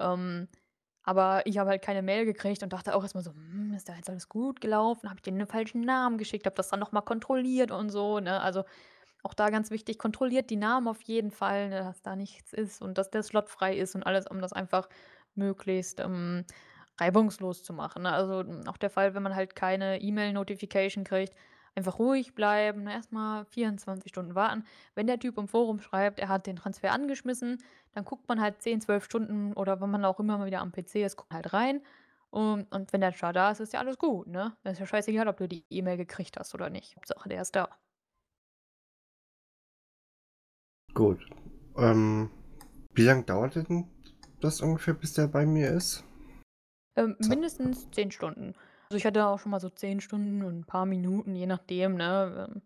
Ähm, 0.00 0.48
aber 1.02 1.46
ich 1.46 1.58
habe 1.58 1.70
halt 1.70 1.82
keine 1.82 2.02
Mail 2.02 2.24
gekriegt 2.26 2.62
und 2.62 2.72
dachte 2.72 2.94
auch 2.94 3.02
erst 3.02 3.14
mal 3.14 3.22
so: 3.22 3.32
„Hm, 3.32 3.74
ist 3.74 3.88
da 3.88 3.94
jetzt 3.96 4.10
alles 4.10 4.28
gut 4.28 4.60
gelaufen? 4.60 5.08
Habe 5.10 5.18
ich 5.18 5.22
denen 5.22 5.38
'nen 5.38 5.46
falschen 5.48 5.82
Namen 5.82 6.18
geschickt?“ 6.18 6.46
Habe 6.46 6.56
das 6.56 6.68
dann 6.68 6.80
noch 6.80 6.92
mal 6.92 7.00
kontrolliert 7.02 7.70
und 7.72 7.90
so, 7.90 8.20
ne? 8.20 8.40
Also, 8.42 8.64
auch 9.22 9.34
da 9.34 9.50
ganz 9.50 9.70
wichtig, 9.70 9.98
kontrolliert 9.98 10.50
die 10.50 10.56
Namen 10.56 10.88
auf 10.88 11.02
jeden 11.02 11.30
Fall, 11.30 11.68
ne, 11.70 11.80
dass 11.80 12.02
da 12.02 12.16
nichts 12.16 12.52
ist 12.52 12.82
und 12.82 12.98
dass 12.98 13.10
der 13.10 13.22
Slot 13.22 13.50
frei 13.50 13.76
ist 13.76 13.94
und 13.94 14.04
alles, 14.04 14.26
um 14.28 14.40
das 14.40 14.52
einfach 14.52 14.88
möglichst, 15.34 16.00
ähm, 16.00 16.44
reibungslos 17.00 17.62
zu 17.62 17.72
machen, 17.74 18.02
ne? 18.02 18.12
Also, 18.12 18.40
hm, 18.40 18.62
auch 18.68 18.76
der 18.78 18.90
Fall, 18.90 19.14
wenn 19.14 19.22
man 19.22 19.34
halt 19.36 19.56
keine 19.56 20.00
E-Mail-Notification 20.02 21.04
kriegt, 21.04 21.34
einfach 21.74 21.98
ruhig 21.98 22.34
bleiben, 22.34 22.84
ne, 22.84 22.92
erst 22.92 23.12
mal 23.12 23.44
24 23.46 24.10
Stunden 24.10 24.34
warten. 24.34 24.64
Wenn 24.94 25.06
der 25.06 25.18
Typ 25.18 25.38
im 25.38 25.48
Forum 25.48 25.80
schreibt, 25.80 26.18
er 26.18 26.28
hat 26.28 26.46
den 26.46 26.56
Transfer 26.56 26.92
angeschmissen, 26.92 27.58
dann 27.94 28.04
guckt 28.04 28.28
man 28.28 28.40
halt 28.40 28.60
10, 28.62 28.80
12 28.80 29.04
Stunden 29.04 29.52
oder 29.54 29.80
wann 29.80 29.90
man 29.90 30.04
auch 30.04 30.20
immer 30.20 30.38
mal 30.38 30.46
wieder 30.46 30.60
am 30.60 30.72
PC 30.72 30.96
ist, 30.96 31.16
guckt 31.16 31.32
halt 31.32 31.52
rein. 31.52 31.80
Und 32.30 32.72
und 32.72 32.92
wenn 32.92 33.00
der 33.00 33.12
Char 33.12 33.32
da 33.32 33.50
ist, 33.50 33.60
ist 33.60 33.72
ja 33.72 33.80
alles 33.80 33.98
gut, 33.98 34.28
ne? 34.28 34.56
Dann 34.62 34.72
ist 34.72 34.78
ja 34.78 34.86
scheißegal, 34.86 35.26
ob 35.26 35.36
du 35.38 35.48
die 35.48 35.64
E-Mail 35.68 35.96
gekriegt 35.96 36.36
hast 36.38 36.54
oder 36.54 36.70
nicht. 36.70 36.94
Hauptsache, 36.96 37.28
der 37.28 37.42
ist 37.42 37.56
da. 37.56 37.68
Gut. 40.94 41.24
Ähm, 41.76 42.30
wie 42.94 43.02
lange 43.02 43.24
dauert 43.24 43.56
denn 43.56 43.88
das 44.40 44.60
ungefähr, 44.60 44.94
bis 44.94 45.12
der 45.14 45.28
bei 45.28 45.46
mir 45.46 45.70
ist? 45.70 46.04
Ähm, 46.96 47.16
mindestens 47.20 47.90
10 47.90 48.10
Stunden. 48.10 48.54
Also 48.90 48.98
ich 48.98 49.06
hatte 49.06 49.24
auch 49.24 49.38
schon 49.38 49.52
mal 49.52 49.60
so 49.60 49.70
10 49.70 50.00
Stunden 50.00 50.42
und 50.42 50.58
ein 50.58 50.64
paar 50.64 50.84
Minuten, 50.84 51.36
je 51.36 51.46
nachdem, 51.46 51.94
ne, 51.94 52.48
ähm, 52.50 52.62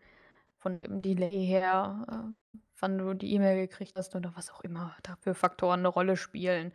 von 0.56 0.80
dem 0.80 1.02
Delay 1.02 1.46
her, 1.46 2.06
äh, 2.10 2.58
wann 2.80 2.96
du 2.96 3.12
die 3.12 3.34
E-Mail 3.34 3.66
gekriegt 3.66 3.92
hast 3.94 4.16
oder 4.16 4.32
was 4.34 4.50
auch 4.50 4.62
immer 4.62 4.96
dafür 5.02 5.34
Faktoren 5.34 5.80
eine 5.80 5.88
Rolle 5.88 6.16
spielen. 6.16 6.72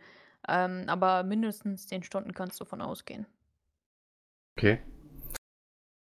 Ähm, 0.48 0.84
aber 0.86 1.24
mindestens 1.24 1.88
10 1.88 2.04
Stunden 2.04 2.32
kannst 2.32 2.60
du 2.60 2.64
von 2.64 2.80
ausgehen. 2.80 3.26
Okay. 4.56 4.80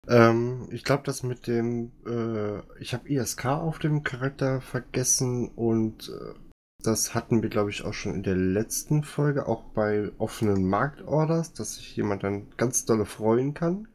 Ähm, 0.08 0.68
ich 0.72 0.84
glaube, 0.84 1.04
das 1.04 1.22
mit 1.22 1.46
dem, 1.46 1.92
äh, 2.08 2.62
ich 2.82 2.96
habe 2.96 3.08
ISK 3.08 3.46
auf 3.46 3.78
dem 3.78 4.02
Charakter 4.02 4.60
vergessen 4.60 5.50
und 5.50 6.10
äh, 6.10 6.34
das 6.86 7.14
hatten 7.16 7.42
wir, 7.44 7.50
glaube 7.50 7.70
ich, 7.72 7.84
auch 7.86 7.94
schon 7.94 8.14
in 8.16 8.24
der 8.24 8.36
letzten 8.36 9.04
Folge, 9.04 9.48
auch 9.48 9.64
bei 9.74 10.12
offenen 10.18 10.68
Marktorders, 10.70 11.54
dass 11.54 11.76
sich 11.76 11.96
jemand 11.96 12.24
dann 12.24 12.50
ganz 12.58 12.86
dolle 12.86 13.06
freuen 13.06 13.54
kann, 13.54 13.88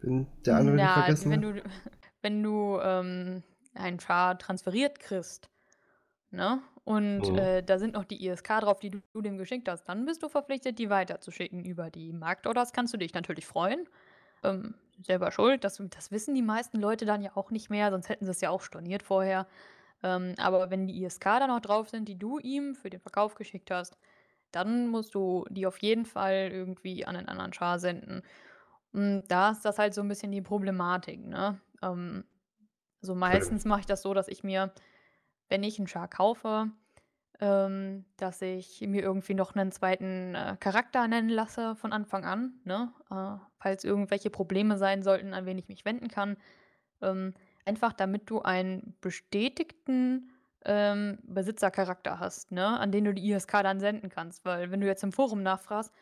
wenn 0.00 0.26
der 0.46 0.56
andere 0.56 0.76
Na, 0.76 0.88
vergessen 0.88 1.32
wenn 1.32 1.42
hat. 1.42 1.42
du, 1.42 1.62
wenn 2.22 2.42
du 2.42 2.78
ähm, 2.82 3.42
einen 3.74 4.00
Char 4.00 4.38
transferiert 4.38 4.98
kriegst, 4.98 5.48
ne? 6.30 6.62
Und 6.84 7.22
Mhm. 7.22 7.36
äh, 7.36 7.62
da 7.62 7.78
sind 7.78 7.94
noch 7.94 8.04
die 8.04 8.26
ISK 8.26 8.60
drauf, 8.60 8.80
die 8.80 8.90
du, 8.90 9.02
du 9.12 9.22
dem 9.22 9.38
geschickt 9.38 9.68
hast, 9.68 9.84
dann 9.86 10.06
bist 10.06 10.22
du 10.22 10.28
verpflichtet, 10.28 10.78
die 10.78 10.90
weiterzuschicken 10.90 11.64
über 11.64 11.90
die 11.90 12.12
Marktorders. 12.12 12.72
Kannst 12.72 12.94
du 12.94 12.98
dich 12.98 13.14
natürlich 13.14 13.46
freuen. 13.46 13.88
Ähm, 14.44 14.74
selber 15.02 15.32
schuld, 15.32 15.64
das, 15.64 15.82
das 15.90 16.12
wissen 16.12 16.34
die 16.34 16.42
meisten 16.42 16.78
Leute 16.80 17.06
dann 17.06 17.22
ja 17.22 17.32
auch 17.36 17.50
nicht 17.50 17.70
mehr, 17.70 17.90
sonst 17.90 18.08
hätten 18.08 18.24
sie 18.26 18.30
es 18.32 18.40
ja 18.40 18.50
auch 18.50 18.62
storniert 18.62 19.02
vorher. 19.02 19.46
Ähm, 20.06 20.34
aber 20.38 20.70
wenn 20.70 20.86
die 20.86 21.02
ISK 21.02 21.24
da 21.24 21.48
noch 21.48 21.60
drauf 21.60 21.88
sind, 21.88 22.06
die 22.06 22.16
du 22.16 22.38
ihm 22.38 22.76
für 22.76 22.90
den 22.90 23.00
Verkauf 23.00 23.34
geschickt 23.34 23.72
hast, 23.72 23.98
dann 24.52 24.86
musst 24.86 25.16
du 25.16 25.44
die 25.50 25.66
auf 25.66 25.78
jeden 25.78 26.06
Fall 26.06 26.50
irgendwie 26.52 27.04
an 27.04 27.16
einen 27.16 27.28
anderen 27.28 27.52
Char 27.52 27.80
senden. 27.80 28.22
Und 28.92 29.24
da 29.26 29.50
ist 29.50 29.64
das 29.64 29.80
halt 29.80 29.94
so 29.94 30.02
ein 30.02 30.08
bisschen 30.08 30.30
die 30.30 30.42
Problematik, 30.42 31.26
ne? 31.26 31.60
Ähm, 31.82 32.24
also 33.02 33.16
meistens 33.16 33.64
mache 33.64 33.80
ich 33.80 33.86
das 33.86 34.02
so, 34.02 34.14
dass 34.14 34.28
ich 34.28 34.44
mir, 34.44 34.72
wenn 35.48 35.64
ich 35.64 35.78
einen 35.78 35.88
Char 35.88 36.06
kaufe, 36.06 36.70
ähm, 37.40 38.04
dass 38.16 38.40
ich 38.42 38.80
mir 38.82 39.02
irgendwie 39.02 39.34
noch 39.34 39.56
einen 39.56 39.72
zweiten 39.72 40.36
äh, 40.36 40.56
Charakter 40.60 41.08
nennen 41.08 41.30
lasse 41.30 41.74
von 41.74 41.92
Anfang 41.92 42.24
an, 42.24 42.60
ne? 42.62 42.92
Äh, 43.10 43.44
falls 43.58 43.82
irgendwelche 43.82 44.30
Probleme 44.30 44.78
sein 44.78 45.02
sollten, 45.02 45.34
an 45.34 45.46
wen 45.46 45.58
ich 45.58 45.68
mich 45.68 45.84
wenden 45.84 46.06
kann. 46.06 46.36
Ähm, 47.02 47.34
einfach 47.66 47.92
damit 47.92 48.30
du 48.30 48.42
einen 48.42 48.96
bestätigten, 49.00 50.30
ähm, 50.64 51.18
Besitzercharakter 51.24 52.20
hast, 52.20 52.52
ne, 52.52 52.66
an 52.80 52.92
den 52.92 53.04
du 53.04 53.14
die 53.14 53.30
ISK 53.30 53.62
dann 53.62 53.80
senden 53.80 54.08
kannst. 54.10 54.44
Weil 54.44 54.70
wenn 54.70 54.80
du 54.80 54.86
jetzt 54.86 55.04
im 55.04 55.12
Forum 55.12 55.42
nachfragst: 55.42 55.92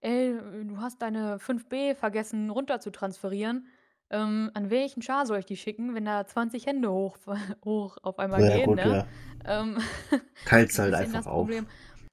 „Ey, 0.00 0.34
du 0.66 0.78
hast 0.80 1.02
deine 1.02 1.38
5B 1.38 1.94
vergessen 1.94 2.50
runter 2.50 2.80
zu 2.80 2.90
transferieren. 2.90 3.66
Ähm, 4.10 4.50
an 4.54 4.70
welchen 4.70 5.02
Char 5.02 5.26
soll 5.26 5.38
ich 5.38 5.46
die 5.46 5.56
schicken?“ 5.56 5.94
Wenn 5.94 6.04
da 6.04 6.26
20 6.26 6.66
Hände 6.66 6.90
hoch 6.92 7.18
hoch 7.64 7.96
auf 8.02 8.18
einmal 8.18 8.44
Ja, 8.44 8.44
gehen, 8.44 8.74
gut, 8.74 8.84
ne? 8.84 8.84
ja. 8.84 9.08
Ähm, 9.44 9.78
Teilt's 10.44 10.78
halt 10.78 10.94
einfach 10.94 11.12
das 11.12 11.26
auf. 11.26 11.50
Problem. 11.50 11.66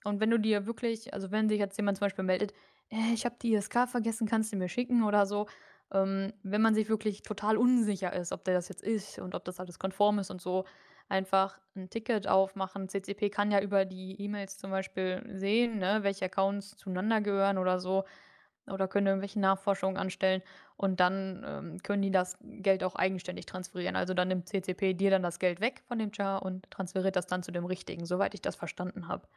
Und 0.03 0.19
wenn 0.19 0.29
du 0.31 0.39
dir 0.39 0.65
wirklich 0.65 1.13
also, 1.13 1.31
wenn 1.31 1.49
sich 1.49 1.59
jetzt 1.59 1.77
jemand 1.77 1.97
zum 1.97 2.05
Beispiel 2.05 2.23
meldet: 2.25 2.53
„Äh, 2.89 3.13
ich 3.13 3.25
habe 3.25 3.35
die 3.41 3.53
ISK 3.53 3.87
vergessen, 3.87 4.27
kannst 4.27 4.51
du 4.53 4.57
mir 4.57 4.69
schicken?“ 4.69 5.03
oder 5.03 5.25
so. 5.25 5.47
Ähm, 5.93 6.33
wenn 6.43 6.61
man 6.61 6.73
sich 6.75 6.89
wirklich 6.89 7.21
total 7.23 7.57
unsicher 7.57 8.13
ist, 8.13 8.31
ob 8.31 8.43
der 8.45 8.53
das 8.53 8.69
jetzt 8.69 8.83
ist 8.83 9.19
und 9.19 9.35
ob 9.35 9.43
das 9.45 9.59
alles 9.59 9.79
konform 9.79 10.19
ist 10.19 10.31
und 10.31 10.41
so, 10.41 10.65
einfach 11.09 11.59
ein 11.75 11.89
Ticket 11.89 12.27
aufmachen. 12.27 12.87
CCP 12.89 13.29
kann 13.29 13.51
ja 13.51 13.59
über 13.61 13.85
die 13.85 14.21
E-Mails 14.21 14.57
zum 14.57 14.71
Beispiel 14.71 15.23
sehen, 15.33 15.77
ne, 15.79 15.99
welche 16.03 16.25
Accounts 16.25 16.77
zueinander 16.77 17.21
gehören 17.21 17.57
oder 17.57 17.79
so 17.79 18.05
oder 18.67 18.87
können 18.87 19.07
irgendwelche 19.07 19.39
Nachforschungen 19.39 19.97
anstellen 19.97 20.41
und 20.77 20.99
dann, 20.99 21.43
ähm, 21.47 21.77
können 21.83 22.01
die 22.03 22.11
das 22.11 22.37
Geld 22.41 22.83
auch 22.83 22.95
eigenständig 22.95 23.45
transferieren. 23.45 23.95
Also, 23.95 24.13
dann 24.13 24.27
nimmt 24.27 24.47
CCP 24.49 24.93
dir 24.93 25.09
dann 25.11 25.23
das 25.23 25.39
Geld 25.39 25.59
weg 25.61 25.83
von 25.87 25.99
dem 25.99 26.11
Char 26.13 26.43
und 26.43 26.69
transferiert 26.71 27.15
das 27.15 27.27
dann 27.27 27.43
zu 27.43 27.51
dem 27.51 27.65
Richtigen, 27.65 28.05
soweit 28.05 28.33
ich 28.35 28.41
das 28.41 28.55
verstanden 28.55 29.07
habe. 29.07 29.27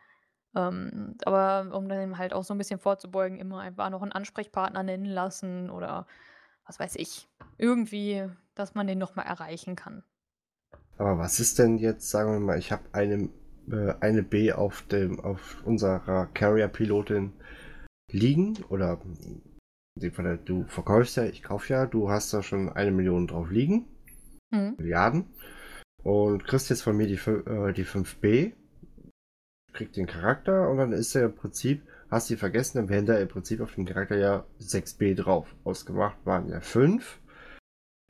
Ähm, 0.57 1.17
aber 1.25 1.75
um 1.77 1.89
dem 1.89 2.19
halt 2.19 2.33
auch 2.35 2.45
so 2.45 2.55
ein 2.55 2.59
bisschen 2.59 2.79
vorzubeugen, 2.81 3.39
immer 3.39 3.61
einfach 3.61 3.91
noch 3.91 4.03
einen 4.03 4.13
Ansprechpartner 4.13 4.83
nennen 4.85 5.07
lassen 5.07 5.71
oder 5.71 6.07
was 6.67 6.79
weiß 6.79 6.97
ich, 6.97 7.29
irgendwie, 7.59 8.29
dass 8.55 8.75
man 8.75 8.87
den 8.87 8.99
noch 8.99 9.17
mal 9.17 9.23
erreichen 9.23 9.77
kann. 9.77 10.03
Aber 10.97 11.19
was 11.19 11.41
ist 11.41 11.59
denn 11.59 11.79
jetzt, 11.79 12.09
sagen 12.11 12.33
wir 12.33 12.41
mal, 12.41 12.59
ich 12.59 12.71
habe 12.73 12.85
eine, 12.93 13.29
äh, 13.71 13.95
eine 14.01 14.23
B 14.23 14.53
auf 14.53 14.83
dem, 14.83 15.21
auf 15.21 15.63
unserer 15.65 16.27
Carrier-Pilotin 16.27 17.33
liegen 18.11 18.63
oder 18.69 19.01
in 19.97 20.03
dem 20.03 20.13
Fall, 20.13 20.39
du 20.39 20.65
verkaufst 20.65 21.17
ja, 21.17 21.25
ich 21.25 21.43
kaufe 21.43 21.73
ja, 21.73 21.87
du 21.87 22.11
hast 22.11 22.33
da 22.33 22.43
schon 22.43 22.69
eine 22.69 22.91
Million 22.91 23.27
drauf 23.27 23.51
liegen, 23.51 23.87
Mhm. 24.55 24.75
Milliarden, 24.79 25.27
und 26.03 26.45
kriegst 26.45 26.71
jetzt 26.71 26.83
von 26.83 26.97
mir 26.97 27.07
die, 27.07 27.15
äh, 27.15 27.73
die 27.73 27.85
5B, 27.85 28.53
kriegt 29.73 29.97
den 29.97 30.07
Charakter 30.07 30.71
und 30.71 30.77
dann 30.77 30.93
ist 30.93 31.15
er 31.15 31.25
im 31.25 31.35
Prinzip, 31.35 31.83
hast 32.11 32.29
du 32.29 32.35
die 32.35 32.39
vergessen, 32.39 32.89
wären 32.89 33.07
da 33.07 33.19
im 33.19 33.29
Prinzip 33.29 33.61
auf 33.61 33.75
dem 33.75 33.87
Charakter 33.87 34.17
ja 34.17 34.45
6B 34.61 35.15
drauf. 35.15 35.55
Ausgemacht 35.65 36.17
waren 36.25 36.49
ja 36.49 36.61
5. 36.61 37.21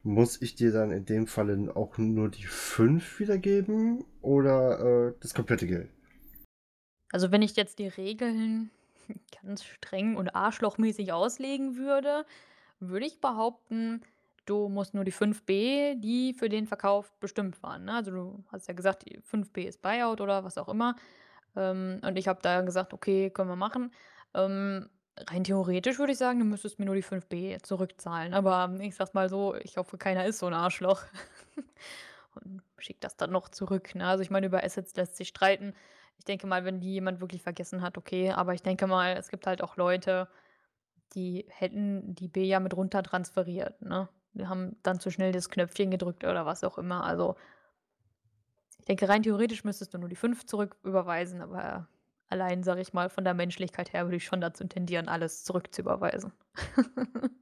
Muss 0.03 0.43
ich 0.43 0.55
dir 0.55 0.71
dann 0.71 0.91
in 0.91 1.07
dem 1.07 1.27
Falle 1.27 1.75
auch 1.75 1.97
nur 1.97 2.29
die 2.29 2.45
5 2.45 3.21
wiedergeben 3.21 4.05
oder 4.21 5.09
äh, 5.09 5.15
das 5.21 5.33
komplette 5.33 5.67
Geld? 5.67 5.89
Also, 7.11 7.33
wenn 7.33 7.43
ich 7.43 7.57
jetzt 7.57 7.79
die 7.79 7.89
Regeln 7.89 8.71
ganz 9.43 9.65
streng 9.65 10.17
und 10.17 10.35
arschlochmäßig 10.35 11.13
auslegen 11.13 11.77
würde, 11.77 12.27
würde 12.81 13.07
ich 13.07 13.21
behaupten, 13.21 14.03
du 14.45 14.69
musst 14.69 14.93
nur 14.93 15.05
die 15.05 15.13
5B, 15.13 15.99
die 15.99 16.35
für 16.35 16.51
den 16.51 16.67
Verkauf 16.67 17.13
bestimmt 17.21 17.63
waren, 17.63 17.85
ne? 17.87 17.95
Also, 17.95 18.11
du 18.11 18.45
hast 18.49 18.69
ja 18.69 18.75
gesagt, 18.75 19.07
die 19.09 19.21
5B 19.21 19.63
ist 19.63 19.81
Buyout 19.81 20.21
oder 20.21 20.45
was 20.45 20.59
auch 20.59 20.69
immer. 20.69 20.97
Ähm, 21.57 22.01
und 22.05 22.17
ich 22.19 22.29
habe 22.29 22.41
da 22.43 22.61
gesagt: 22.63 22.93
„Okay, 22.95 23.31
können 23.31 23.49
wir 23.51 23.57
machen.“ 23.57 23.93
Ähm, 24.35 24.91
rein 25.31 25.45
theoretisch 25.45 25.99
würde 25.99 26.13
ich 26.13 26.19
sagen, 26.19 26.39
du 26.41 26.45
müsstest 26.45 26.79
mir 26.79 26.87
nur 26.87 26.95
die 26.97 27.03
5B 27.03 27.59
zurückzahlen. 27.63 28.35
Aber 28.35 28.75
ich 28.81 28.95
sage 28.97 29.11
mal 29.15 29.29
so, 29.29 29.55
ich 29.57 29.77
hoffe, 29.77 29.99
keiner 29.99 30.27
ist 30.27 30.39
so 30.39 30.47
'n 30.47 30.55
Arschloch 30.55 31.03
und 32.35 32.63
schickt 32.79 33.05
das 33.05 33.17
dann 33.17 33.31
noch 33.33 33.49
zurück, 33.49 33.95
ne? 33.95 34.07
Also, 34.07 34.23
ich 34.23 34.31
meine, 34.31 34.47
über 34.47 34.65
Assets 34.65 34.97
lässt 34.97 35.17
sich 35.17 35.29
streiten. 35.29 35.75
Ich 36.19 36.25
denke 36.25 36.47
mal, 36.47 36.65
wenn 36.65 36.81
die 36.81 36.93
jemand 36.93 37.21
wirklich 37.21 37.43
vergessen 37.43 37.83
hat, 37.83 37.99
okay, 37.99 38.31
aber 38.33 38.55
ich 38.55 38.63
denke 38.63 38.87
mal, 38.87 39.17
es 39.17 39.29
gibt 39.29 39.47
halt 39.47 39.63
auch 39.63 39.77
Leute, 39.77 40.29
die 41.15 41.47
hätten 41.49 42.15
die 42.15 42.29
B 42.29 42.45
ja 42.45 42.61
mit 42.61 42.75
runter 42.77 43.03
transferiert, 43.03 43.81
ne? 43.83 44.09
Die 44.33 44.47
haben 44.49 44.77
dann 44.83 44.99
zu 45.01 45.11
schnell 45.13 45.31
das 45.33 45.49
Knöpfchen 45.49 45.91
gedrückt 45.93 46.25
oder 46.25 46.45
was 46.47 46.65
auch 46.65 46.77
immer. 46.79 47.05
Also, 47.05 47.37
ich 48.85 48.87
denke, 48.87 49.09
rein 49.09 49.23
theoretisch 49.23 49.65
müsstest 49.65 49.95
du 49.95 49.99
nur 49.99 50.11
die 50.11 50.15
5 50.15 50.45
zurücküberweisen, 50.45 51.41
aber 51.41 51.89
allein, 52.29 52.63
sage 52.63 52.83
ich 52.83 52.93
mal, 52.93 53.09
von 53.09 53.25
der 53.25 53.33
Menschlichkeit 53.33 53.95
her 53.95 54.05
würde 54.05 54.17
ich 54.17 54.27
schon 54.27 54.43
dazu 54.43 54.63
tendieren, 54.65 55.09
alles 55.09 55.43
zurückzuüberweisen. 55.43 56.35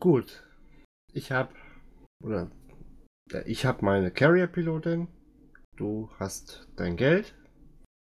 Gut. 0.00 0.44
Ich 1.14 1.32
habe 1.32 1.54
oder 2.22 2.50
ich 3.46 3.64
habe 3.64 3.86
meine 3.86 4.10
Carrier-Pilotin. 4.10 5.08
Du 5.76 6.10
hast 6.18 6.68
dein 6.76 6.98
Geld. 6.98 7.34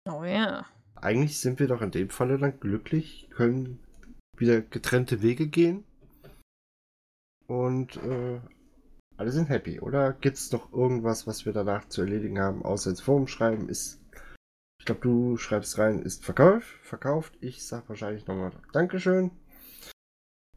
Oh 0.09 0.25
ja. 0.25 0.65
Eigentlich 0.95 1.39
sind 1.39 1.61
wir 1.61 1.67
doch 1.67 1.81
in 1.81 1.91
dem 1.91 2.09
Falle 2.09 2.37
dann 2.37 2.59
glücklich, 2.59 3.29
können 3.29 3.79
wieder 4.35 4.59
getrennte 4.59 5.21
Wege 5.21 5.47
gehen 5.47 5.85
und 7.47 7.95
äh, 7.95 8.41
alle 9.17 9.31
sind 9.31 9.49
happy. 9.49 9.79
Oder 9.79 10.13
gibt 10.13 10.37
es 10.37 10.51
noch 10.51 10.71
irgendwas, 10.73 11.27
was 11.27 11.45
wir 11.45 11.53
danach 11.53 11.87
zu 11.87 12.01
erledigen 12.01 12.39
haben, 12.39 12.63
außer 12.63 12.89
ins 12.89 13.01
Forum 13.01 13.27
schreiben? 13.27 13.69
Ist, 13.69 14.01
ich 14.79 14.85
glaube, 14.85 15.01
du 15.01 15.37
schreibst 15.37 15.77
rein, 15.77 16.01
ist 16.01 16.25
verkauft, 16.25 16.67
verkauft. 16.81 17.37
Ich 17.41 17.65
sag 17.65 17.87
wahrscheinlich 17.89 18.27
nochmal 18.27 18.51
Dankeschön. 18.71 19.31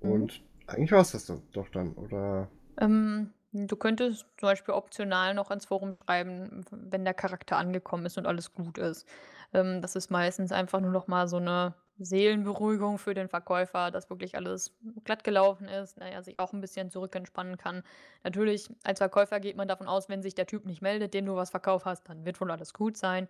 Mhm. 0.00 0.10
Und 0.10 0.42
eigentlich 0.66 0.92
war 0.92 1.00
es 1.00 1.12
das 1.12 1.26
doch, 1.26 1.40
doch 1.52 1.68
dann, 1.68 1.92
oder? 1.94 2.48
Ähm, 2.78 3.32
du 3.52 3.76
könntest 3.76 4.26
zum 4.36 4.48
Beispiel 4.48 4.74
optional 4.74 5.34
noch 5.34 5.50
ins 5.50 5.66
Forum 5.66 5.96
schreiben, 6.04 6.64
wenn 6.70 7.04
der 7.04 7.14
Charakter 7.14 7.56
angekommen 7.56 8.06
ist 8.06 8.18
und 8.18 8.26
alles 8.26 8.52
gut 8.52 8.78
ist. 8.78 9.06
Ähm, 9.52 9.80
das 9.80 9.96
ist 9.96 10.10
meistens 10.10 10.52
einfach 10.52 10.80
nur 10.80 10.90
noch 10.90 11.06
mal 11.06 11.28
so 11.28 11.36
eine 11.36 11.74
Seelenberuhigung 11.98 12.98
für 12.98 13.14
den 13.14 13.28
Verkäufer, 13.28 13.90
dass 13.90 14.10
wirklich 14.10 14.36
alles 14.36 14.76
glatt 15.04 15.24
gelaufen 15.24 15.68
ist, 15.68 15.96
na 15.98 16.08
er 16.08 16.22
sich 16.22 16.38
auch 16.38 16.52
ein 16.52 16.60
bisschen 16.60 16.90
zurückentspannen 16.90 17.56
kann. 17.56 17.82
Natürlich, 18.24 18.68
als 18.84 18.98
Verkäufer 18.98 19.40
geht 19.40 19.56
man 19.56 19.68
davon 19.68 19.88
aus, 19.88 20.08
wenn 20.08 20.22
sich 20.22 20.34
der 20.34 20.46
Typ 20.46 20.66
nicht 20.66 20.82
meldet, 20.82 21.14
dem 21.14 21.26
du 21.26 21.36
was 21.36 21.50
verkauft 21.50 21.86
hast, 21.86 22.08
dann 22.08 22.24
wird 22.26 22.40
wohl 22.40 22.50
alles 22.50 22.74
gut 22.74 22.96
sein. 22.96 23.28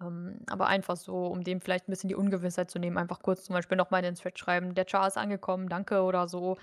Ähm, 0.00 0.40
aber 0.50 0.66
einfach 0.66 0.96
so, 0.96 1.26
um 1.26 1.44
dem 1.44 1.60
vielleicht 1.60 1.88
ein 1.88 1.92
bisschen 1.92 2.08
die 2.08 2.14
Ungewissheit 2.16 2.70
zu 2.70 2.78
nehmen, 2.78 2.98
einfach 2.98 3.22
kurz 3.22 3.44
zum 3.44 3.54
Beispiel 3.54 3.76
noch 3.76 3.90
mal 3.90 3.98
in 3.98 4.04
den 4.04 4.14
Thread 4.14 4.38
schreiben: 4.38 4.74
„Der 4.74 4.86
Char 4.88 5.06
ist 5.08 5.18
angekommen, 5.18 5.68
danke“ 5.68 6.02
oder 6.02 6.28
so. 6.28 6.58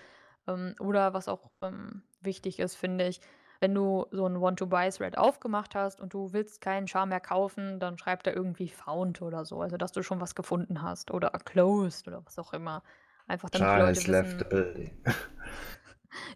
Ähm, 0.48 0.76
oder 0.80 1.14
was 1.14 1.28
auch, 1.28 1.52
ähm, 1.62 2.04
wichtig 2.22 2.60
ist, 2.60 2.76
finde 2.76 3.08
ich, 3.08 3.22
wenn 3.60 3.76
du 3.76 4.06
so 4.12 4.26
'n 4.26 4.40
Want-to-Buy-Thread 4.42 5.18
aufgemacht 5.18 5.76
hast 5.76 6.02
und 6.02 6.14
du 6.14 6.34
willst 6.34 6.62
keinen 6.62 6.88
Char 6.88 7.06
mehr 7.06 7.20
kaufen, 7.20 7.80
dann 7.80 7.98
schreib 7.98 8.24
da 8.24 8.32
irgendwie 8.32 8.70
found 8.70 9.22
oder 9.22 9.46
so, 9.46 9.62
also, 9.62 9.78
dass 9.78 9.92
du 9.92 10.04
schon 10.04 10.22
was 10.22 10.36
gefunden 10.36 10.82
hast 10.82 11.12
oder 11.12 11.30
closed 11.46 12.08
oder 12.08 12.26
was 12.26 12.40
auch 12.40 12.54
immer. 12.54 12.84
Einfach 13.28 13.50
damit 13.50 13.74
die 13.74 13.76
Char 13.76 13.80
Leute 13.80 14.02
has 14.02 14.08
left 14.08 14.38
wissen 14.38 14.50
building. 14.50 14.92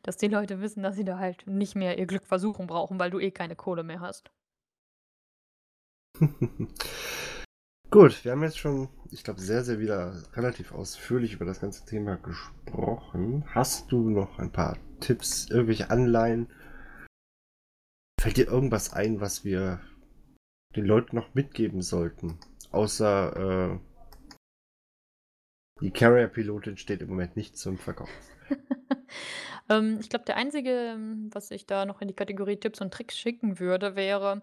dass 0.04 0.18
die 0.18 0.28
Leute 0.28 0.62
wissen, 0.62 0.84
dass 0.84 0.96
sie 0.96 1.04
da 1.04 1.18
halt 1.18 1.48
nicht 1.48 1.76
mehr 1.76 1.98
ihr 1.98 2.06
Glück 2.06 2.26
versuchen 2.28 2.68
brauchen, 2.68 3.00
weil 3.00 3.10
du 3.10 3.20
eh 3.20 3.32
keine 3.32 3.56
Kohle 3.56 3.84
mehr 3.84 4.00
hast. 4.02 4.32
Gut, 7.90 8.24
wir 8.26 8.32
haben 8.32 8.44
jetzt 8.44 8.58
schon, 8.58 8.90
ich 9.12 9.24
glaube, 9.24 9.40
sehr, 9.40 9.64
sehr 9.64 9.80
wieder 9.80 10.16
relativ 10.34 10.72
ausführlich 10.74 11.34
über 11.34 11.46
das 11.46 11.60
ganze 11.62 11.86
Thema 11.86 12.16
gesprochen. 12.18 13.46
Hast 13.48 13.92
du 13.92 14.10
noch 14.10 14.40
ein 14.40 14.52
paar 14.52 14.78
Tipps, 15.00 15.48
irgendwelche 15.50 15.92
Anleihen? 15.92 16.48
Fällt 18.24 18.38
dir 18.38 18.48
irgendwas 18.48 18.94
ein, 18.94 19.20
was 19.20 19.44
wir 19.44 19.82
den 20.78 20.86
Leuten 20.86 21.18
noch 21.18 21.34
mitgeben 21.34 21.82
sollten? 21.82 22.40
Außer 22.72 23.74
äh, 23.76 23.80
die 25.82 25.92
Carrier-Pilotin 25.92 26.78
steht 26.78 27.02
im 27.02 27.10
Moment 27.10 27.36
nicht 27.36 27.58
zum 27.58 27.78
Verkauf. 27.78 28.10
Ähm, 29.70 29.98
ich 30.02 30.10
glaube, 30.10 30.26
der 30.26 30.36
einzige, 30.36 30.72
ähm, 30.72 31.30
was 31.32 31.50
ich 31.50 31.66
da 31.66 31.86
noch 31.86 32.02
in 32.02 32.10
die 32.10 32.14
Kategorie 32.14 32.58
Tipps 32.58 32.82
und 32.82 32.94
Tricks 32.94 33.18
schicken 33.18 33.60
würde, 33.62 33.96
wäre, 33.96 34.42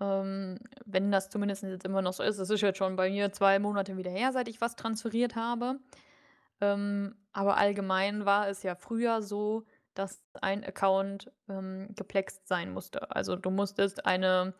ähm, 0.00 0.58
wenn 0.84 1.12
das 1.12 1.30
zumindest 1.30 1.62
jetzt 1.62 1.84
immer 1.84 2.02
noch 2.02 2.12
so 2.12 2.24
ist 2.24 2.40
es 2.40 2.50
ist 2.50 2.60
jetzt 2.60 2.78
schon 2.78 2.96
bei 2.96 3.08
mir 3.08 3.30
2 3.30 3.60
Monate 3.60 3.96
wieder 3.96 4.10
her, 4.10 4.32
seit 4.32 4.48
ich 4.48 4.60
was 4.60 4.74
transferiert 4.74 5.36
habe. 5.36 5.78
Ähm, 6.60 7.14
aber 7.32 7.56
allgemein 7.56 8.24
war 8.24 8.48
es 8.48 8.64
ja 8.64 8.74
früher 8.74 9.22
so, 9.22 9.64
dass 9.94 10.22
ein 10.40 10.64
Account, 10.64 11.30
ähm, 11.48 11.88
geplext 11.96 12.46
sein 12.48 12.72
musste. 12.72 13.10
Also, 13.10 13.36
du 13.36 13.50
musstest 13.50 14.06
eine 14.06 14.54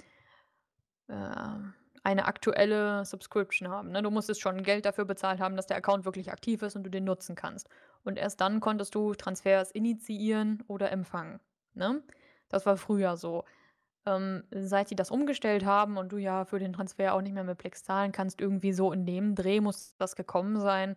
äh, 1.08 1.56
eine 2.04 2.24
aktuelle 2.26 3.04
Subscription 3.04 3.68
haben, 3.68 3.90
ne? 3.90 4.02
Du 4.02 4.10
musstest 4.10 4.40
schon 4.40 4.62
Geld 4.64 4.86
dafür 4.86 5.04
bezahlt 5.04 5.40
haben, 5.40 5.56
dass 5.56 5.66
der 5.68 5.76
Account 5.76 6.04
wirklich 6.04 6.32
aktiv 6.32 6.62
ist 6.62 6.74
und 6.76 6.82
du 6.84 6.90
den 6.90 7.04
nutzen 7.04 7.36
kannst. 7.36 7.68
Und 8.04 8.18
erst 8.18 8.40
dann 8.40 8.60
konntest 8.60 8.94
du 8.94 9.14
Transfers 9.14 9.70
initiieren 9.70 10.64
oder 10.66 10.90
empfangen, 10.90 11.40
ne? 11.74 12.02
Das 12.48 12.66
war 12.66 12.76
früher 12.76 13.16
so. 13.16 13.44
Ähm, 14.04 14.42
seit 14.50 14.90
die 14.90 14.96
das 14.96 15.12
umgestellt 15.12 15.64
haben 15.64 15.96
und 15.96 16.10
du 16.10 16.16
ja 16.18 16.44
für 16.44 16.58
den 16.58 16.72
Transfer 16.72 17.14
auch 17.14 17.22
nicht 17.22 17.34
mehr 17.34 17.44
mit 17.44 17.58
Plex 17.58 17.84
zahlen 17.84 18.10
kannst, 18.10 18.40
irgendwie 18.40 18.72
so 18.72 18.92
in 18.92 19.06
dem 19.06 19.36
Dreh 19.36 19.60
muss 19.60 19.96
das 19.96 20.16
gekommen 20.16 20.60
sein, 20.60 20.96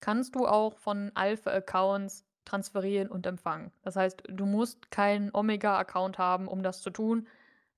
kannst 0.00 0.36
du 0.36 0.46
auch 0.46 0.78
von 0.78 1.10
Alpha-Accounts 1.14 2.24
transferieren 2.48 3.08
und 3.10 3.26
empfangen. 3.26 3.72
Das 3.82 3.96
heißt, 3.96 4.24
du 4.28 4.46
musst 4.46 4.90
keinen 4.90 5.30
Omega-Account 5.34 6.18
haben, 6.18 6.48
um 6.48 6.62
das 6.62 6.82
zu 6.82 6.90
tun, 6.90 7.28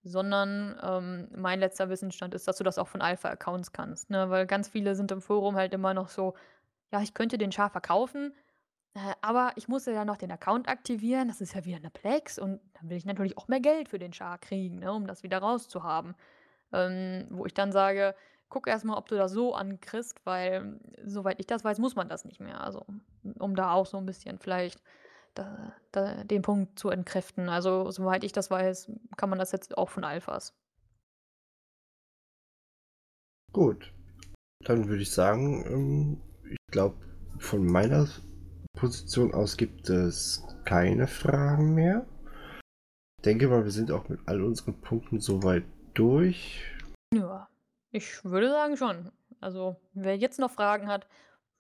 sondern, 0.05 0.79
ähm, 0.83 1.29
mein 1.37 1.61
letzter 1.61 1.89
Wissensstand 1.91 2.35
ist, 2.35 2.49
dass 2.49 2.57
du 2.59 2.65
das 2.65 2.79
auch 2.79 2.89
von 2.89 3.03
Alpha-Accounts 3.03 3.73
kannst, 3.73 4.11
ne? 4.11 4.31
Weil 4.31 4.47
ganz 4.47 4.69
viele 4.69 4.95
sind 4.97 5.13
im 5.13 5.21
Forum 5.23 5.57
halt 5.57 5.75
immer 5.75 5.95
noch 5.95 6.09
so: 6.11 6.35
„Ja, 6.93 7.03
ich 7.03 7.15
könnte 7.15 7.39
den 7.39 7.53
Char 7.53 7.71
verkaufen, 7.71 8.35
äh, 8.95 9.01
aber 9.23 9.53
ich 9.57 9.69
muss 9.69 9.87
ja 9.87 10.05
noch 10.07 10.17
den 10.19 10.33
Account 10.33 10.69
aktivieren. 10.69 11.29
Das 11.29 11.41
ist 11.43 11.55
ja 11.55 11.65
wieder 11.67 11.81
'ne 11.81 11.91
Plex 11.91 12.39
und 12.39 12.61
dann 12.75 12.91
will 12.91 12.97
ich 12.99 13.07
natürlich 13.07 13.39
auch 13.39 13.49
mehr 13.49 13.61
Geld 13.61 13.89
für 13.91 13.99
den 14.01 14.13
Char 14.15 14.39
kriegen, 14.39 14.81
ne, 14.81 14.93
um 14.93 15.07
das 15.09 15.23
wieder 15.25 15.39
rauszuhaben.“ 15.41 16.15
Ähm, 16.73 17.27
wo 17.31 17.47
ich 17.47 17.55
dann 17.55 17.73
sage: 17.73 18.15
„Guck 18.51 18.67
erst 18.67 18.85
mal, 18.85 18.97
ob 18.99 19.09
du 19.09 19.17
das 19.17 19.33
so 19.33 19.55
ankriegst, 19.55 20.21
weil 20.27 20.81
soweit 21.07 21.41
ich 21.41 21.47
das 21.47 21.65
weiß, 21.65 21.79
muss 21.79 21.97
man 21.97 22.09
das 22.09 22.25
nicht 22.25 22.41
mehr.“ 22.41 22.61
Also, 22.63 22.85
um 23.39 23.55
da 23.57 23.73
auch 23.73 23.87
so 23.87 23.97
'n 23.99 24.07
bisschen 24.07 24.39
vielleicht 24.39 24.83
da 25.35 25.73
da 25.93 26.25
den 26.25 26.43
Punkt 26.43 26.79
zu 26.79 26.91
entkräften. 26.91 27.49
Also, 27.49 27.91
soweit 27.91 28.25
ich 28.25 28.33
das 28.33 28.51
weiß, 28.51 28.91
kann 29.17 29.31
man 29.31 29.39
das 29.39 29.53
jetzt 29.53 29.79
auch 29.79 29.89
von 29.91 30.05
Alphas. 30.05 30.53
Gut. 33.53 33.93
Dann 34.65 34.89
würde 34.89 35.03
ich 35.03 35.11
sagen, 35.13 35.65
ähm, 35.67 36.23
ich 36.51 36.59
glaube, 36.71 36.97
von 37.39 37.65
meiner 37.67 38.07
Position 38.77 39.33
aus 39.35 39.57
gibt 39.57 39.89
es 39.89 40.43
keine 40.65 41.07
Fragen 41.07 41.75
mehr. 41.75 42.07
Denke 43.25 43.49
mal, 43.49 43.65
wir 43.65 43.71
sind 43.71 43.91
auch 43.91 44.09
mit 44.09 44.21
all 44.27 44.43
unseren 44.43 44.81
Punkten 44.81 45.21
so 45.21 45.43
weit 45.43 45.65
durch. 45.95 46.65
Ja, 47.15 47.49
ich 47.91 48.25
würde 48.25 48.51
sagen 48.51 48.77
schon. 48.77 49.13
Also, 49.41 49.77
wer 49.95 50.17
jetzt 50.17 50.39
noch 50.39 50.51
Fragen 50.51 50.89
hat, 50.89 51.07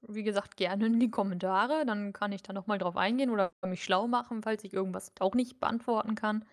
wie 0.02 0.22
gesagt, 0.22 0.56
gerne 0.56 0.86
in 0.86 1.00
die 1.00 1.10
Kommentare, 1.10 1.84
dann 1.86 2.12
kann 2.12 2.32
ich 2.32 2.42
da 2.42 2.52
noch 2.52 2.66
mal 2.66 2.78
drauf 2.78 2.96
eingehen 2.96 3.30
oder 3.30 3.52
mich 3.62 3.84
schlau 3.84 4.06
machen, 4.06 4.42
falls 4.42 4.64
ich 4.64 4.72
irgendwas 4.72 5.12
auch 5.20 5.34
nicht 5.34 5.60
beantworten 5.60 6.14
kann. 6.14 6.44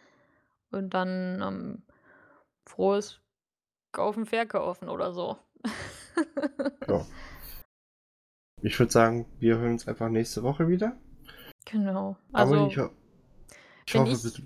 Und 0.71 0.93
dann, 0.93 1.41
ähm, 1.41 1.83
frohes 2.65 3.21
Kaufen, 3.91 4.25
Verkaufen 4.25 4.89
oder 4.89 5.13
so. 5.13 5.37
Ja. 6.87 7.05
Ich 8.61 8.79
würde 8.79 8.91
sagen, 8.91 9.25
wir 9.39 9.57
hören 9.57 9.73
uns 9.73 9.87
einfach 9.87 10.09
nächste 10.09 10.41
Woche 10.41 10.67
wieder. 10.67 10.97
Genau. 11.65 12.17
Aber 12.31 12.57
Also, 12.57 12.67
ich 12.67 12.77
ho 12.77 12.89
ich 13.85 13.93
wenn 13.93 14.01
hoffe, 14.01 14.11
ich 14.13 14.43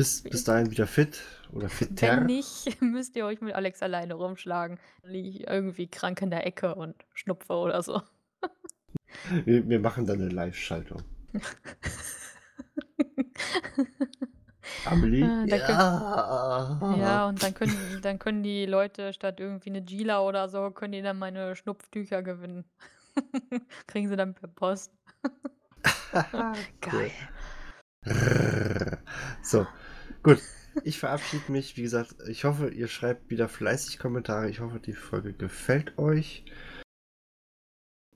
bis 0.00 0.22
bis 0.22 0.44
dahin 0.44 0.70
wieder 0.70 0.86
fit 0.86 1.20
oder 1.52 1.68
fitter. 1.68 2.16
wenn 2.16 2.24
nicht, 2.26 2.80
müsst 2.96 3.16
ihr 3.16 3.26
euch 3.26 3.42
mit 3.42 3.54
Alex 3.54 3.82
alleine 3.82 4.14
rumschlagen. 4.14 4.78
Dann 5.02 5.12
liege 5.12 5.28
ich 5.28 5.46
irgendwie 5.46 5.88
krank 5.88 6.22
in 6.22 6.30
der 6.30 6.46
Ecke 6.46 6.74
und 6.74 6.94
schnupfe 7.12 7.52
oder 7.52 7.82
so. 7.82 8.00
Wir 9.44 9.68
wir 9.68 9.80
machen 9.80 10.06
dann 10.06 10.18
'ne 10.18 10.28
Live-Schaltung. 10.28 11.02
Amelie? 14.86 15.20
Könnt 15.20 15.50
Ja. 15.50 16.96
ja, 16.98 17.28
und 17.28 17.42
dann 17.42 17.54
können 17.54 18.00
dann 18.00 18.18
können 18.18 18.42
die 18.42 18.64
Leute 18.66 19.12
statt 19.12 19.40
irgendwie 19.40 19.70
'ne 19.70 19.82
Gila 19.82 20.22
oder 20.22 20.48
so 20.48 20.70
können 20.70 20.92
die 20.92 21.02
dann 21.02 21.18
meine 21.18 21.54
Schnupftücher 21.54 22.22
gewinnen. 22.22 22.64
Kriegen 23.88 24.08
sie 24.08 24.16
dann 24.16 24.34
per 24.34 24.48
Post. 24.48 24.92
Geil. 26.80 27.10
So, 29.42 29.66
gut. 30.22 30.40
Ich 30.84 30.98
verabschiede 30.98 31.50
mich. 31.50 31.76
Wie 31.76 31.82
gesagt, 31.82 32.14
ich 32.28 32.44
hoffe, 32.44 32.70
ihr 32.70 32.88
schreibt 32.88 33.30
wieder 33.30 33.48
fleißig 33.48 33.98
Kommentare. 33.98 34.48
Ich 34.48 34.60
hoffe, 34.60 34.78
die 34.78 34.92
Folge 34.92 35.32
gefällt 35.32 35.98
euch. 35.98 36.44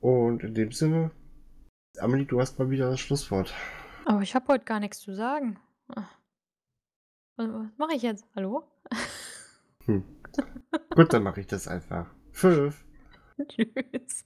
Und 0.00 0.42
in 0.42 0.54
dem 0.54 0.70
Sinne, 0.70 1.10
Amelie, 1.98 2.26
du 2.26 2.40
hast 2.40 2.58
mal 2.58 2.70
wieder 2.70 2.90
das 2.90 3.00
Schlusswort. 3.00 3.54
Aber 4.04 4.22
ich 4.22 4.34
habe 4.34 4.48
heute 4.48 4.64
gar 4.64 4.80
nix 4.80 5.00
zu 5.00 5.14
sagen. 5.14 5.58
Ah. 5.88 6.08
Was 7.36 7.48
was 7.48 7.78
mache 7.78 7.94
ich 7.94 8.02
jetzt? 8.02 8.24
Hallo? 8.36 8.70
Hm. 9.86 10.04
Gut, 10.94 11.12
dann 11.12 11.22
mache 11.22 11.40
ich 11.40 11.46
das 11.46 11.68
einfach. 11.68 12.14
Tschüss. 12.32 12.74
Tschüss. 13.48 14.24